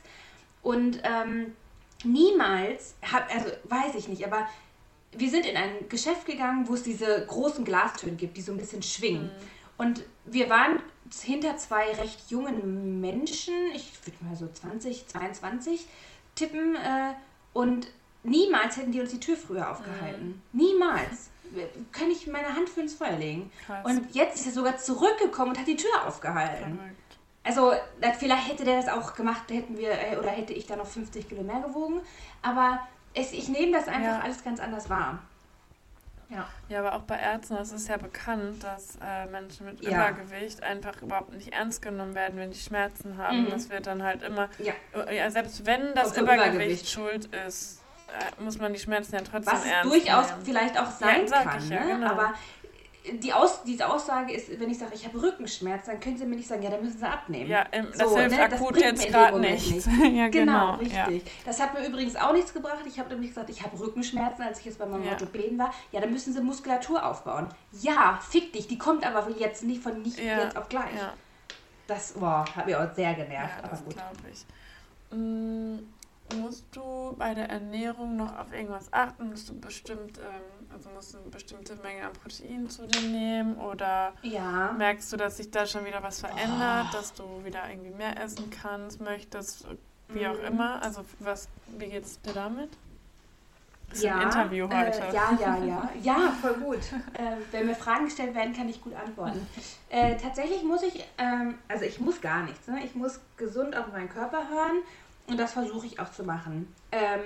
und 0.62 1.00
ähm, 1.04 1.54
niemals, 2.04 2.94
hab, 3.10 3.32
also 3.32 3.50
weiß 3.64 3.94
ich 3.96 4.08
nicht, 4.08 4.26
aber 4.26 4.48
wir 5.16 5.30
sind 5.30 5.46
in 5.46 5.56
ein 5.56 5.88
Geschäft 5.88 6.26
gegangen, 6.26 6.68
wo 6.68 6.74
es 6.74 6.82
diese 6.82 7.24
großen 7.26 7.64
Glastüren 7.64 8.16
gibt, 8.16 8.36
die 8.36 8.42
so 8.42 8.52
ein 8.52 8.58
bisschen 8.58 8.82
schwingen. 8.82 9.24
Mhm. 9.24 9.30
Und 9.76 10.04
wir 10.24 10.48
waren 10.48 10.80
hinter 11.22 11.56
zwei 11.56 11.92
recht 11.92 12.30
jungen 12.30 13.00
Menschen, 13.00 13.54
ich 13.74 13.90
würde 14.04 14.24
mal 14.24 14.36
so 14.36 14.48
20, 14.48 15.06
22 15.06 15.86
tippen, 16.34 16.76
äh, 16.76 17.14
und 17.52 17.88
niemals 18.22 18.76
hätten 18.76 18.92
die 18.92 19.00
uns 19.00 19.10
die 19.10 19.20
Tür 19.20 19.36
früher 19.36 19.70
aufgehalten. 19.70 20.42
Mhm. 20.52 20.60
Niemals. 20.60 21.30
Kann 21.92 22.10
ich 22.10 22.26
meine 22.26 22.48
Hand 22.48 22.68
für 22.68 22.80
ins 22.80 22.94
Feuer 22.94 23.16
legen. 23.16 23.52
Krass. 23.64 23.84
Und 23.84 24.12
jetzt 24.12 24.40
ist 24.40 24.46
er 24.46 24.52
sogar 24.52 24.76
zurückgekommen 24.76 25.50
und 25.50 25.58
hat 25.58 25.68
die 25.68 25.76
Tür 25.76 26.06
aufgehalten. 26.06 26.78
Verrückt. 26.78 26.94
Also, 27.44 27.72
vielleicht 28.18 28.48
hätte 28.48 28.64
der 28.64 28.80
das 28.80 28.88
auch 28.88 29.14
gemacht, 29.14 29.42
hätten 29.50 29.76
wir, 29.76 29.90
äh, 29.90 30.16
oder 30.16 30.30
hätte 30.30 30.54
ich 30.54 30.66
da 30.66 30.76
noch 30.76 30.86
50 30.86 31.28
Kilo 31.28 31.42
mehr 31.42 31.60
gewogen. 31.60 32.00
Aber 32.40 32.80
es, 33.14 33.32
ich 33.32 33.48
nehme 33.48 33.72
das 33.72 33.88
einfach 33.88 34.18
ja. 34.18 34.20
alles 34.20 34.42
ganz 34.44 34.60
anders 34.60 34.90
wahr. 34.90 35.20
Ja. 36.30 36.48
ja, 36.68 36.78
aber 36.80 36.94
auch 36.94 37.02
bei 37.02 37.18
Ärzten 37.18 37.56
ist 37.56 37.72
es 37.72 37.86
ja 37.86 37.96
bekannt, 37.96 38.64
dass 38.64 38.96
äh, 38.96 39.26
Menschen 39.26 39.66
mit 39.66 39.84
ja. 39.84 40.08
Übergewicht 40.08 40.62
einfach 40.62 41.00
überhaupt 41.02 41.32
nicht 41.32 41.52
ernst 41.52 41.82
genommen 41.82 42.14
werden, 42.14 42.38
wenn 42.38 42.50
die 42.50 42.58
Schmerzen 42.58 43.18
haben. 43.18 43.44
Mhm. 43.44 43.50
Das 43.50 43.70
wird 43.70 43.86
dann 43.86 44.02
halt 44.02 44.22
immer, 44.22 44.48
ja. 44.58 44.72
ja 45.12 45.30
selbst 45.30 45.64
wenn 45.66 45.94
das 45.94 46.16
Übergewicht, 46.16 46.54
Übergewicht, 46.54 46.88
schuld 46.88 47.26
ist, 47.46 47.82
äh, 48.08 48.42
muss 48.42 48.58
man 48.58 48.72
die 48.72 48.78
Schmerzen 48.78 49.14
ja 49.14 49.20
trotzdem 49.20 49.54
Was 49.54 49.66
ernst 49.66 49.92
durchaus 49.92 50.30
nehmen. 50.30 50.44
vielleicht 50.44 50.78
auch 50.78 50.90
sein 50.90 51.26
kann, 51.26 51.68
ne? 51.68 51.82
Genau. 51.86 52.10
aber 52.10 52.34
die 53.12 53.32
Aus, 53.32 53.62
diese 53.64 53.88
Aussage 53.88 54.32
ist, 54.32 54.58
wenn 54.58 54.70
ich 54.70 54.78
sage, 54.78 54.92
ich 54.94 55.04
habe 55.04 55.20
Rückenschmerzen, 55.20 55.92
dann 55.92 56.00
können 56.00 56.16
sie 56.16 56.24
mir 56.24 56.36
nicht 56.36 56.48
sagen, 56.48 56.62
ja, 56.62 56.70
dann 56.70 56.82
müssen 56.82 56.98
sie 56.98 57.06
abnehmen. 57.06 57.50
Ja, 57.50 57.62
im, 57.70 57.86
das 57.90 57.98
so, 57.98 58.16
hilft 58.16 58.36
ne? 58.36 58.42
akut 58.42 58.76
das 58.76 58.82
jetzt 58.82 59.08
gerade 59.08 59.38
nicht. 59.40 59.74
nicht. 59.74 59.86
ja, 59.86 60.28
genau, 60.28 60.30
genau, 60.30 60.74
richtig. 60.76 61.24
Ja. 61.24 61.30
Das 61.44 61.60
hat 61.60 61.74
mir 61.74 61.86
übrigens 61.86 62.16
auch 62.16 62.32
nichts 62.32 62.54
gebracht. 62.54 62.80
Ich 62.86 62.98
habe 62.98 63.10
nämlich 63.10 63.30
gesagt, 63.30 63.50
ich 63.50 63.62
habe 63.62 63.78
Rückenschmerzen, 63.78 64.42
als 64.42 64.60
ich 64.60 64.64
jetzt 64.64 64.78
bei 64.78 64.86
meinem 64.86 65.04
ja. 65.04 65.12
Orthopäden 65.12 65.58
war. 65.58 65.72
Ja, 65.92 66.00
dann 66.00 66.12
müssen 66.12 66.32
sie 66.32 66.40
Muskulatur 66.40 67.04
aufbauen. 67.04 67.48
Ja, 67.72 68.18
fick 68.26 68.52
dich, 68.54 68.68
die 68.68 68.78
kommt 68.78 69.06
aber 69.06 69.28
jetzt 69.38 69.64
nicht 69.64 69.82
von 69.82 70.00
nicht 70.00 70.18
ja. 70.18 70.42
jetzt 70.42 70.56
auf 70.56 70.68
gleich. 70.68 70.84
Das 71.86 72.12
boah, 72.12 72.46
hat 72.56 72.64
mir 72.64 72.80
auch 72.80 72.94
sehr 72.94 73.12
genervt. 73.12 73.62
Ja, 73.62 73.68
das 73.68 73.84
glaube 73.84 74.16
ich. 74.32 74.46
Musst 76.32 76.64
du 76.72 77.14
bei 77.18 77.34
der 77.34 77.50
Ernährung 77.50 78.16
noch 78.16 78.36
auf 78.38 78.52
irgendwas 78.52 78.92
achten? 78.92 79.30
Musst 79.30 79.48
du 79.48 79.60
bestimmt, 79.60 80.18
ähm, 80.18 80.72
also 80.72 80.88
musst 80.90 81.14
du 81.14 81.18
eine 81.18 81.28
bestimmte 81.28 81.76
Menge 81.76 82.06
an 82.06 82.12
Protein 82.12 82.68
zu 82.68 82.86
dir 82.86 83.02
nehmen? 83.02 83.56
Oder 83.56 84.14
ja. 84.22 84.72
merkst 84.72 85.12
du, 85.12 85.16
dass 85.16 85.36
sich 85.36 85.50
da 85.50 85.66
schon 85.66 85.84
wieder 85.84 86.02
was 86.02 86.20
verändert, 86.20 86.86
oh. 86.90 86.96
dass 86.96 87.12
du 87.12 87.44
wieder 87.44 87.68
irgendwie 87.68 87.90
mehr 87.90 88.20
essen 88.20 88.50
kannst, 88.50 89.00
möchtest, 89.00 89.66
wie 90.08 90.26
auch 90.26 90.38
mhm. 90.38 90.46
immer? 90.46 90.82
Also 90.82 91.04
was, 91.20 91.48
wie 91.78 91.86
geht's 91.86 92.20
dir 92.22 92.32
damit? 92.32 92.70
Das 93.90 93.98
ist 93.98 94.04
ja, 94.04 94.16
ein 94.16 94.22
Interview 94.22 94.66
äh, 94.66 94.86
heute. 94.86 95.00
Äh, 95.02 95.14
ja, 95.14 95.38
ja, 95.40 95.64
ja. 95.64 95.90
Ja, 96.02 96.36
voll 96.40 96.54
gut. 96.54 96.80
äh, 97.12 97.36
wenn 97.52 97.66
mir 97.66 97.76
Fragen 97.76 98.06
gestellt 98.06 98.34
werden, 98.34 98.54
kann 98.54 98.68
ich 98.68 98.82
gut 98.82 98.94
antworten. 98.94 99.46
Äh, 99.90 100.16
tatsächlich 100.16 100.64
muss 100.64 100.82
ich, 100.82 101.04
ähm, 101.18 101.58
also 101.68 101.84
ich 101.84 102.00
muss 102.00 102.20
gar 102.20 102.42
nichts. 102.42 102.66
Ne? 102.66 102.80
Ich 102.84 102.94
muss 102.94 103.20
gesund 103.36 103.76
auf 103.76 103.92
meinen 103.92 104.08
Körper 104.08 104.48
hören 104.48 104.82
und 105.26 105.38
das 105.38 105.52
versuche 105.52 105.86
ich 105.86 106.00
auch 106.00 106.10
zu 106.10 106.24
machen. 106.24 106.74
Ähm, 106.92 107.20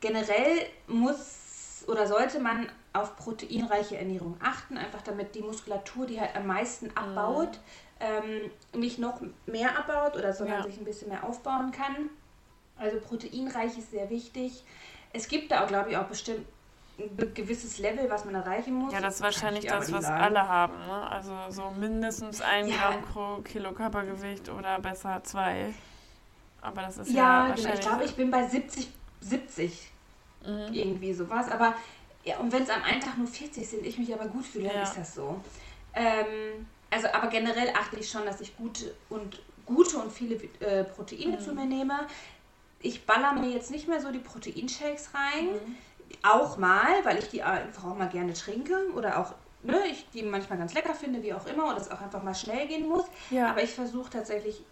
generell 0.00 0.66
muss 0.86 1.84
oder 1.86 2.06
sollte 2.06 2.40
man 2.40 2.68
auf 2.92 3.16
proteinreiche 3.16 3.98
Ernährung 3.98 4.36
achten, 4.42 4.78
einfach 4.78 5.02
damit 5.02 5.34
die 5.34 5.42
Muskulatur, 5.42 6.06
die 6.06 6.20
halt 6.20 6.34
am 6.36 6.46
meisten 6.46 6.86
mhm. 6.86 6.96
abbaut, 6.96 7.60
ähm, 8.00 8.50
nicht 8.78 8.98
noch 8.98 9.20
mehr 9.46 9.78
abbaut 9.78 10.16
oder 10.16 10.32
sondern 10.32 10.58
ja. 10.58 10.62
sich 10.64 10.78
ein 10.78 10.84
bisschen 10.84 11.08
mehr 11.08 11.24
aufbauen 11.24 11.72
kann. 11.72 12.10
Also 12.76 12.98
proteinreich 12.98 13.78
ist 13.78 13.90
sehr 13.90 14.10
wichtig. 14.10 14.64
Es 15.12 15.28
gibt 15.28 15.52
da 15.52 15.64
auch, 15.64 15.68
glaube 15.68 15.90
ich, 15.90 15.96
auch 15.96 16.06
bestimmt 16.06 16.46
ein 16.98 17.34
gewisses 17.34 17.78
Level, 17.78 18.08
was 18.08 18.24
man 18.24 18.34
erreichen 18.34 18.74
muss. 18.74 18.92
Ja, 18.92 19.00
das 19.00 19.16
ist 19.16 19.22
wahrscheinlich 19.22 19.66
das, 19.66 19.92
was 19.92 20.04
sagen. 20.04 20.22
alle 20.22 20.48
haben. 20.48 20.74
Ne? 20.86 21.10
Also 21.10 21.32
so 21.50 21.70
mindestens 21.70 22.40
ein 22.40 22.68
ja. 22.68 22.76
Gramm 22.76 23.02
pro 23.02 23.42
Kilo 23.42 23.72
Körpergewicht 23.72 24.48
oder 24.48 24.78
besser 24.80 25.22
zwei. 25.24 25.74
Aber 26.64 26.82
das 26.82 26.98
ist 26.98 27.10
ja. 27.10 27.48
Ja, 27.48 27.54
genau. 27.54 27.74
Ich 27.74 27.80
glaube, 27.80 28.04
ich 28.04 28.14
bin 28.14 28.30
bei 28.30 28.46
70, 28.46 28.88
70. 29.20 29.90
Mhm. 30.44 30.72
Irgendwie 30.72 31.12
sowas. 31.12 31.50
Aber 31.50 31.74
ja, 32.24 32.38
und 32.38 32.52
wenn 32.52 32.62
es 32.62 32.70
am 32.70 32.82
einen 32.82 33.00
Tag 33.00 33.18
nur 33.18 33.26
40 33.26 33.68
sind, 33.68 33.86
ich 33.86 33.98
mich 33.98 34.12
aber 34.12 34.26
gut 34.26 34.44
fühle, 34.44 34.68
dann 34.68 34.76
ja. 34.76 34.82
ist 34.82 34.96
das 34.96 35.14
so. 35.14 35.40
Ähm, 35.94 36.66
also, 36.90 37.08
aber 37.08 37.28
generell 37.28 37.70
achte 37.70 37.96
ich 37.96 38.10
schon, 38.10 38.24
dass 38.24 38.40
ich 38.40 38.56
gute 38.56 38.94
und 39.10 39.40
gute 39.66 39.98
und 39.98 40.10
viele 40.10 40.36
äh, 40.60 40.84
Proteine 40.84 41.36
mhm. 41.36 41.40
zu 41.40 41.52
mir 41.52 41.66
nehme. 41.66 42.06
Ich 42.80 43.06
baller 43.06 43.32
mir 43.34 43.50
jetzt 43.50 43.70
nicht 43.70 43.88
mehr 43.88 44.00
so 44.00 44.10
die 44.10 44.18
Proteinshakes 44.18 45.10
rein. 45.14 45.46
Mhm. 45.46 45.76
Auch 46.22 46.56
mal, 46.58 47.04
weil 47.04 47.18
ich 47.18 47.28
die 47.28 47.42
einfach 47.42 47.84
auch 47.84 47.96
mal 47.96 48.08
gerne 48.08 48.32
trinke 48.32 48.74
oder 48.94 49.18
auch 49.18 49.34
ne, 49.62 49.80
ich 49.90 50.06
die 50.10 50.22
manchmal 50.22 50.58
ganz 50.58 50.74
lecker 50.74 50.94
finde, 50.94 51.22
wie 51.22 51.32
auch 51.34 51.46
immer, 51.46 51.70
und 51.70 51.78
es 51.78 51.90
auch 51.90 52.00
einfach 52.00 52.22
mal 52.22 52.34
schnell 52.34 52.66
gehen 52.68 52.88
muss. 52.88 53.04
Ja. 53.30 53.50
Aber 53.50 53.62
ich 53.62 53.70
versuche 53.70 54.10
tatsächlich 54.10 54.62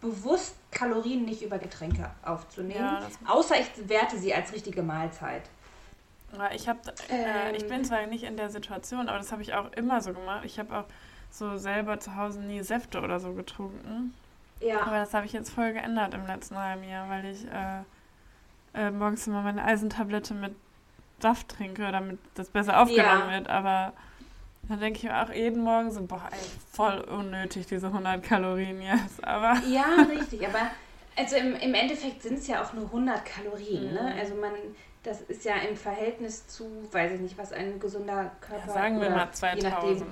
bewusst 0.00 0.54
Kalorien 0.70 1.24
nicht 1.24 1.42
über 1.42 1.58
Getränke 1.58 2.10
aufzunehmen, 2.24 2.80
ja, 2.80 3.08
außer 3.26 3.56
ich 3.60 3.88
werte 3.88 4.18
sie 4.18 4.34
als 4.34 4.52
richtige 4.52 4.82
Mahlzeit. 4.82 5.42
Ich, 6.54 6.68
hab, 6.68 6.86
äh, 6.88 6.92
ähm, 7.10 7.54
ich 7.54 7.68
bin 7.68 7.84
zwar 7.84 8.06
nicht 8.06 8.24
in 8.24 8.36
der 8.36 8.48
Situation, 8.50 9.08
aber 9.08 9.18
das 9.18 9.32
habe 9.32 9.42
ich 9.42 9.52
auch 9.52 9.70
immer 9.72 10.00
so 10.00 10.14
gemacht. 10.14 10.44
Ich 10.44 10.58
habe 10.58 10.78
auch 10.78 10.84
so 11.30 11.58
selber 11.58 12.00
zu 12.00 12.16
Hause 12.16 12.40
nie 12.40 12.62
Säfte 12.62 13.00
oder 13.00 13.20
so 13.20 13.32
getrunken. 13.34 14.14
Ja. 14.60 14.82
Aber 14.82 14.96
das 14.96 15.12
habe 15.12 15.26
ich 15.26 15.32
jetzt 15.32 15.50
voll 15.50 15.72
geändert 15.72 16.14
im 16.14 16.26
letzten 16.26 16.56
halben 16.56 16.84
Jahr, 16.84 17.08
weil 17.08 17.24
ich 17.26 17.44
äh, 17.46 17.82
äh, 18.74 18.90
morgens 18.90 19.26
immer 19.26 19.42
meine 19.42 19.64
Eisentablette 19.64 20.34
mit 20.34 20.54
Saft 21.20 21.48
trinke, 21.48 21.90
damit 21.92 22.18
das 22.34 22.48
besser 22.48 22.80
aufgenommen 22.80 23.28
ja. 23.28 23.32
wird. 23.32 23.48
Aber 23.48 23.92
dann 24.72 24.80
denke 24.80 24.98
ich 24.98 25.04
mir 25.04 25.22
auch 25.22 25.30
jeden 25.30 25.62
Morgen 25.62 25.90
so, 25.90 26.02
boah, 26.06 26.28
ey, 26.30 26.38
voll 26.72 27.00
unnötig, 27.00 27.66
diese 27.66 27.88
100 27.88 28.22
Kalorien 28.22 28.80
jetzt. 28.80 29.22
Aber 29.22 29.60
ja, 29.68 29.84
richtig. 30.10 30.46
Aber 30.46 30.70
also 31.16 31.36
im, 31.36 31.54
im 31.56 31.74
Endeffekt 31.74 32.22
sind 32.22 32.38
es 32.38 32.46
ja 32.46 32.62
auch 32.62 32.72
nur 32.72 32.86
100 32.86 33.22
Kalorien. 33.24 33.92
Ne? 33.92 34.00
Mhm. 34.00 34.06
Ne? 34.06 34.14
Also 34.18 34.34
man, 34.34 34.52
das 35.02 35.20
ist 35.22 35.44
ja 35.44 35.56
im 35.56 35.76
Verhältnis 35.76 36.46
zu, 36.46 36.64
weiß 36.90 37.12
ich 37.12 37.20
nicht, 37.20 37.36
was 37.36 37.52
ein 37.52 37.78
gesunder 37.78 38.30
Körper... 38.40 38.66
Ja, 38.66 38.72
sagen 38.72 39.00
wir 39.00 39.10
mal 39.10 39.30
2000. 39.30 40.06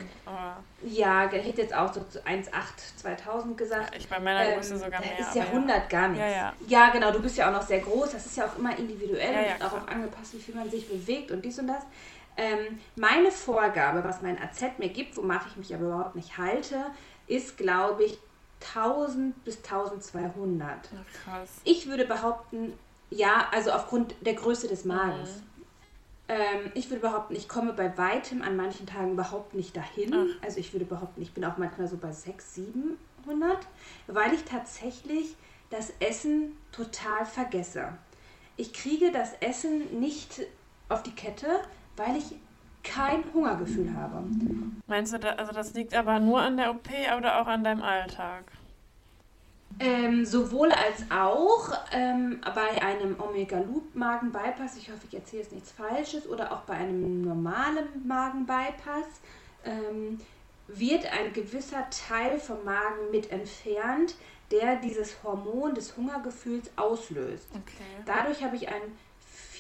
ja, 0.83 1.33
ich 1.33 1.47
hätte 1.47 1.63
jetzt 1.63 1.75
auch 1.75 1.91
so 1.93 2.01
1,8, 2.01 2.51
2000 2.97 3.57
gesagt. 3.57 3.97
Ich 3.97 4.09
bei 4.09 4.21
meiner 4.21 4.45
ähm, 4.45 4.63
sogar 4.63 5.01
mehr. 5.01 5.11
Das 5.19 5.29
ist 5.29 5.37
ja 5.37 5.45
100 5.45 5.77
ja. 5.77 5.87
gar 5.89 6.09
nichts. 6.09 6.27
Ja, 6.27 6.53
ja. 6.67 6.91
genau, 6.91 7.13
du 7.13 7.23
bist 7.23 7.39
ja 7.39 7.49
auch 7.49 7.53
noch 7.53 7.63
sehr 7.63 7.81
groß. 7.81 8.13
Das 8.13 8.27
ist 8.27 8.37
ja 8.37 8.45
auch 8.45 8.59
immer 8.59 8.79
individuell 8.79 9.53
und 9.53 9.61
darauf 9.63 9.89
angepasst, 9.89 10.35
wie 10.35 10.39
viel 10.39 10.55
man 10.55 10.69
sich 10.69 10.87
bewegt 10.87 11.31
und 11.31 11.43
dies 11.43 11.59
und 11.59 11.69
das. 11.69 11.85
Ähm, 12.41 12.79
meine 12.97 13.31
Vorgabe, 13.31 14.03
was 14.03 14.23
mein 14.23 14.39
AZ 14.41 14.79
mir 14.79 14.89
gibt, 14.89 15.17
womach 15.19 15.47
ich 15.47 15.57
mich 15.57 15.75
aber 15.75 15.87
überhaupt 15.87 16.17
nicht 16.17 16.39
halte, 16.39 16.87
ist, 17.27 17.59
glaube 17.59 18.05
ich, 18.05 18.19
1000 18.75 19.45
bis 19.45 19.59
1200. 19.59 20.71
Ach, 20.71 21.25
krass. 21.25 21.61
Ich 21.65 21.87
würde 21.87 22.07
behaupten, 22.07 22.73
ja, 23.11 23.47
also 23.53 23.73
aufgrund 23.73 24.15
der 24.25 24.35
Größe 24.35 24.69
des 24.69 24.87
Magens. 24.87 25.29
Mhm. 25.29 25.43
Ähm, 26.29 26.73
ich 26.75 26.89
würde 26.89 27.03
behaupten, 27.03 27.35
ich 27.37 27.47
komme 27.47 27.75
bei 27.75 27.99
weitem 27.99 28.41
an 28.41 28.57
manchen 28.57 28.87
Tagen 28.87 29.13
überhaupt 29.13 29.53
nicht 29.53 29.77
dahin. 29.77 30.15
Ach. 30.15 30.43
Also 30.45 30.61
ich 30.61 30.73
würde 30.73 30.87
behaupten, 30.87 31.21
ich 31.21 31.33
bin 31.33 31.45
auch 31.45 31.59
manchmal 31.59 31.89
so 31.89 31.99
bei 31.99 32.13
600, 32.13 32.97
700, 33.25 33.59
weil 34.07 34.33
ich 34.33 34.45
tatsächlich 34.45 35.37
das 35.69 35.93
Essen 36.01 36.57
total 36.73 37.27
vergesse. 37.27 37.93
Ich 38.57 38.73
kriege 38.73 39.13
das 39.13 39.35
Essen 39.41 40.01
nicht 40.01 40.43
auf 40.89 41.03
die 41.03 41.15
Kette, 41.15 41.61
weil 42.01 42.17
ich 42.17 42.35
kein 42.83 43.23
Hungergefühl 43.35 43.95
habe. 43.95 44.25
Meinst 44.87 45.13
du, 45.13 45.19
da, 45.19 45.31
also 45.33 45.53
das 45.53 45.75
liegt 45.75 45.95
aber 45.95 46.19
nur 46.19 46.41
an 46.41 46.57
der 46.57 46.71
OP 46.71 46.89
oder 47.17 47.41
auch 47.41 47.47
an 47.47 47.63
deinem 47.63 47.83
Alltag? 47.83 48.45
Ähm, 49.79 50.25
sowohl 50.25 50.73
als 50.73 51.05
auch 51.11 51.73
ähm, 51.93 52.41
bei 52.55 52.83
einem 52.83 53.17
Omega-Loop-Magen-Bypass, 53.21 54.77
ich 54.77 54.91
hoffe, 54.91 55.07
ich 55.09 55.15
erzähle 55.15 55.43
jetzt 55.43 55.53
nichts 55.53 55.73
Falsches, 55.73 56.29
oder 56.29 56.53
auch 56.53 56.63
bei 56.63 56.75
einem 56.75 57.23
normalen 57.23 57.87
Magen-Bypass, 58.07 59.21
ähm, 59.65 60.19
wird 60.67 61.05
ein 61.07 61.33
gewisser 61.33 61.87
Teil 61.91 62.39
vom 62.39 62.65
Magen 62.65 63.11
mit 63.11 63.31
entfernt, 63.31 64.17
der 64.51 64.77
dieses 64.77 65.23
Hormon 65.23 65.75
des 65.75 65.97
Hungergefühls 65.97 66.71
auslöst. 66.77 67.47
Okay. 67.51 68.03
Dadurch 68.07 68.43
habe 68.43 68.57
ich 68.57 68.69
ein 68.69 68.83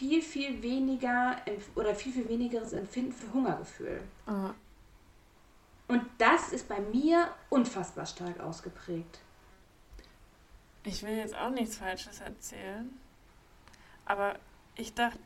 viel, 0.00 0.22
viel 0.22 0.62
weniger 0.62 1.36
oder 1.74 1.94
viel, 1.94 2.10
viel 2.10 2.26
wenigeres 2.26 2.72
Empfinden 2.72 3.12
für 3.12 3.30
Hungergefühl. 3.34 4.00
Oh. 4.26 4.50
Und 5.88 6.02
das 6.16 6.52
ist 6.52 6.68
bei 6.68 6.80
mir 6.80 7.28
unfassbar 7.50 8.06
stark 8.06 8.40
ausgeprägt. 8.40 9.20
Ich 10.84 11.02
will 11.02 11.18
jetzt 11.18 11.36
auch 11.36 11.50
nichts 11.50 11.76
Falsches 11.76 12.20
erzählen, 12.20 12.98
aber 14.06 14.36
ich 14.74 14.94
dachte, 14.94 15.18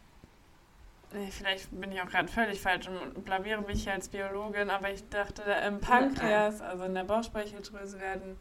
nee, 1.12 1.30
vielleicht 1.30 1.70
bin 1.80 1.92
ich 1.92 2.02
auch 2.02 2.08
gerade 2.08 2.26
völlig 2.26 2.60
falsch 2.60 2.88
und 2.88 3.24
blamiere 3.24 3.62
mich 3.62 3.88
als 3.88 4.08
Biologin, 4.08 4.70
aber 4.70 4.90
ich 4.90 5.08
dachte, 5.08 5.42
im 5.68 5.80
Pankreas, 5.80 6.60
also 6.60 6.82
in 6.82 6.94
der 6.94 7.04
Bauchspeicheldrüse, 7.04 8.00
werden 8.00 8.36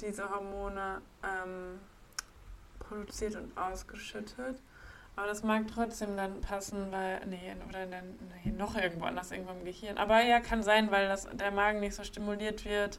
diese 0.00 0.30
Hormone 0.30 1.02
ähm, 1.22 1.80
produziert 2.78 3.36
und 3.36 3.58
ausgeschüttet. 3.58 4.58
Aber 5.16 5.26
das 5.26 5.42
mag 5.42 5.66
trotzdem 5.72 6.16
dann 6.16 6.40
passen, 6.42 6.92
weil, 6.92 7.20
nee, 7.26 7.54
oder 7.68 7.86
dann, 7.86 8.14
nee, 8.44 8.52
noch 8.52 8.76
irgendwo 8.76 9.06
anders, 9.06 9.30
irgendwo 9.30 9.52
im 9.52 9.64
Gehirn. 9.64 9.96
Aber 9.96 10.22
ja, 10.22 10.40
kann 10.40 10.62
sein, 10.62 10.90
weil 10.90 11.08
das, 11.08 11.26
der 11.32 11.50
Magen 11.50 11.80
nicht 11.80 11.94
so 11.94 12.04
stimuliert 12.04 12.64
wird 12.64 12.98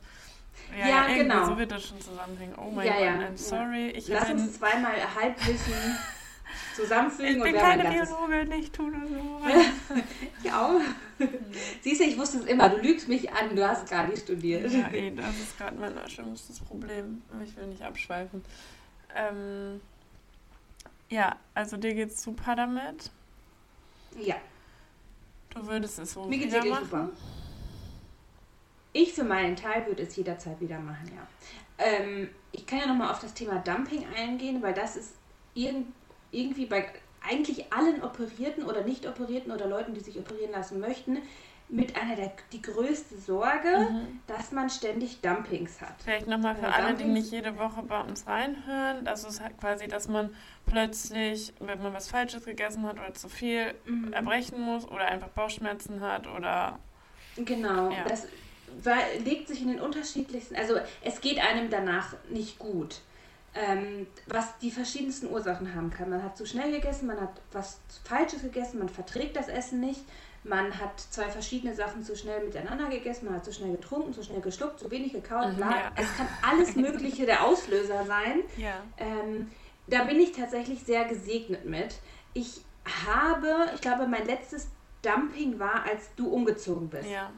ja, 0.72 0.88
ja, 0.88 1.08
ja 1.08 1.16
genau. 1.16 1.46
So 1.46 1.58
wird 1.58 1.72
das 1.72 1.86
schon 1.86 2.02
zusammenhängen. 2.02 2.56
Oh 2.58 2.72
mein 2.72 2.88
ja, 2.88 2.94
Gott, 2.94 3.04
ja. 3.04 3.28
I'm 3.28 3.38
sorry. 3.38 3.90
Ich 3.90 4.08
Lass 4.08 4.28
bin... 4.28 4.40
uns 4.40 4.58
zweimal 4.58 4.94
Halbwissen 5.16 5.74
zusammenfügen. 6.76 7.38
Ich 7.38 7.44
bin 7.44 7.56
keine 7.56 7.90
Biologin, 7.90 8.52
ich 8.52 8.72
tue 8.72 8.92
nur 8.92 9.08
so. 9.08 10.52
auch. 10.54 10.82
Siehst 11.82 12.02
du, 12.02 12.06
ich 12.06 12.18
wusste 12.18 12.40
es 12.40 12.46
immer. 12.46 12.70
Du 12.70 12.78
lügst 12.78 13.08
mich 13.08 13.32
an, 13.32 13.56
du 13.56 13.68
hast 13.68 13.90
gar 13.90 14.08
nicht 14.08 14.24
studiert. 14.24 14.72
Ja, 14.72 14.88
ey, 14.92 15.16
das 15.16 15.38
ist 15.38 15.58
gerade 15.58 15.78
mein 15.78 15.94
schlimmstes 16.10 16.60
Problem. 16.60 17.22
Ich 17.44 17.56
will 17.56 17.68
nicht 17.68 17.82
abschweifen. 17.82 18.44
Ähm, 19.16 19.82
ja, 21.10 21.36
also 21.54 21.78
dir 21.78 21.94
geht's 21.94 22.22
super 22.22 22.56
damit. 22.56 23.12
Ja. 24.20 24.36
Du 25.50 25.66
würdest 25.68 26.00
es 26.00 26.14
so 26.14 26.26
Mir 26.26 26.38
geht's 26.38 26.54
wirklich 26.54 26.74
machen? 26.74 26.86
super. 26.86 27.10
Ich 28.94 29.14
für 29.14 29.24
meinen 29.24 29.56
Teil 29.56 29.86
würde 29.86 30.04
es 30.04 30.16
jederzeit 30.16 30.60
wieder 30.60 30.80
machen, 30.80 31.12
ja. 31.16 31.28
Ähm, 31.78 32.30
ich 32.52 32.66
kann 32.66 32.80
ja 32.80 32.88
nochmal 32.88 33.12
auf 33.12 33.20
das 33.20 33.34
Thema 33.34 33.60
Dumping 33.60 34.06
eingehen, 34.16 34.62
weil 34.62 34.74
das 34.74 34.96
ist 34.96 35.14
irg 35.54 35.86
irgendwie 36.32 36.66
bei 36.66 36.86
eigentlich 37.22 37.72
allen 37.72 38.04
Operierten 38.04 38.66
oder 38.66 38.84
nicht 38.84 39.08
Operierten 39.08 39.52
oder 39.52 39.68
Leuten, 39.68 39.94
die 39.94 40.00
sich 40.02 40.18
operieren 40.20 40.52
lassen 40.52 40.80
möchten, 40.80 41.20
mit 41.70 41.98
einer 41.98 42.16
der 42.16 42.32
die 42.54 42.62
größte 42.62 43.18
Sorge, 43.18 43.90
mhm. 43.92 44.20
dass 44.26 44.52
man 44.52 44.70
ständig 44.70 45.20
Dumpings 45.22 45.82
hat. 45.82 45.96
Vielleicht 46.04 46.28
nochmal 46.28 46.56
für 46.56 46.68
alle, 46.68 46.94
die 46.94 47.04
nicht 47.04 47.32
jede 47.32 47.58
Woche 47.58 47.84
bei 47.84 48.00
uns 48.00 48.26
reinhören, 48.26 49.04
das 49.04 49.26
ist 49.26 49.42
halt 49.42 49.58
quasi, 49.60 49.88
dass 49.88 50.08
man 50.08 50.34
plötzlich, 50.66 51.54
wenn 51.60 51.82
man 51.82 51.94
was 51.94 52.08
Falsches 52.08 52.46
gegessen 52.46 52.84
hat 52.84 52.98
oder 52.98 53.14
zu 53.14 53.28
viel, 53.28 53.74
mhm. 53.86 54.14
erbrechen 54.14 54.62
muss 54.62 54.88
oder 54.88 55.06
einfach 55.08 55.30
Bauchschmerzen 55.30 56.00
hat 56.00 56.28
oder 56.28 56.80
Genau, 57.38 57.92
ja. 57.92 58.04
das 58.08 58.28
legt 59.24 59.48
sich 59.48 59.62
in 59.62 59.70
den 59.70 59.80
unterschiedlichsten, 59.80 60.56
also 60.56 60.76
es 61.04 61.22
geht 61.22 61.40
einem 61.40 61.70
danach 61.70 62.16
nicht 62.30 62.60
gut. 62.60 63.02
Ähm, 63.56 64.06
was 64.28 64.56
die 64.60 64.70
verschiedensten 64.70 65.32
Ursachen 65.32 65.74
haben 65.74 65.90
kann. 65.90 66.12
Man 66.12 66.22
hat 66.22 66.38
zu 66.38 66.46
schnell 66.46 66.70
gegessen, 66.70 67.08
man 67.08 67.20
hat 67.20 67.42
was 67.52 67.80
Falsches 68.04 68.44
gegessen, 68.44 68.78
man 68.78 68.90
verträgt 68.90 69.36
das 69.36 69.48
Essen 69.48 69.80
nicht, 69.80 70.02
man 70.48 70.78
hat 70.80 71.00
zwei 71.00 71.30
verschiedene 71.30 71.76
Sachen 71.76 72.04
zu 72.04 72.16
schnell 72.16 72.44
miteinander 72.44 72.90
gegessen, 72.90 73.26
man 73.26 73.36
hat 73.36 73.46
zu 73.46 73.54
schnell 73.54 73.72
getrunken, 73.72 74.14
zu 74.14 74.24
schnell 74.24 74.42
geschluckt, 74.42 74.80
zu 74.80 74.90
wenig 74.92 75.14
gekaut, 75.14 75.56
bla. 75.56 75.70
Ja. 75.70 75.92
Es 75.96 76.16
kann 76.16 76.28
alles 76.42 76.76
Mögliche 76.78 77.26
der 77.26 77.46
Auslöser 77.46 78.06
sein. 78.06 78.42
Ja. 78.58 78.82
Ähm, 78.98 79.50
da 79.88 80.04
bin 80.04 80.20
ich 80.20 80.32
tatsächlich 80.32 80.84
sehr 80.84 81.06
gesegnet 81.06 81.66
mit. 81.66 81.96
Ich 82.34 82.62
habe, 83.06 83.72
ich 83.76 83.82
glaube, 83.82 84.08
mein 84.08 84.26
letztes 84.26 84.68
Dumping 85.02 85.60
war, 85.60 85.84
als 85.84 86.14
du 86.16 86.30
umgezogen 86.30 86.90
bist. 86.90 87.10
Ja 87.10 87.32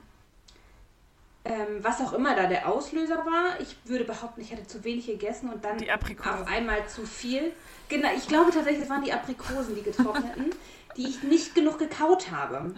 ähm, 1.46 1.82
was 1.82 2.02
auch 2.02 2.14
immer 2.14 2.36
da 2.36 2.48
der 2.48 2.68
Auslöser 2.68 3.26
war. 3.26 3.60
Ich 3.60 3.76
würde 3.86 4.04
behaupten, 4.04 4.42
ich 4.42 4.52
hatte 4.52 4.68
zu 4.68 4.84
wenig 4.84 5.06
gegessen 5.08 5.50
und 5.50 5.64
dann 5.64 5.78
auf 5.90 6.48
einmal 6.48 6.88
zu 6.88 7.06
viel. 7.06 7.54
Genau, 7.88 8.10
ich 8.16 8.28
glaube 8.28 8.52
tatsächlich, 8.52 8.84
es 8.84 8.90
waren 8.90 9.04
die 9.04 9.14
Aprikosen, 9.14 9.76
die 9.76 9.82
getrockneten, 9.82 10.54
die 10.98 11.08
ich 11.08 11.24
nicht 11.24 11.56
genug 11.56 11.80
gekaut 11.80 12.30
habe. 12.32 12.60
Mhm. 12.60 12.76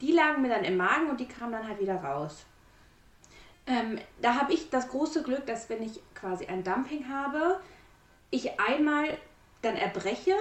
Die 0.00 0.12
lagen 0.12 0.42
mir 0.42 0.48
dann 0.48 0.64
im 0.64 0.76
Magen 0.76 1.10
und 1.10 1.20
die 1.20 1.28
kamen 1.28 1.52
dann 1.52 1.68
halt 1.68 1.80
wieder 1.80 1.96
raus. 1.96 2.44
Ähm, 3.66 3.98
da 4.22 4.34
habe 4.34 4.54
ich 4.54 4.70
das 4.70 4.88
große 4.88 5.22
Glück, 5.22 5.44
dass 5.44 5.68
wenn 5.68 5.82
ich 5.82 6.00
quasi 6.14 6.46
ein 6.46 6.64
Dumping 6.64 7.08
habe, 7.08 7.60
ich 8.30 8.58
einmal 8.58 9.18
dann 9.60 9.76
erbreche 9.76 10.34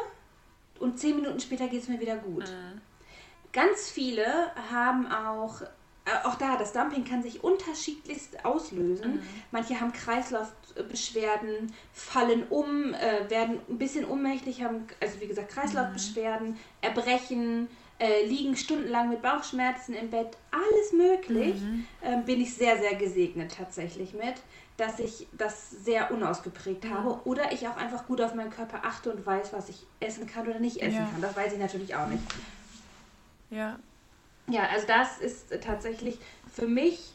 und 0.80 1.00
zehn 1.00 1.18
Minuten 1.18 1.40
später 1.40 1.68
geht 1.68 1.82
es 1.82 1.90
mir 1.90 2.00
wieder 2.00 2.16
gut. 2.16 2.50
Mhm. 2.50 2.82
Ganz 3.52 3.90
viele 3.90 4.26
haben 4.72 5.12
auch 5.12 5.62
auch 6.24 6.36
da, 6.36 6.58
das 6.58 6.74
Dumping 6.74 7.06
kann 7.06 7.24
sich 7.24 7.44
unterschiedlichst 7.44 8.46
auslösen. 8.46 9.16
Mhm. 9.16 9.22
Manche 9.52 9.80
haben 9.80 9.92
Kreislaufbeschwerden, 9.94 11.74
fallen 11.94 12.44
um, 12.50 12.94
äh, 12.94 13.30
werden 13.30 13.60
ein 13.70 13.78
bisschen 13.78 14.06
ohnmächtig, 14.06 14.64
haben, 14.64 14.88
also 15.02 15.20
wie 15.20 15.28
gesagt, 15.28 15.50
Kreislaufbeschwerden, 15.50 16.50
mhm. 16.50 16.58
erbrechen, 16.82 17.68
äh, 18.00 18.26
liegen 18.26 18.56
stundenlang 18.56 19.10
mit 19.10 19.22
Bauchschmerzen 19.22 19.94
im 19.94 20.10
Bett, 20.10 20.38
alles 20.52 20.94
möglich. 20.94 21.60
Mhm. 21.60 21.88
Ähm, 22.04 22.26
bin 22.26 22.42
ich 22.42 22.54
sehr, 22.54 22.78
sehr 22.78 22.96
gesegnet 22.96 23.56
tatsächlich 23.58 24.14
mit, 24.14 24.36
dass 24.78 25.00
ich 25.00 25.28
das 25.32 25.72
sehr 25.72 26.12
unausgeprägt 26.12 26.84
mhm. 26.84 26.94
habe 26.94 27.22
oder 27.26 27.52
ich 27.52 27.68
auch 27.68 27.78
einfach 27.78 28.06
gut 28.06 28.22
auf 28.22 28.36
meinen 28.36 28.52
Körper 28.52 28.82
achte 28.84 29.12
und 29.12 29.26
weiß, 29.26 29.52
was 29.52 29.70
ich 29.70 29.86
essen 30.00 30.28
kann 30.28 30.48
oder 30.48 30.60
nicht 30.60 30.78
essen 30.78 30.96
ja. 30.96 31.10
kann. 31.12 31.22
Das 31.22 31.36
weiß 31.36 31.54
ich 31.54 31.60
natürlich 31.60 31.96
auch 31.96 32.08
nicht. 32.08 32.24
Ja, 33.50 33.80
ja, 34.48 34.68
also 34.70 34.88
das 34.88 35.20
ist 35.20 35.62
tatsächlich 35.62 36.20
für 36.54 36.68
mich 36.68 37.14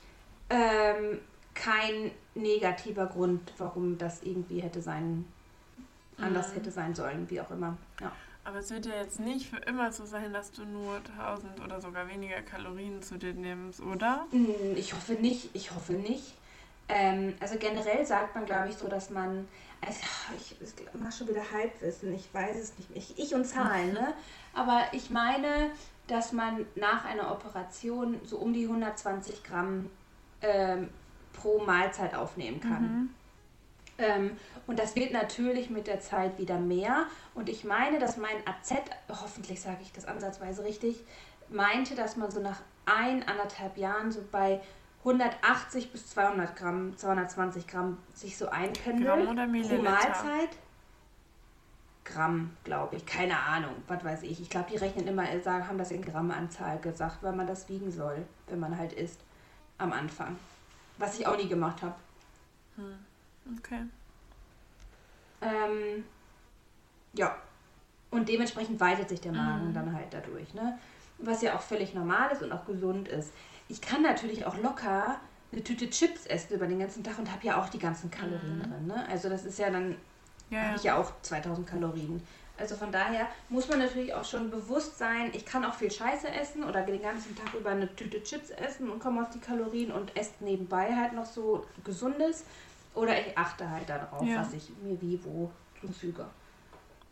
ähm, 0.51 1.19
kein 1.55 2.11
negativer 2.35 3.07
Grund, 3.07 3.53
warum 3.59 3.99
das 3.99 4.23
irgendwie 4.23 4.61
hätte 4.61 4.81
sein, 4.81 5.25
anders 6.19 6.51
mhm. 6.51 6.55
hätte 6.55 6.71
sein 6.71 6.95
sollen, 6.95 7.29
wie 7.31 7.41
auch 7.41 7.51
immer. 7.51 7.77
Ja. 8.01 8.13
Aber 8.45 8.59
es 8.59 8.71
wird 8.71 8.87
ja 8.87 8.97
jetzt 8.97 9.21
nicht 9.21 9.49
für 9.49 9.59
immer 9.59 9.93
so 9.93 10.05
sein, 10.05 10.33
dass 10.33 10.51
du 10.51 10.65
nur 10.65 10.97
1000 11.17 11.61
oder 11.61 11.81
sogar 11.81 12.09
weniger 12.09 12.43
Kalorien 12.43 13.01
zu 13.01 13.17
dir 13.17 13.35
nimmst, 13.35 13.81
oder? 13.81 14.27
Mm, 14.33 14.77
ich 14.77 14.95
hoffe 14.95 15.13
nicht, 15.13 15.51
ich 15.53 15.73
hoffe 15.73 15.93
nicht. 15.93 16.35
Ähm, 16.89 17.35
also 17.39 17.57
generell 17.59 18.05
sagt 18.05 18.35
man, 18.35 18.45
glaube 18.45 18.71
ich, 18.71 18.77
so, 18.77 18.89
dass 18.89 19.11
man, 19.11 19.47
ich, 20.37 20.57
ich 20.61 21.01
mache 21.01 21.13
schon 21.13 21.29
wieder 21.29 21.51
Halbwissen, 21.51 22.15
ich 22.15 22.33
weiß 22.33 22.57
es 22.57 22.79
nicht, 22.79 22.91
ich, 22.95 23.19
ich 23.19 23.35
und 23.35 23.45
Zahlen, 23.45 23.93
ne? 23.93 24.15
Aber 24.55 24.83
ich 24.93 25.11
meine, 25.11 25.71
dass 26.07 26.33
man 26.33 26.67
nach 26.75 27.05
einer 27.05 27.31
Operation 27.31 28.21
so 28.25 28.39
um 28.39 28.53
die 28.53 28.65
120 28.65 29.43
Gramm 29.43 29.91
ähm, 30.41 30.89
pro 31.33 31.65
Mahlzeit 31.65 32.15
aufnehmen 32.15 32.61
kann. 32.61 32.83
Mhm. 32.83 33.11
Ähm, 33.99 34.37
und 34.67 34.79
das 34.79 34.97
wird 34.97 35.13
natürlich 35.13 35.71
mit 35.71 35.87
der 35.87 36.01
Zeit 36.01 36.39
wieder 36.39 36.59
mehr. 36.59 37.07
Und 37.35 37.49
ich 37.49 37.65
meine, 37.65 37.99
dass 37.99 38.17
mein 38.17 38.37
AZ, 38.47 38.75
hoffentlich 39.09 39.61
sage 39.61 39.79
ich 39.83 39.93
das 39.93 40.05
ansatzweise 40.05 40.65
richtig, 40.65 40.97
meinte, 41.49 41.95
dass 41.95 42.17
man 42.17 42.31
so 42.31 42.41
nach 42.41 42.61
ein, 42.87 43.27
anderthalb 43.27 43.77
Jahren 43.77 44.11
so 44.11 44.21
bei 44.31 44.61
180 45.05 45.91
bis 45.91 46.11
200 46.11 46.55
Gramm, 46.57 46.97
220 46.97 47.67
Gramm 47.67 47.99
sich 48.15 48.37
so 48.37 48.49
einpendelt 48.49 49.07
Gramm 49.07 49.29
oder 49.29 49.47
Milliliter? 49.47 49.77
pro 49.77 49.83
Mahlzeit. 49.83 50.51
Gramm, 52.05 52.57
glaube 52.65 52.97
ich. 52.97 53.07
Keine 53.07 53.39
Ahnung, 53.39 53.75
was 53.89 54.05
weiß 54.05 54.23
ich. 54.23 54.41
Ich 54.41 54.51
glaube, 54.51 54.71
die 54.71 54.77
rechnen 54.77 55.07
immer, 55.07 55.29
äh, 55.29 55.41
sagen, 55.41 55.67
haben 55.67 55.79
das 55.79 55.91
in 55.91 56.03
Grammanzahl 56.03 56.79
gesagt, 56.79 57.23
weil 57.23 57.33
man 57.33 57.47
das 57.47 57.69
wiegen 57.69 57.91
soll, 57.91 58.25
wenn 58.49 58.61
man 58.61 58.77
halt 58.77 58.93
isst. 58.93 59.21
Am 59.79 59.93
Anfang. 59.93 60.37
Was 60.99 61.19
ich 61.19 61.27
auch 61.27 61.37
nie 61.37 61.49
gemacht 61.49 61.83
habe. 61.83 61.95
Hm. 62.77 63.57
Okay. 63.59 63.81
Ähm, 65.41 66.05
ja. 67.15 67.37
Und 68.11 68.29
dementsprechend 68.29 68.79
weitet 68.79 69.09
sich 69.09 69.21
der 69.21 69.33
Magen 69.33 69.69
mhm. 69.69 69.75
dann 69.75 69.95
halt 69.95 70.13
dadurch. 70.13 70.53
Ne? 70.55 70.79
Was 71.19 71.43
ja 71.43 71.57
auch 71.57 71.63
völlig 71.63 71.95
normal 71.95 72.31
ist 72.31 72.43
und 72.43 72.53
auch 72.53 72.65
gesund 72.67 73.09
ist. 73.09 73.33
Ich 73.69 73.81
kann 73.81 74.03
natürlich 74.03 74.45
auch 74.45 74.57
locker 74.59 75.19
eine 75.53 75.63
Tüte 75.63 75.89
Chips 75.91 76.27
essen 76.27 76.55
über 76.55 76.67
den 76.67 76.79
ganzen 76.79 77.05
Tag 77.05 77.19
und 77.19 77.31
habe 77.31 77.47
ja 77.47 77.61
auch 77.61 77.69
die 77.69 77.79
ganzen 77.79 78.11
Kalorien 78.11 78.59
mhm. 78.59 78.63
drin. 78.63 78.87
Ne? 78.87 79.07
Also 79.09 79.29
das 79.29 79.45
ist 79.45 79.59
ja 79.59 79.71
dann, 79.71 79.97
ja. 80.51 80.63
habe 80.63 80.77
ich 80.77 80.85
ja 80.85 80.97
auch 80.97 81.13
2000 81.23 81.67
Kalorien. 81.67 82.23
Also 82.59 82.77
von 82.77 82.93
daher 82.93 83.27
muss 83.49 83.69
man 83.69 83.79
natürlich 83.79 84.15
auch 84.15 84.25
schon 84.25 84.51
bewusst 84.51 84.99
sein, 84.99 85.31
ich 85.33 85.45
kann 85.45 85.65
auch 85.65 85.75
viel 85.75 85.91
Scheiße 85.91 86.29
essen 86.29 86.65
oder 86.65 86.83
den 86.83 87.03
ganzen 87.03 87.35
Tag 87.35 87.55
über 87.55 87.71
eine 87.71 87.95
Tüte 87.97 88.23
Chips 88.23 88.51
essen 88.51 88.91
und 88.91 88.99
komme 89.01 89.23
auf 89.23 89.31
die 89.31 89.41
Kalorien 89.41 89.91
und 89.91 90.17
esse 90.17 90.33
nebenbei 90.41 90.95
halt 90.95 91.13
noch 91.13 91.27
so 91.27 91.67
Gesundes. 91.83 92.45
Oder 92.95 93.19
ich 93.19 93.37
achte 93.37 93.69
halt 93.71 93.89
darauf, 93.89 94.27
ja. 94.27 94.41
was 94.41 94.53
ich 94.53 94.71
mir 94.83 95.01
wie 95.01 95.19
wo 95.25 95.51
zufüge. 95.81 96.27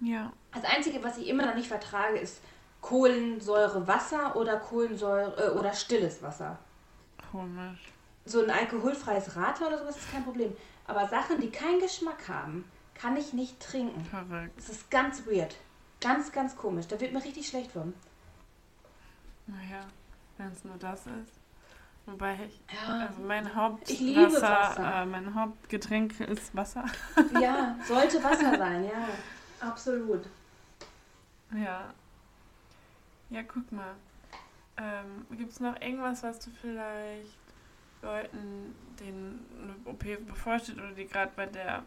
Ja. 0.01 0.33
Das 0.53 0.65
Einzige, 0.65 1.03
was 1.03 1.19
ich 1.19 1.29
immer 1.29 1.47
noch 1.47 1.55
nicht 1.55 1.69
vertrage, 1.69 2.19
ist 2.19 2.41
Kohlensäure 2.81 3.87
Wasser 3.87 4.37
oder 4.37 4.57
Kohlensäure 4.57 5.35
äh, 5.37 5.59
oder 5.59 5.73
stilles 5.73 6.23
Wasser. 6.23 6.59
Komisch. 7.31 7.93
So 8.25 8.43
ein 8.43 8.51
alkoholfreies 8.51 9.37
Radler 9.37 9.69
oder 9.69 9.79
sowas 9.79 9.97
ist 9.97 10.11
kein 10.11 10.25
Problem. 10.25 10.57
Aber 10.87 11.07
Sachen, 11.09 11.40
die 11.40 11.51
keinen 11.51 11.81
Geschmack 11.81 12.29
haben, 12.29 12.64
kann 12.95 13.16
ich 13.16 13.33
nicht 13.33 13.61
trinken. 13.61 14.05
Verrückt. 14.05 14.57
Das 14.57 14.69
ist 14.69 14.90
ganz 14.90 15.27
weird. 15.27 15.57
Ganz, 16.01 16.33
ganz 16.33 16.57
komisch. 16.57 16.87
Da 16.87 17.01
wird 17.01 17.12
mir 17.12 17.23
richtig 17.23 17.47
schlecht 17.49 17.73
von. 17.73 17.95
Naja, 19.47 19.85
wenn 20.38 20.49
es 20.53 20.64
nur 20.64 20.77
das 20.79 21.01
ist. 21.07 21.40
Wobei 22.07 22.38
ich, 22.47 22.61
ja, 22.75 23.07
also 23.07 23.21
mein 23.21 23.55
Hauptwasser, 23.55 24.43
Wasser. 24.43 25.03
Äh, 25.03 25.07
mein 25.07 25.35
Hauptgetränk 25.35 26.19
ist 26.21 26.55
Wasser. 26.57 26.85
Ja, 27.40 27.77
sollte 27.87 28.23
Wasser 28.25 28.57
sein, 28.59 28.85
ja. 28.85 29.09
Absolut. 29.69 30.25
Ja. 31.55 31.93
Ja, 33.31 33.43
guck 33.43 33.71
mal. 33.73 33.95
Ähm, 34.77 35.27
Gibt 35.37 35.53
es 35.53 35.61
noch 35.61 35.81
irgendwas, 35.81 36.23
was 36.23 36.40
du 36.40 36.51
vielleicht 36.51 37.38
Leuten, 38.03 38.75
denen 38.99 39.47
eine 39.62 39.93
OP 39.93 40.05
bevorsteht 40.27 40.79
oder 40.79 40.93
die 40.93 41.07
gerade 41.07 41.33
bei 41.37 41.47
der 41.47 41.85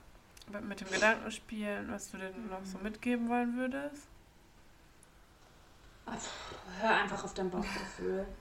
mit 0.62 0.82
dem 0.82 0.90
Gedanken 0.90 1.32
spielen, 1.32 1.90
was 1.90 2.12
du 2.12 2.18
denn 2.18 2.48
noch 2.50 2.66
so 2.66 2.78
mitgeben 2.80 3.30
wollen 3.30 3.56
würdest? 3.56 4.08
Hör 6.82 6.96
einfach 6.96 7.24
auf 7.24 7.34
dein 7.34 7.50
Bauchgefühl. 7.50 8.26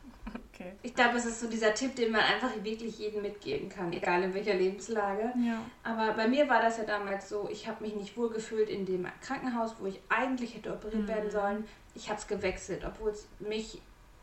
Okay. 0.55 0.73
Ich 0.83 0.95
glaube, 0.95 1.17
es 1.17 1.25
ist 1.25 1.41
so 1.41 1.49
dieser 1.49 1.75
Tipp, 1.75 1.97
den 1.97 2.12
man 2.12 2.21
einfach 2.21 2.51
wirklich 2.62 2.99
jedem 2.99 3.23
mitgeben 3.23 3.69
kann, 3.69 3.93
egal 3.93 4.23
in 4.23 4.33
welcher 4.33 4.55
Lebenslage. 4.55 5.33
Ja. 5.37 5.61
Aber 5.83 6.12
bei 6.12 6.29
mir 6.29 6.49
war 6.49 6.62
das 6.62 6.77
ja 6.79 6.85
damals 6.85 7.29
so, 7.29 7.49
ich 7.51 7.67
habe 7.67 7.83
mich 7.83 7.97
nicht 7.97 8.17
wohl 8.17 8.31
gefühlt 8.31 8.69
in 8.69 8.87
dem 8.87 9.07
Krankenhaus, 9.21 9.75
wo 9.81 9.87
ich 9.87 10.01
eigentlich 10.09 10.55
hätte 10.55 10.73
operiert 10.73 11.03
mhm. 11.03 11.09
werden 11.09 11.31
sollen. 11.31 11.65
Ich 11.95 12.09
habe 12.09 12.19
es 12.19 12.27
gewechselt, 12.27 12.85
obwohl 12.85 13.11
es 13.11 13.27
mich 13.39 13.81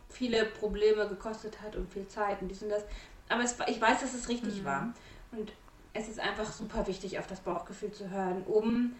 viele 0.09 0.45
Probleme 0.45 1.07
gekostet 1.07 1.61
hat 1.61 1.75
und 1.75 1.91
viel 1.91 2.07
Zeit 2.07 2.41
und 2.41 2.47
dies 2.47 2.63
und 2.63 2.69
das. 2.69 2.83
Aber 3.29 3.43
es, 3.43 3.55
ich 3.67 3.79
weiß, 3.79 4.01
dass 4.01 4.13
es 4.13 4.27
richtig 4.27 4.61
mhm. 4.61 4.65
war. 4.65 4.93
Und 5.31 5.51
es 5.93 6.07
ist 6.07 6.19
einfach 6.19 6.51
super 6.51 6.87
wichtig, 6.87 7.19
auf 7.19 7.27
das 7.27 7.39
Bauchgefühl 7.41 7.91
zu 7.91 8.09
hören, 8.09 8.43
um 8.43 8.95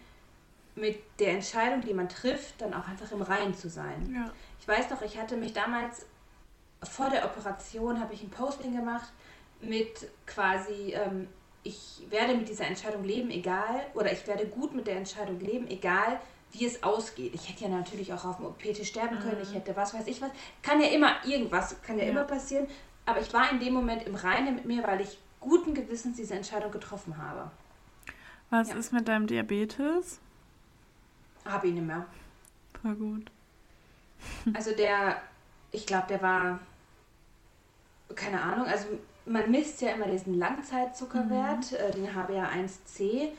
mit 0.76 1.02
der 1.20 1.32
Entscheidung, 1.32 1.82
die 1.82 1.94
man 1.94 2.10
trifft, 2.10 2.62
dann 2.62 2.74
auch 2.74 2.88
einfach 2.88 3.12
im 3.12 3.22
Reinen 3.22 3.54
zu 3.54 3.70
sein. 3.70 4.12
Ja. 4.14 4.32
Ich 4.60 4.68
weiß 4.68 4.90
noch, 4.90 5.02
ich 5.02 5.18
hatte 5.18 5.36
mich 5.36 5.54
damals 5.54 6.06
vor 6.84 7.10
der 7.10 7.26
Operation 7.26 8.00
habe 8.00 8.14
ich 8.14 8.24
ein 8.24 8.30
Posting 8.30 8.76
gemacht 8.76 9.12
mit 9.62 10.10
quasi, 10.26 10.94
ähm, 10.94 11.28
ich 11.64 12.04
werde 12.10 12.36
mit 12.36 12.48
dieser 12.48 12.68
Entscheidung 12.68 13.04
leben, 13.04 13.30
egal, 13.32 13.86
oder 13.94 14.12
ich 14.12 14.26
werde 14.28 14.46
gut 14.48 14.74
mit 14.74 14.88
der 14.88 14.96
Entscheidung 14.96 15.40
leben, 15.40 15.68
egal 15.68 16.20
wie 16.52 16.66
es 16.66 16.82
ausgeht. 16.84 17.34
Ich 17.34 17.50
hätte 17.50 17.66
ja 17.66 17.70
natürlich 17.70 18.12
auch 18.14 18.26
auf 18.26 18.38
dem 18.38 18.48
OP-Tisch 18.48 18.88
sterben 18.88 19.20
können, 19.20 19.38
mhm. 19.38 19.44
ich 19.44 19.54
hätte 19.54 19.76
was 19.76 19.94
weiß 19.94 20.08
ich 20.08 20.22
was. 20.22 20.32
Kann 20.62 20.82
ja 20.82 20.88
immer 20.88 21.24
irgendwas, 21.26 21.82
kann 21.82 21.98
ja, 21.98 22.06
ja, 22.06 22.12
immer 22.12 22.24
passieren. 22.24 22.68
Aber 23.06 23.22
ich 23.22 23.34
war 23.34 23.52
in 23.52 23.60
dem 23.60 23.74
Moment 23.74 24.04
im 24.04 24.16
Reinen 24.16 24.56
mit 24.56 24.66
mir, 24.66 24.84
weil 24.84 25.02
ich 25.02 25.18
guten 25.40 25.74
Gewissens 25.74 26.18
diese 26.18 26.36
Entscheidung 26.36 26.72
getroffen 26.72 27.18
habe. 27.18 27.50
Was 28.50 28.70
ja. 28.70 28.76
ist 28.76 28.92
mit 28.92 29.08
deinem 29.08 29.28
Diabetes? 29.28 30.20
Habe 31.46 31.68
ich 31.68 31.74
nicht 31.74 31.86
mehr. 31.86 32.06
Voll 32.82 32.96
gut. 32.96 33.32
Also 34.54 34.76
der, 34.76 35.22
ich 35.72 35.86
glaube, 35.86 36.08
der 36.10 36.22
war 36.22 36.60
keine 38.16 38.42
Ahnung, 38.42 38.66
also 38.68 38.86
man 39.26 39.50
misst 39.52 39.82
ja 39.82 39.92
immer 39.92 40.08
diesen 40.08 40.38
Langzeitzuckerwert, 40.38 41.72
mhm. 41.72 41.78
äh, 41.78 41.92
den 41.92 42.08
HbA1c. 42.08 43.30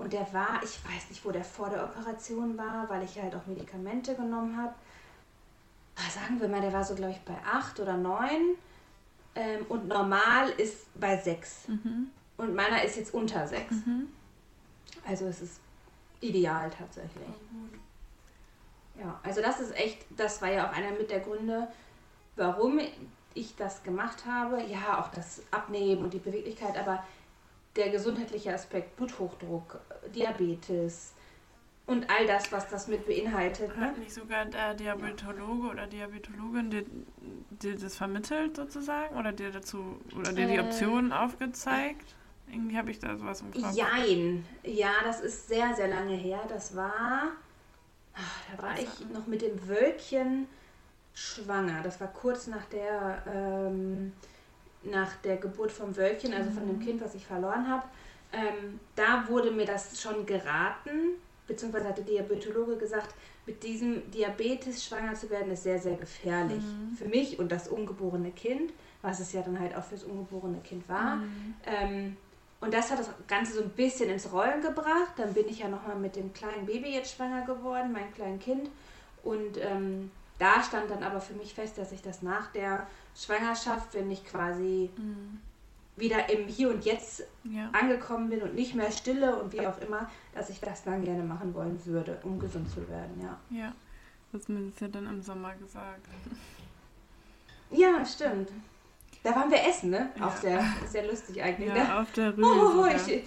Und 0.00 0.14
der 0.14 0.32
war, 0.32 0.62
ich 0.62 0.82
weiß 0.82 1.10
nicht, 1.10 1.22
wo 1.26 1.30
der 1.30 1.44
vor 1.44 1.68
der 1.68 1.84
Operation 1.84 2.56
war, 2.56 2.88
weil 2.88 3.04
ich 3.04 3.20
halt 3.20 3.34
auch 3.34 3.46
Medikamente 3.46 4.14
genommen 4.14 4.56
habe. 4.56 4.74
Ah, 5.94 6.08
sagen 6.08 6.40
wir 6.40 6.48
mal, 6.48 6.62
der 6.62 6.72
war 6.72 6.82
so, 6.82 6.94
glaube 6.94 7.12
ich, 7.12 7.20
bei 7.20 7.36
8 7.44 7.78
oder 7.80 7.98
9. 7.98 8.30
Ähm, 9.34 9.66
und 9.68 9.88
normal 9.88 10.48
ist 10.56 10.86
bei 10.98 11.18
6. 11.18 11.68
Mhm. 11.68 12.10
Und 12.38 12.54
meiner 12.54 12.82
ist 12.82 12.96
jetzt 12.96 13.12
unter 13.12 13.46
6. 13.46 13.72
Mhm. 13.72 14.08
Also 15.06 15.26
es 15.26 15.42
ist 15.42 15.60
ideal 16.22 16.70
tatsächlich. 16.70 17.28
Ja, 18.98 19.20
also 19.22 19.42
das 19.42 19.60
ist 19.60 19.76
echt, 19.76 20.06
das 20.16 20.40
war 20.40 20.50
ja 20.50 20.66
auch 20.66 20.72
einer 20.74 20.92
mit 20.92 21.10
der 21.10 21.20
Gründe, 21.20 21.68
warum 22.36 22.80
ich 23.34 23.54
das 23.54 23.82
gemacht 23.82 24.24
habe, 24.24 24.62
ja, 24.62 24.98
auch 24.98 25.08
das 25.08 25.42
Abnehmen 25.50 26.04
und 26.04 26.14
die 26.14 26.18
Beweglichkeit, 26.18 26.78
aber 26.78 27.04
der 27.76 27.90
gesundheitliche 27.90 28.52
Aspekt, 28.52 28.96
Bluthochdruck, 28.96 29.80
Diabetes 30.14 31.14
und 31.86 32.08
all 32.08 32.26
das, 32.26 32.52
was 32.52 32.68
das 32.68 32.88
mit 32.88 33.06
beinhaltet. 33.06 33.76
Ne? 33.76 33.86
Hat 33.86 33.98
nicht 33.98 34.14
sogar 34.14 34.44
der 34.44 34.74
Diabetologe 34.74 35.68
oder 35.68 35.86
Diabetologin 35.86 36.70
dir, 36.70 36.84
dir 37.50 37.76
das 37.76 37.96
vermittelt 37.96 38.56
sozusagen 38.56 39.16
oder 39.16 39.32
dir 39.32 39.50
dazu 39.50 40.00
oder 40.16 40.32
dir 40.32 40.46
die 40.46 40.56
äh, 40.56 40.60
Optionen 40.60 41.12
aufgezeigt? 41.12 42.14
Irgendwie 42.52 42.76
habe 42.76 42.90
ich 42.90 42.98
da 42.98 43.16
sowas 43.16 43.40
im 43.40 43.52
Kopf. 43.52 43.74
Jein. 43.74 44.44
Ja, 44.64 44.92
das 45.04 45.20
ist 45.20 45.48
sehr, 45.48 45.74
sehr 45.74 45.88
lange 45.88 46.14
her. 46.14 46.40
Das 46.48 46.74
war, 46.74 47.32
ach, 48.14 48.40
da 48.50 48.62
war 48.62 48.78
ich 48.78 49.08
noch 49.12 49.26
mit 49.26 49.42
dem 49.42 49.68
Wölkchen 49.68 50.46
schwanger. 51.14 51.82
Das 51.82 52.00
war 52.00 52.08
kurz 52.08 52.46
nach 52.46 52.64
der, 52.66 53.22
ähm, 53.26 54.12
nach 54.82 55.16
der 55.16 55.36
Geburt 55.36 55.72
vom 55.72 55.96
Wölkchen, 55.96 56.32
also 56.32 56.50
von 56.50 56.66
dem 56.66 56.78
mhm. 56.78 56.84
Kind, 56.84 57.00
was 57.02 57.14
ich 57.14 57.26
verloren 57.26 57.68
habe. 57.68 57.84
Ähm, 58.32 58.80
da 58.96 59.24
wurde 59.28 59.50
mir 59.50 59.66
das 59.66 60.00
schon 60.00 60.24
geraten, 60.24 61.16
beziehungsweise 61.46 61.88
hat 61.88 61.98
der 61.98 62.04
Diabetologe 62.04 62.76
gesagt, 62.76 63.14
mit 63.46 63.62
diesem 63.62 64.08
Diabetes 64.10 64.84
schwanger 64.84 65.14
zu 65.14 65.28
werden, 65.30 65.50
ist 65.50 65.64
sehr, 65.64 65.78
sehr 65.78 65.96
gefährlich 65.96 66.62
mhm. 66.62 66.96
für 66.96 67.08
mich 67.08 67.38
und 67.38 67.50
das 67.50 67.68
ungeborene 67.68 68.30
Kind, 68.30 68.72
was 69.02 69.18
es 69.18 69.32
ja 69.32 69.42
dann 69.42 69.58
halt 69.58 69.76
auch 69.76 69.84
fürs 69.84 70.04
ungeborene 70.04 70.60
Kind 70.60 70.88
war. 70.88 71.16
Mhm. 71.16 71.54
Ähm, 71.66 72.16
und 72.60 72.74
das 72.74 72.90
hat 72.90 72.98
das 72.98 73.08
Ganze 73.26 73.54
so 73.54 73.62
ein 73.62 73.70
bisschen 73.70 74.10
ins 74.10 74.30
Rollen 74.32 74.60
gebracht. 74.60 75.12
Dann 75.16 75.32
bin 75.32 75.48
ich 75.48 75.60
ja 75.60 75.68
nochmal 75.68 75.96
mit 75.96 76.14
dem 76.14 76.32
kleinen 76.32 76.66
Baby 76.66 76.92
jetzt 76.92 77.16
schwanger 77.16 77.46
geworden, 77.46 77.90
meinem 77.92 78.12
kleinen 78.12 78.38
Kind. 78.38 78.68
Und 79.24 79.56
ähm, 79.58 80.10
da 80.38 80.62
stand 80.62 80.90
dann 80.90 81.02
aber 81.02 81.20
für 81.20 81.34
mich 81.34 81.54
fest, 81.54 81.78
dass 81.78 81.90
ich 81.92 82.02
das 82.02 82.22
nach 82.22 82.52
der 82.52 82.86
Schwangerschaft, 83.20 83.94
wenn 83.94 84.10
ich 84.10 84.24
quasi 84.24 84.90
mhm. 84.96 85.38
wieder 85.96 86.28
im 86.30 86.46
Hier 86.46 86.70
und 86.70 86.84
Jetzt 86.84 87.24
ja. 87.44 87.70
angekommen 87.72 88.30
bin 88.30 88.42
und 88.42 88.54
nicht 88.54 88.74
mehr 88.74 88.90
stille 88.90 89.36
und 89.36 89.52
wie 89.52 89.66
auch 89.66 89.78
immer, 89.80 90.10
dass 90.34 90.50
ich 90.50 90.60
das 90.60 90.84
dann 90.84 91.04
gerne 91.04 91.22
machen 91.22 91.54
wollen 91.54 91.78
würde, 91.84 92.18
um 92.22 92.38
gesund 92.38 92.70
zu 92.70 92.88
werden, 92.88 93.20
ja. 93.20 93.38
Ja, 93.50 93.72
das 94.32 94.48
mir 94.48 94.70
das 94.70 94.80
ja 94.80 94.88
dann 94.88 95.06
im 95.06 95.22
Sommer 95.22 95.54
gesagt. 95.56 96.06
Ja, 97.70 98.04
stimmt. 98.04 98.50
Da 99.22 99.34
waren 99.34 99.50
wir 99.50 99.62
essen, 99.62 99.90
ne? 99.90 100.10
Ja. 100.18 100.26
Auf 100.26 100.40
der, 100.40 100.64
sehr 100.88 101.06
lustig 101.06 101.42
eigentlich. 101.42 101.68
Ja, 101.68 101.74
ne? 101.74 102.00
auf 102.00 102.12
der 102.12 102.32
Rüge. 102.36 102.42
Oh, 102.42 102.82
oh, 102.82 102.86
ich, 102.86 103.22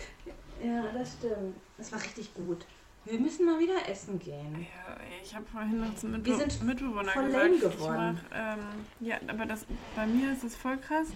ja, 0.64 0.84
das 0.92 1.14
stimmt. 1.14 1.56
Das 1.78 1.92
war 1.92 2.02
richtig 2.02 2.34
gut. 2.34 2.66
Wir 3.06 3.20
müssen 3.20 3.46
mal 3.46 3.60
wieder 3.60 3.88
essen 3.90 4.18
gehen. 4.20 4.56
Ja, 4.62 4.96
ich 5.22 5.36
habe 5.36 5.46
vorhin 5.46 5.82
noch 5.82 5.94
zum 5.96 6.12
Mitbe 6.12 6.26
Wir 6.26 6.38
sind 6.38 6.64
Mitbewohner 6.64 7.12
voll 7.12 7.26
gesagt. 7.26 7.60
geworden. 7.78 8.20
Mach, 8.32 8.38
ähm, 8.58 8.60
ja, 9.02 9.18
aber 9.28 9.46
das, 9.46 9.66
bei 9.96 10.06
mir 10.08 10.32
ist 10.32 10.44
es 10.44 10.56
voll 10.56 10.78
krass. 10.78 11.08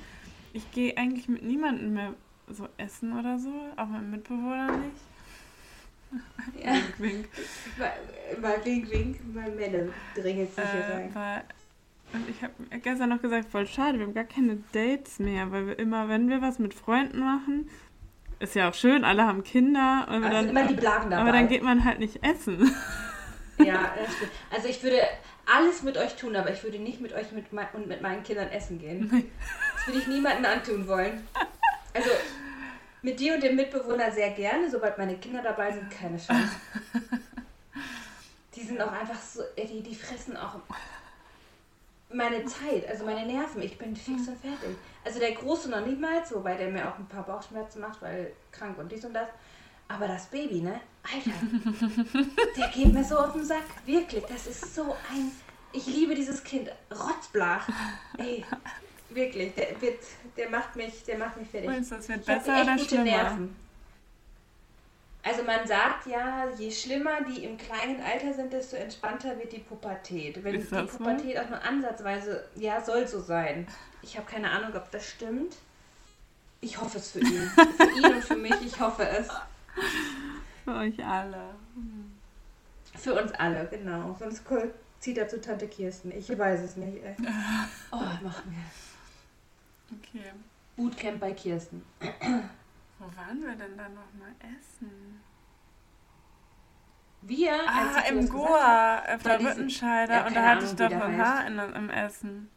Ich 0.54 0.70
gehe 0.72 0.98
eigentlich 0.98 1.30
mit 1.30 1.44
niemandem 1.44 1.94
mehr 1.94 2.14
so 2.50 2.68
essen 2.78 3.18
oder 3.18 3.40
so, 3.40 3.54
auch 3.78 3.88
mit 3.88 4.04
Mitbewohnern 4.04 4.82
nicht. 4.82 5.02
Ja. 6.64 6.72
wink, 6.72 7.00
wink. 7.00 7.28
Mal 8.42 8.66
wink, 8.66 8.90
wink, 8.90 9.36
mal 9.36 9.52
Männer 9.52 9.90
dringend 10.16 10.56
sich 10.56 10.64
hier 10.64 10.96
rein. 10.96 11.10
Weil, 11.14 11.44
und 12.14 12.30
ich 12.30 12.42
habe 12.42 12.54
gestern 12.80 13.10
noch 13.10 13.22
gesagt, 13.22 13.50
voll 13.50 13.68
schade, 13.68 14.00
wir 14.00 14.06
haben 14.06 14.14
gar 14.14 14.24
keine 14.24 14.64
Dates 14.72 15.20
mehr, 15.20 15.52
weil 15.52 15.68
wir 15.68 15.80
immer, 15.80 16.08
wenn 16.08 16.30
wir 16.30 16.42
was 16.42 16.60
mit 16.60 16.74
Freunden 16.74 17.20
machen, 17.20 17.70
ist 18.40 18.56
ja 18.56 18.70
auch 18.70 18.74
schön, 18.74 19.04
alle 19.04 19.26
haben 19.26 19.44
Kinder. 19.44 20.06
Aber 20.08 20.26
also 20.26 20.30
dann, 20.30 20.50
immer 20.50 20.68
die 20.68 20.76
Blagen 20.76 21.10
dabei. 21.10 21.22
Aber 21.22 21.32
dann 21.32 21.48
geht 21.48 21.64
man 21.64 21.84
halt 21.84 22.00
nicht 22.00 22.24
essen. 22.24 22.74
Ja, 23.60 23.94
das 23.98 24.16
stimmt. 24.16 24.32
Also 24.54 24.68
ich 24.68 24.84
würde 24.84 25.02
alles 25.46 25.82
mit 25.82 25.98
euch 25.98 26.16
tun, 26.16 26.36
aber 26.36 26.52
ich 26.52 26.64
würde 26.64 26.78
nicht 26.78 27.02
mit 27.02 27.14
euch 27.14 27.32
mit 27.32 27.52
mein, 27.54 27.68
und 27.74 27.88
mit 27.88 28.02
meinen 28.02 28.24
Kindern 28.24 28.50
essen 28.50 28.80
gehen. 28.80 29.32
Das 29.76 29.88
würde 29.88 30.00
ich 30.00 30.08
niemandem 30.08 30.46
antun 30.46 30.88
wollen. 30.88 31.26
Also 31.94 32.10
mit 33.02 33.20
dir 33.20 33.36
und 33.36 33.42
dem 33.42 33.56
Mitbewohner 33.56 34.12
sehr 34.12 34.32
gerne, 34.32 34.70
sobald 34.70 34.98
meine 34.98 35.18
Kinder 35.18 35.42
dabei 35.42 35.72
sind, 35.72 35.90
keine 35.90 36.18
Chance. 36.18 36.56
Die 38.56 38.64
sind 38.64 38.82
auch 38.82 38.92
einfach 38.92 39.20
so, 39.20 39.42
ey, 39.56 39.68
die, 39.68 39.82
die 39.82 39.96
fressen 39.96 40.36
auch 40.36 40.56
meine 42.12 42.44
Zeit, 42.46 42.88
also 42.90 43.06
meine 43.06 43.26
Nerven. 43.26 43.62
Ich 43.62 43.78
bin 43.78 43.96
fix 43.96 44.28
und 44.28 44.40
fertig. 44.40 44.76
Also 45.08 45.20
der 45.20 45.32
Große 45.32 45.70
noch 45.70 45.86
niemals, 45.86 46.34
wobei 46.34 46.56
der 46.56 46.70
mir 46.70 46.86
auch 46.86 47.00
ein 47.00 47.08
paar 47.08 47.24
Bauchschmerzen 47.24 47.80
macht, 47.80 48.02
weil 48.02 48.34
krank 48.52 48.78
und 48.78 48.92
dies 48.92 49.06
und 49.06 49.14
das. 49.14 49.30
Aber 49.88 50.06
das 50.06 50.26
Baby, 50.26 50.60
ne? 50.60 50.82
Alter, 51.02 51.32
der 52.58 52.68
geht 52.68 52.92
mir 52.92 53.06
so 53.06 53.18
auf 53.18 53.32
den 53.32 53.46
Sack. 53.46 53.64
Wirklich, 53.86 54.26
das 54.26 54.48
ist 54.48 54.76
so 54.76 54.98
ein. 55.10 55.32
Ich 55.72 55.88
liebe 55.88 56.14
dieses 56.14 56.44
Kind. 56.44 56.70
Rotzblach. 56.92 57.70
Ey, 58.18 58.44
wirklich, 59.10 59.56
der, 59.56 59.82
wird, 59.82 60.00
der, 60.36 60.50
macht, 60.50 60.76
mich, 60.76 61.06
der 61.06 61.18
macht 61.18 61.38
mich 61.38 61.48
fertig. 61.48 61.70
Meinst 61.70 61.90
du, 61.90 61.96
das 61.96 62.10
wird 62.10 62.20
Ich 62.20 62.26
besser 62.26 62.62
oder 62.62 62.74
gute 62.74 62.86
schlimmer? 62.86 63.04
Nerven. 63.06 63.56
Also 65.28 65.44
man 65.44 65.68
sagt 65.68 66.08
ja, 66.08 66.48
je 66.58 66.72
schlimmer 66.72 67.22
die 67.22 67.44
im 67.44 67.58
kleinen 67.58 68.02
Alter 68.02 68.34
sind, 68.34 68.54
desto 68.54 68.78
entspannter 68.78 69.38
wird 69.38 69.52
die 69.52 69.60
Pubertät. 69.60 70.42
Wenn 70.42 70.56
Ist 70.56 70.72
die 70.72 70.76
das 70.76 70.92
so? 70.94 71.00
Pubertät 71.00 71.38
auch 71.38 71.50
nur 71.50 71.62
ansatzweise, 71.62 72.48
ja, 72.56 72.80
soll 72.82 73.06
so 73.06 73.20
sein. 73.20 73.68
Ich 74.02 74.16
habe 74.16 74.26
keine 74.26 74.50
Ahnung, 74.50 74.74
ob 74.74 74.90
das 74.92 75.06
stimmt. 75.06 75.58
Ich 76.62 76.80
hoffe 76.80 76.98
es 77.00 77.12
für 77.12 77.20
ihn. 77.20 77.52
für 77.76 77.84
ihn 77.84 78.06
und 78.06 78.24
für 78.24 78.36
mich, 78.48 78.56
ich 78.66 78.80
hoffe 78.80 79.06
es. 79.06 79.28
Für 80.64 80.76
euch 80.76 81.04
alle. 81.04 81.56
Für 82.96 83.22
uns 83.22 83.34
alle, 83.34 83.68
genau. 83.68 84.16
Sonst 84.18 84.44
zieht 85.02 85.18
er 85.18 85.28
zu 85.28 85.42
Tante 85.42 85.68
Kirsten. 85.68 86.12
Ich 86.12 86.30
weiß 86.30 86.62
es 86.62 86.78
nicht. 86.78 87.04
Ey. 87.04 87.16
Oh, 87.92 87.98
machen 87.98 88.56
wir. 88.56 89.98
Okay. 89.98 90.32
Bootcamp 90.78 91.20
bei 91.20 91.34
Kirsten. 91.34 91.84
Wo 93.00 93.06
waren 93.16 93.42
wir 93.42 93.56
denn 93.56 93.78
dann 93.78 93.94
noch 93.94 94.14
mal 94.18 94.34
essen? 94.40 95.22
Wir, 97.22 97.54
Ah, 97.68 98.02
im 98.10 98.28
Goa, 98.30 99.00
auf 99.16 99.24
der 99.24 99.40
Rüttenscheider. 99.40 100.14
Ja, 100.14 100.28
und 100.28 100.36
da 100.36 100.44
hatte 100.50 100.66
ich 100.66 100.76
doch 100.76 100.92
ein. 100.92 101.18
Haar 101.22 101.48
in, 101.48 101.58
im 101.60 101.90
Essen. 101.90 102.50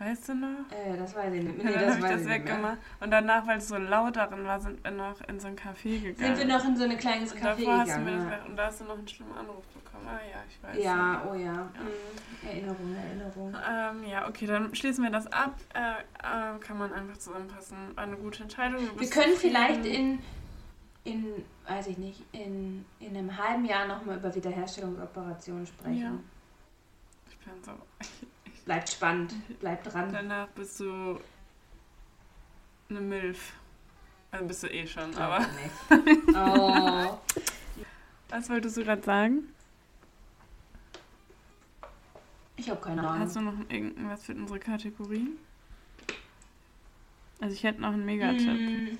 Weißt 0.00 0.30
du 0.30 0.34
noch? 0.34 0.48
Äh, 0.70 0.96
das 0.96 1.14
weiß 1.14 1.30
ich 1.34 1.42
nicht. 1.44 1.58
Ja, 1.58 1.64
Nee, 1.64 1.72
dann 1.74 1.84
das 1.84 1.96
habe 1.96 2.06
ich 2.06 2.12
das 2.12 2.26
weggemacht. 2.26 2.78
Und 3.00 3.10
danach, 3.10 3.46
weil 3.46 3.58
es 3.58 3.68
so 3.68 3.76
laut 3.76 4.16
darin 4.16 4.46
war, 4.46 4.58
sind 4.58 4.82
wir 4.82 4.90
noch 4.92 5.20
in 5.28 5.38
so 5.38 5.48
ein 5.48 5.56
Café 5.56 6.00
gegangen. 6.00 6.36
Sind 6.36 6.48
wir 6.48 6.56
noch 6.56 6.64
in 6.64 6.74
so 6.74 6.84
ein 6.84 6.96
kleines 6.96 7.36
Café 7.36 7.42
davor 7.66 7.78
hast 7.80 7.96
du 7.96 8.00
mir 8.00 8.10
gegangen. 8.12 8.30
ja. 8.30 8.44
Und 8.46 8.56
da 8.56 8.66
hast 8.66 8.80
du 8.80 8.84
noch 8.84 8.96
einen 8.96 9.06
schlimmen 9.08 9.36
Anruf 9.36 9.62
bekommen. 9.66 10.06
Ah 10.08 10.18
ja, 10.32 10.42
ich 10.48 10.62
weiß. 10.62 10.82
Ja, 10.82 11.22
oh 11.30 11.34
ja. 11.34 11.52
Mhm. 11.52 12.48
Erinnerung, 12.48 12.96
Erinnerung. 12.96 13.54
Ähm, 13.70 14.08
ja, 14.10 14.26
okay, 14.26 14.46
dann 14.46 14.74
schließen 14.74 15.04
wir 15.04 15.10
das 15.10 15.26
ab. 15.26 15.54
Äh, 15.74 16.00
äh, 16.00 16.58
kann 16.60 16.78
man 16.78 16.94
einfach 16.94 17.18
zusammenfassen. 17.18 17.76
War 17.94 18.04
eine 18.04 18.16
gute 18.16 18.44
Entscheidung. 18.44 18.80
Du 18.94 19.00
Wir 19.00 19.10
können 19.10 19.36
vielleicht 19.36 19.84
in, 19.84 20.20
in, 21.04 21.26
weiß 21.68 21.88
ich 21.88 21.98
nicht, 21.98 22.24
in, 22.32 22.86
in 23.00 23.14
einem 23.18 23.36
halben 23.36 23.66
Jahr 23.66 23.86
nochmal 23.86 24.16
über 24.16 24.34
Wiederherstellungsoperationen 24.34 25.66
sprechen. 25.66 26.00
Ja. 26.00 26.12
Ich 27.28 27.36
bin 27.36 27.52
so. 27.62 27.72
Bleibt 28.70 28.88
spannend, 28.88 29.34
bleibt 29.58 29.92
dran. 29.92 30.12
Danach 30.12 30.46
bist 30.50 30.78
du 30.78 31.18
eine 32.88 33.00
Milf. 33.00 33.52
Also 34.30 34.44
bist 34.46 34.62
du 34.62 34.68
eh 34.68 34.86
schon, 34.86 35.10
Glaub 35.10 35.22
aber. 35.22 35.40
nicht. 35.40 36.28
Oh. 36.36 37.18
Was 38.28 38.48
wolltest 38.48 38.76
du 38.76 38.84
gerade 38.84 39.02
sagen? 39.02 39.52
Ich 42.54 42.70
habe 42.70 42.80
keine 42.80 43.00
Ahnung. 43.08 43.18
Hast 43.22 43.34
du 43.34 43.40
noch 43.40 43.54
irgendwas 43.68 44.22
für 44.22 44.34
unsere 44.34 44.60
Kategorien? 44.60 45.30
Also 47.40 47.52
ich 47.52 47.64
hätte 47.64 47.80
noch 47.80 47.92
einen 47.92 48.04
Megatipp. 48.04 48.46
Mm, 48.92 48.98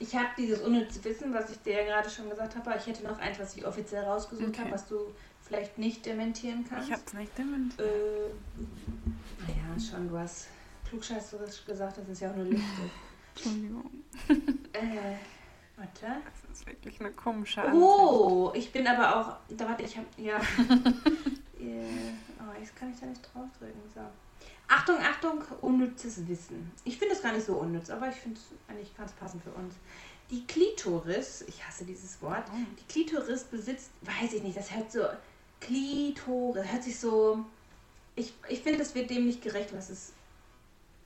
Ich 0.00 0.12
habe 0.16 0.30
dieses 0.36 0.58
unnütze 0.60 1.04
Wissen, 1.04 1.32
was 1.32 1.50
ich 1.50 1.58
dir 1.62 1.74
ja 1.74 1.84
gerade 1.84 2.10
schon 2.10 2.28
gesagt 2.28 2.56
habe, 2.56 2.68
aber 2.68 2.80
ich 2.80 2.86
hätte 2.88 3.04
noch 3.04 3.20
eins, 3.20 3.38
was 3.38 3.56
ich 3.56 3.64
offiziell 3.64 4.02
rausgesucht 4.02 4.48
Okay. 4.48 4.60
habe, 4.62 4.72
was 4.72 4.88
du 4.88 4.96
vielleicht 5.44 5.78
nicht 5.78 6.04
dementieren 6.06 6.64
kannst. 6.68 6.88
Ich 6.88 6.94
hab's 6.94 7.12
nicht 7.12 7.36
dementiert. 7.36 7.80
Äh, 7.80 8.30
naja, 9.46 9.80
schon, 9.80 10.08
du 10.08 10.18
hast 10.18 10.48
klugscheißerisch 10.88 11.64
gesagt, 11.64 11.98
das 11.98 12.08
ist 12.08 12.20
ja 12.20 12.30
auch 12.30 12.36
nur 12.36 12.46
Liste. 12.46 12.64
Entschuldigung. 13.34 13.90
äh, 14.72 15.16
warte. 15.76 16.06
Das 16.24 16.58
ist 16.58 16.66
wirklich 16.66 17.00
eine 17.00 17.12
komische 17.12 17.62
Ansicht. 17.62 17.82
Oh, 17.82 18.52
ich 18.54 18.72
bin 18.72 18.86
aber 18.86 19.16
auch. 19.16 19.56
Da 19.56 19.68
warte, 19.68 19.84
ich 19.84 19.96
habe. 19.96 20.06
Ja. 20.16 20.40
Äh, 21.62 22.10
oh, 22.40 22.58
jetzt 22.60 22.74
kann 22.74 22.90
ich 22.90 22.98
da 22.98 23.06
nicht 23.06 23.22
draufdrücken. 23.22 23.80
So. 23.94 24.00
Achtung, 24.66 24.96
Achtung, 24.98 25.42
unnützes 25.60 26.26
Wissen. 26.26 26.72
Ich 26.82 26.98
finde 26.98 27.14
es 27.14 27.22
gar 27.22 27.32
nicht 27.32 27.46
so 27.46 27.54
unnütz, 27.54 27.88
aber 27.88 28.08
ich 28.08 28.16
finde 28.16 28.40
es 28.40 28.46
eigentlich 28.68 28.96
ganz 28.96 29.12
passend 29.12 29.44
für 29.44 29.50
uns. 29.50 29.74
Die 30.30 30.46
Klitoris, 30.46 31.42
ich 31.46 31.64
hasse 31.64 31.84
dieses 31.84 32.20
Wort, 32.22 32.48
Warum? 32.48 32.66
die 32.80 32.84
Klitoris 32.92 33.44
besitzt, 33.44 33.90
weiß 34.00 34.32
ich 34.32 34.42
nicht, 34.42 34.56
das 34.56 34.74
hört 34.74 34.90
so. 34.90 35.04
Klitoris, 35.66 36.70
hört 36.70 36.82
sich 36.82 36.98
so. 36.98 37.44
Ich, 38.14 38.34
ich 38.48 38.60
finde, 38.60 38.80
das 38.80 38.94
wird 38.94 39.10
dem 39.10 39.26
nicht 39.26 39.42
gerecht, 39.42 39.74
was 39.74 39.90
es 39.90 40.12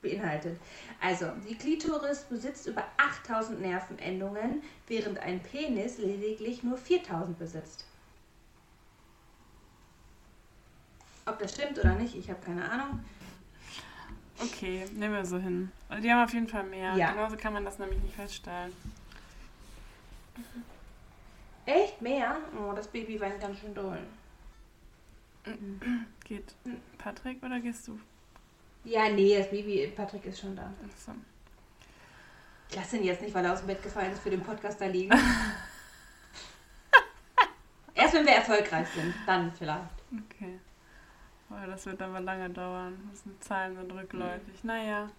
beinhaltet. 0.01 0.59
Also, 1.01 1.27
die 1.47 1.55
Klitoris 1.55 2.23
besitzt 2.23 2.67
über 2.67 2.83
8000 2.97 3.61
Nervenendungen, 3.61 4.61
während 4.87 5.19
ein 5.19 5.41
Penis 5.41 5.97
lediglich 5.97 6.63
nur 6.63 6.77
4000 6.77 7.37
besitzt. 7.37 7.85
Ob 11.25 11.39
das 11.39 11.53
stimmt 11.53 11.77
oder 11.79 11.93
nicht, 11.95 12.15
ich 12.15 12.29
habe 12.29 12.39
keine 12.43 12.69
Ahnung. 12.69 13.03
Okay, 14.39 14.85
nehmen 14.93 15.15
wir 15.15 15.25
so 15.25 15.37
hin. 15.37 15.71
Also 15.89 16.01
Die 16.01 16.11
haben 16.11 16.23
auf 16.23 16.33
jeden 16.33 16.47
Fall 16.47 16.63
mehr. 16.63 16.95
Ja. 16.95 17.11
Genauso 17.11 17.35
kann 17.37 17.53
man 17.53 17.65
das 17.65 17.79
nämlich 17.79 18.01
nicht 18.01 18.15
feststellen. 18.15 18.71
Echt 21.65 22.01
mehr? 22.01 22.37
Oh, 22.55 22.71
das 22.73 22.87
Baby 22.87 23.19
weint 23.19 23.41
ganz 23.41 23.59
schön 23.59 23.73
doll. 23.73 23.99
Geht 26.23 26.55
Patrick 26.97 27.43
oder 27.43 27.59
gehst 27.59 27.87
du? 27.87 27.99
Ja, 28.83 29.09
nee, 29.09 29.37
das 29.37 29.49
Baby, 29.49 29.91
Patrick 29.95 30.25
ist 30.25 30.39
schon 30.39 30.55
da. 30.55 30.71
Achso. 30.85 31.11
Ich 32.69 32.75
lasse 32.75 32.97
ihn 32.97 33.03
jetzt 33.03 33.21
nicht, 33.21 33.33
weil 33.33 33.45
er 33.45 33.53
aus 33.53 33.59
dem 33.59 33.67
Bett 33.67 33.81
gefallen 33.81 34.11
ist, 34.11 34.21
für 34.21 34.29
den 34.29 34.41
Podcast 34.41 34.79
da 34.81 34.85
liegen. 34.85 35.11
Erst 37.93 38.13
wenn 38.13 38.25
wir 38.25 38.33
erfolgreich 38.33 38.87
sind, 38.89 39.13
dann 39.25 39.51
vielleicht. 39.53 39.81
Okay. 40.11 40.59
Boah, 41.49 41.65
das 41.65 41.85
wird 41.85 42.01
aber 42.01 42.19
lange 42.19 42.49
dauern. 42.49 42.97
Das 43.09 43.23
sind 43.23 43.43
Zahlen 43.43 43.75
sind 43.75 43.91
rückläufig. 43.91 44.63
Naja. 44.63 45.09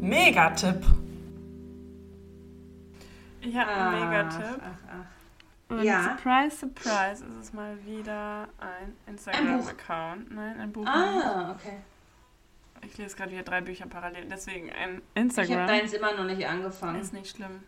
Megatipp. 0.00 0.84
Ich 3.40 3.56
habe 3.56 3.70
einen 3.70 4.08
Megatipp. 4.08 4.60
Ach, 4.60 4.70
ach, 4.88 4.88
ach. 5.00 5.21
Und 5.72 5.84
Ja. 5.84 6.02
surprise, 6.16 6.56
surprise, 6.56 7.24
ist 7.24 7.36
es 7.40 7.52
mal 7.52 7.76
wieder 7.84 8.48
ein. 8.58 8.96
Instagram-Account. 9.06 10.30
Nein, 10.34 10.60
ein 10.60 10.72
Buch. 10.72 10.86
Ah, 10.86 11.52
okay. 11.52 11.78
Ich 12.84 12.98
lese 12.98 13.16
gerade 13.16 13.30
wieder 13.30 13.42
drei 13.44 13.60
Bücher 13.60 13.86
parallel, 13.86 14.26
deswegen 14.28 14.70
ein 14.70 14.74
Ich 14.74 14.78
habe 14.80 15.00
Instagram. 15.14 15.66
deins 15.68 15.92
immer 15.92 16.14
noch 16.14 16.24
nicht 16.24 16.46
angefangen. 16.46 17.00
Ist 17.00 17.12
nicht 17.12 17.36
schlimm. 17.36 17.62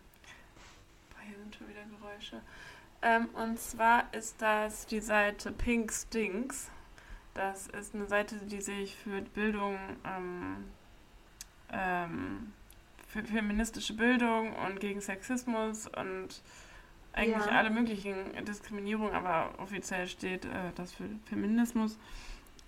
Boah, 1.11 1.21
hier 1.25 1.37
sind 1.37 1.55
schon 1.55 1.67
wieder 1.69 1.83
Geräusche. 1.99 2.41
Ähm, 3.01 3.29
und 3.33 3.59
zwar 3.59 4.13
ist 4.13 4.41
das 4.41 4.85
die 4.87 4.99
Seite 4.99 5.51
Pink 5.51 5.91
Stinks. 5.93 6.69
Das 7.33 7.67
ist 7.67 7.93
eine 7.95 8.07
Seite, 8.07 8.35
die 8.37 8.61
sich 8.61 8.95
für 8.95 9.21
Bildung, 9.21 9.77
ähm, 10.05 10.65
ähm, 11.71 12.53
für 13.07 13.23
feministische 13.23 13.93
Bildung 13.95 14.53
und 14.67 14.79
gegen 14.79 14.99
Sexismus 15.01 15.87
und 15.87 16.41
eigentlich 17.15 17.45
Ja. 17.45 17.51
alle 17.57 17.69
möglichen 17.69 18.15
Diskriminierungen, 18.45 19.13
aber 19.13 19.53
offiziell 19.57 20.07
steht 20.07 20.45
äh, 20.45 20.49
das 20.75 20.91
für 20.91 21.05
Feminismus. 21.25 21.97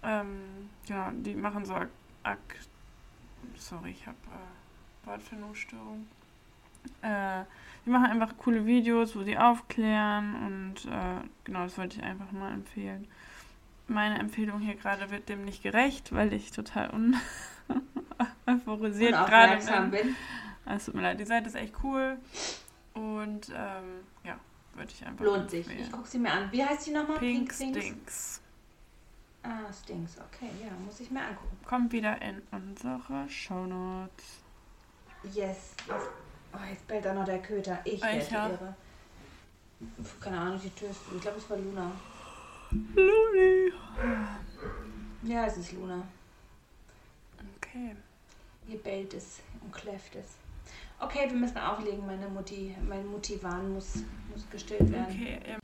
Ähm, 0.04 0.40
genau, 0.88 1.10
die 1.12 1.36
machen 1.36 1.66
so 1.66 1.74
ak, 1.74 1.90
ak 2.24 2.40
sorry, 3.56 3.92
ich 3.92 4.06
habe 4.08 4.18
äh, 4.28 5.08
Wortfindungsstörung. 5.08 6.08
Äh, 7.02 7.44
die 7.86 7.90
machen 7.90 8.06
einfach 8.06 8.38
coole 8.38 8.66
Videos, 8.66 9.16
wo 9.16 9.24
sie 9.24 9.38
aufklären 9.38 10.36
und 10.46 10.86
äh, 10.86 11.28
genau, 11.44 11.64
das 11.64 11.78
wollte 11.78 11.98
ich 11.98 12.04
einfach 12.04 12.32
mal 12.32 12.54
empfehlen. 12.54 13.08
Meine 13.88 14.20
Empfehlung 14.20 14.60
hier 14.60 14.76
gerade 14.76 15.10
wird 15.12 15.30
dem 15.30 15.46
nicht 15.46 15.64
gerecht, 15.64 16.14
weil 16.14 16.34
ich 16.34 16.52
total 16.52 16.90
un 16.92 17.16
euphorisiert 18.46 19.12
gerade 19.14 19.58
bin. 19.58 19.92
bin. 19.92 20.16
Es 20.66 20.86
tut 20.86 20.96
mir 20.96 21.02
leid, 21.02 21.20
die 21.20 21.26
Seite 21.26 21.48
ist 21.48 21.56
echt 21.56 21.74
cool 21.84 22.18
und 22.98 23.50
ähm, 23.50 24.04
ja, 24.24 24.40
würde 24.74 24.92
ich 24.92 25.06
einfach 25.06 25.24
Lohnt 25.24 25.50
sich. 25.52 25.66
empfehlen. 25.66 25.86
Ich 25.86 25.92
gucke 25.92 26.08
sie 26.08 26.18
mir 26.18 26.32
an. 26.32 26.52
Wie 26.52 26.64
heißt 26.64 26.84
sie 26.84 26.92
nochmal? 26.92 27.20
Pink 27.20 27.54
Stinks? 27.54 27.82
Stinks. 27.82 28.42
Ah, 29.44 29.72
Stinks. 29.72 30.18
Okay, 30.18 30.50
ja, 30.62 30.72
muss 30.84 31.00
ich 31.00 31.12
mir 31.12 31.22
angucken. 31.22 31.58
Kommt 31.66 31.92
wieder 31.92 32.20
in 32.22 32.42
unsere 32.52 33.30
Shownotes. 33.30 34.26
Yes. 35.24 35.76
yes. 35.88 36.04
Oh, 36.54 36.58
jetzt 36.70 36.88
bellt 36.88 37.06
auch 37.08 37.14
noch 37.14 37.26
der 37.26 37.42
Köter. 37.42 37.80
Ich 37.84 38.02
werde 38.02 38.54
irre. 38.54 38.76
Keine 40.20 40.40
Ahnung, 40.40 40.60
die 40.64 40.70
Tür 40.72 40.90
ist. 40.90 41.02
Ich 41.16 41.22
glaube, 41.22 41.38
es 41.38 41.50
war 41.50 41.58
Luna. 41.58 41.92
Luni. 42.96 43.72
Ja, 45.24 45.46
es 45.46 45.58
ist 45.58 45.72
Luna. 45.74 46.04
Okay. 47.58 47.96
Hier 48.68 48.80
bellt 48.80 49.14
es 49.14 49.40
und 49.62 49.72
kläfft 49.72 50.16
es. 50.16 50.36
Okay, 51.00 51.28
wir 51.30 51.38
müssen 51.38 51.58
auflegen, 51.58 52.06
meine 52.06 52.28
Mutti. 52.28 52.76
Mein 52.88 53.06
Mutti-Wahn 53.08 53.72
muss, 53.74 53.98
muss 54.32 54.50
gestillt 54.50 54.92
werden. 54.92 55.06
Okay, 55.10 55.40
ähm, 55.46 55.60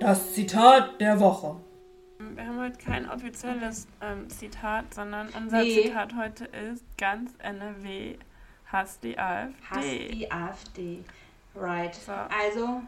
Das 0.00 0.32
Zitat 0.34 1.00
der 1.00 1.20
Woche. 1.20 1.56
wir 2.18 2.46
haben 2.46 2.58
heute 2.60 2.78
kein 2.78 3.08
offizielles 3.08 3.86
ähm, 4.00 4.28
Zitat, 4.30 4.94
sondern 4.94 5.28
unser 5.38 5.62
Nee. 5.62 5.82
Zitat 5.84 6.14
heute 6.16 6.46
ist 6.46 6.84
ganz 6.98 7.32
NRW 7.38 8.16
hasst 8.66 9.04
die 9.04 9.18
AfD. 9.18 9.54
Hasst 9.70 9.84
die 10.14 10.32
AfD. 10.32 11.04
Right. 11.54 11.94
So. 11.94 12.12
Also, 12.12 12.80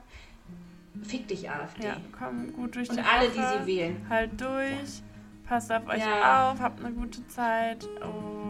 fick 1.03 1.28
dich, 1.28 1.51
AfD. 1.51 1.86
Ja, 1.86 1.97
komm 2.18 2.51
gut 2.55 2.74
durch 2.76 2.88
Und 2.88 2.97
die 2.97 3.03
alle, 3.03 3.28
die 3.28 3.38
Woche. 3.38 3.61
sie 3.61 3.66
wählen. 3.66 4.07
Halt 4.09 4.40
durch, 4.40 5.03
passt 5.47 5.70
auf 5.70 5.86
euch 5.86 5.99
Ja. 5.99 6.51
auf, 6.53 6.61
habt 6.61 6.82
eine 6.82 6.95
gute 6.95 7.26
Zeit 7.28 7.86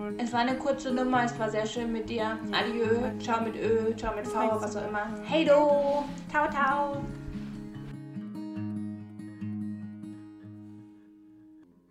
und 0.06 0.20
Es 0.20 0.32
war 0.32 0.40
eine 0.40 0.56
kurze 0.56 0.92
Nummer, 0.92 1.24
es 1.24 1.38
war 1.38 1.50
sehr 1.50 1.66
schön 1.66 1.92
mit 1.92 2.08
dir. 2.08 2.38
Adieu, 2.52 3.10
ciao 3.20 3.42
mit 3.42 3.56
Ö, 3.56 3.94
ciao 3.96 4.14
mit 4.14 4.26
V, 4.26 4.60
was 4.60 4.76
auch 4.76 4.88
immer. 4.88 5.06
Hey 5.24 5.44
do, 5.44 6.04
ciao, 6.30 6.50
ciao. 6.50 7.02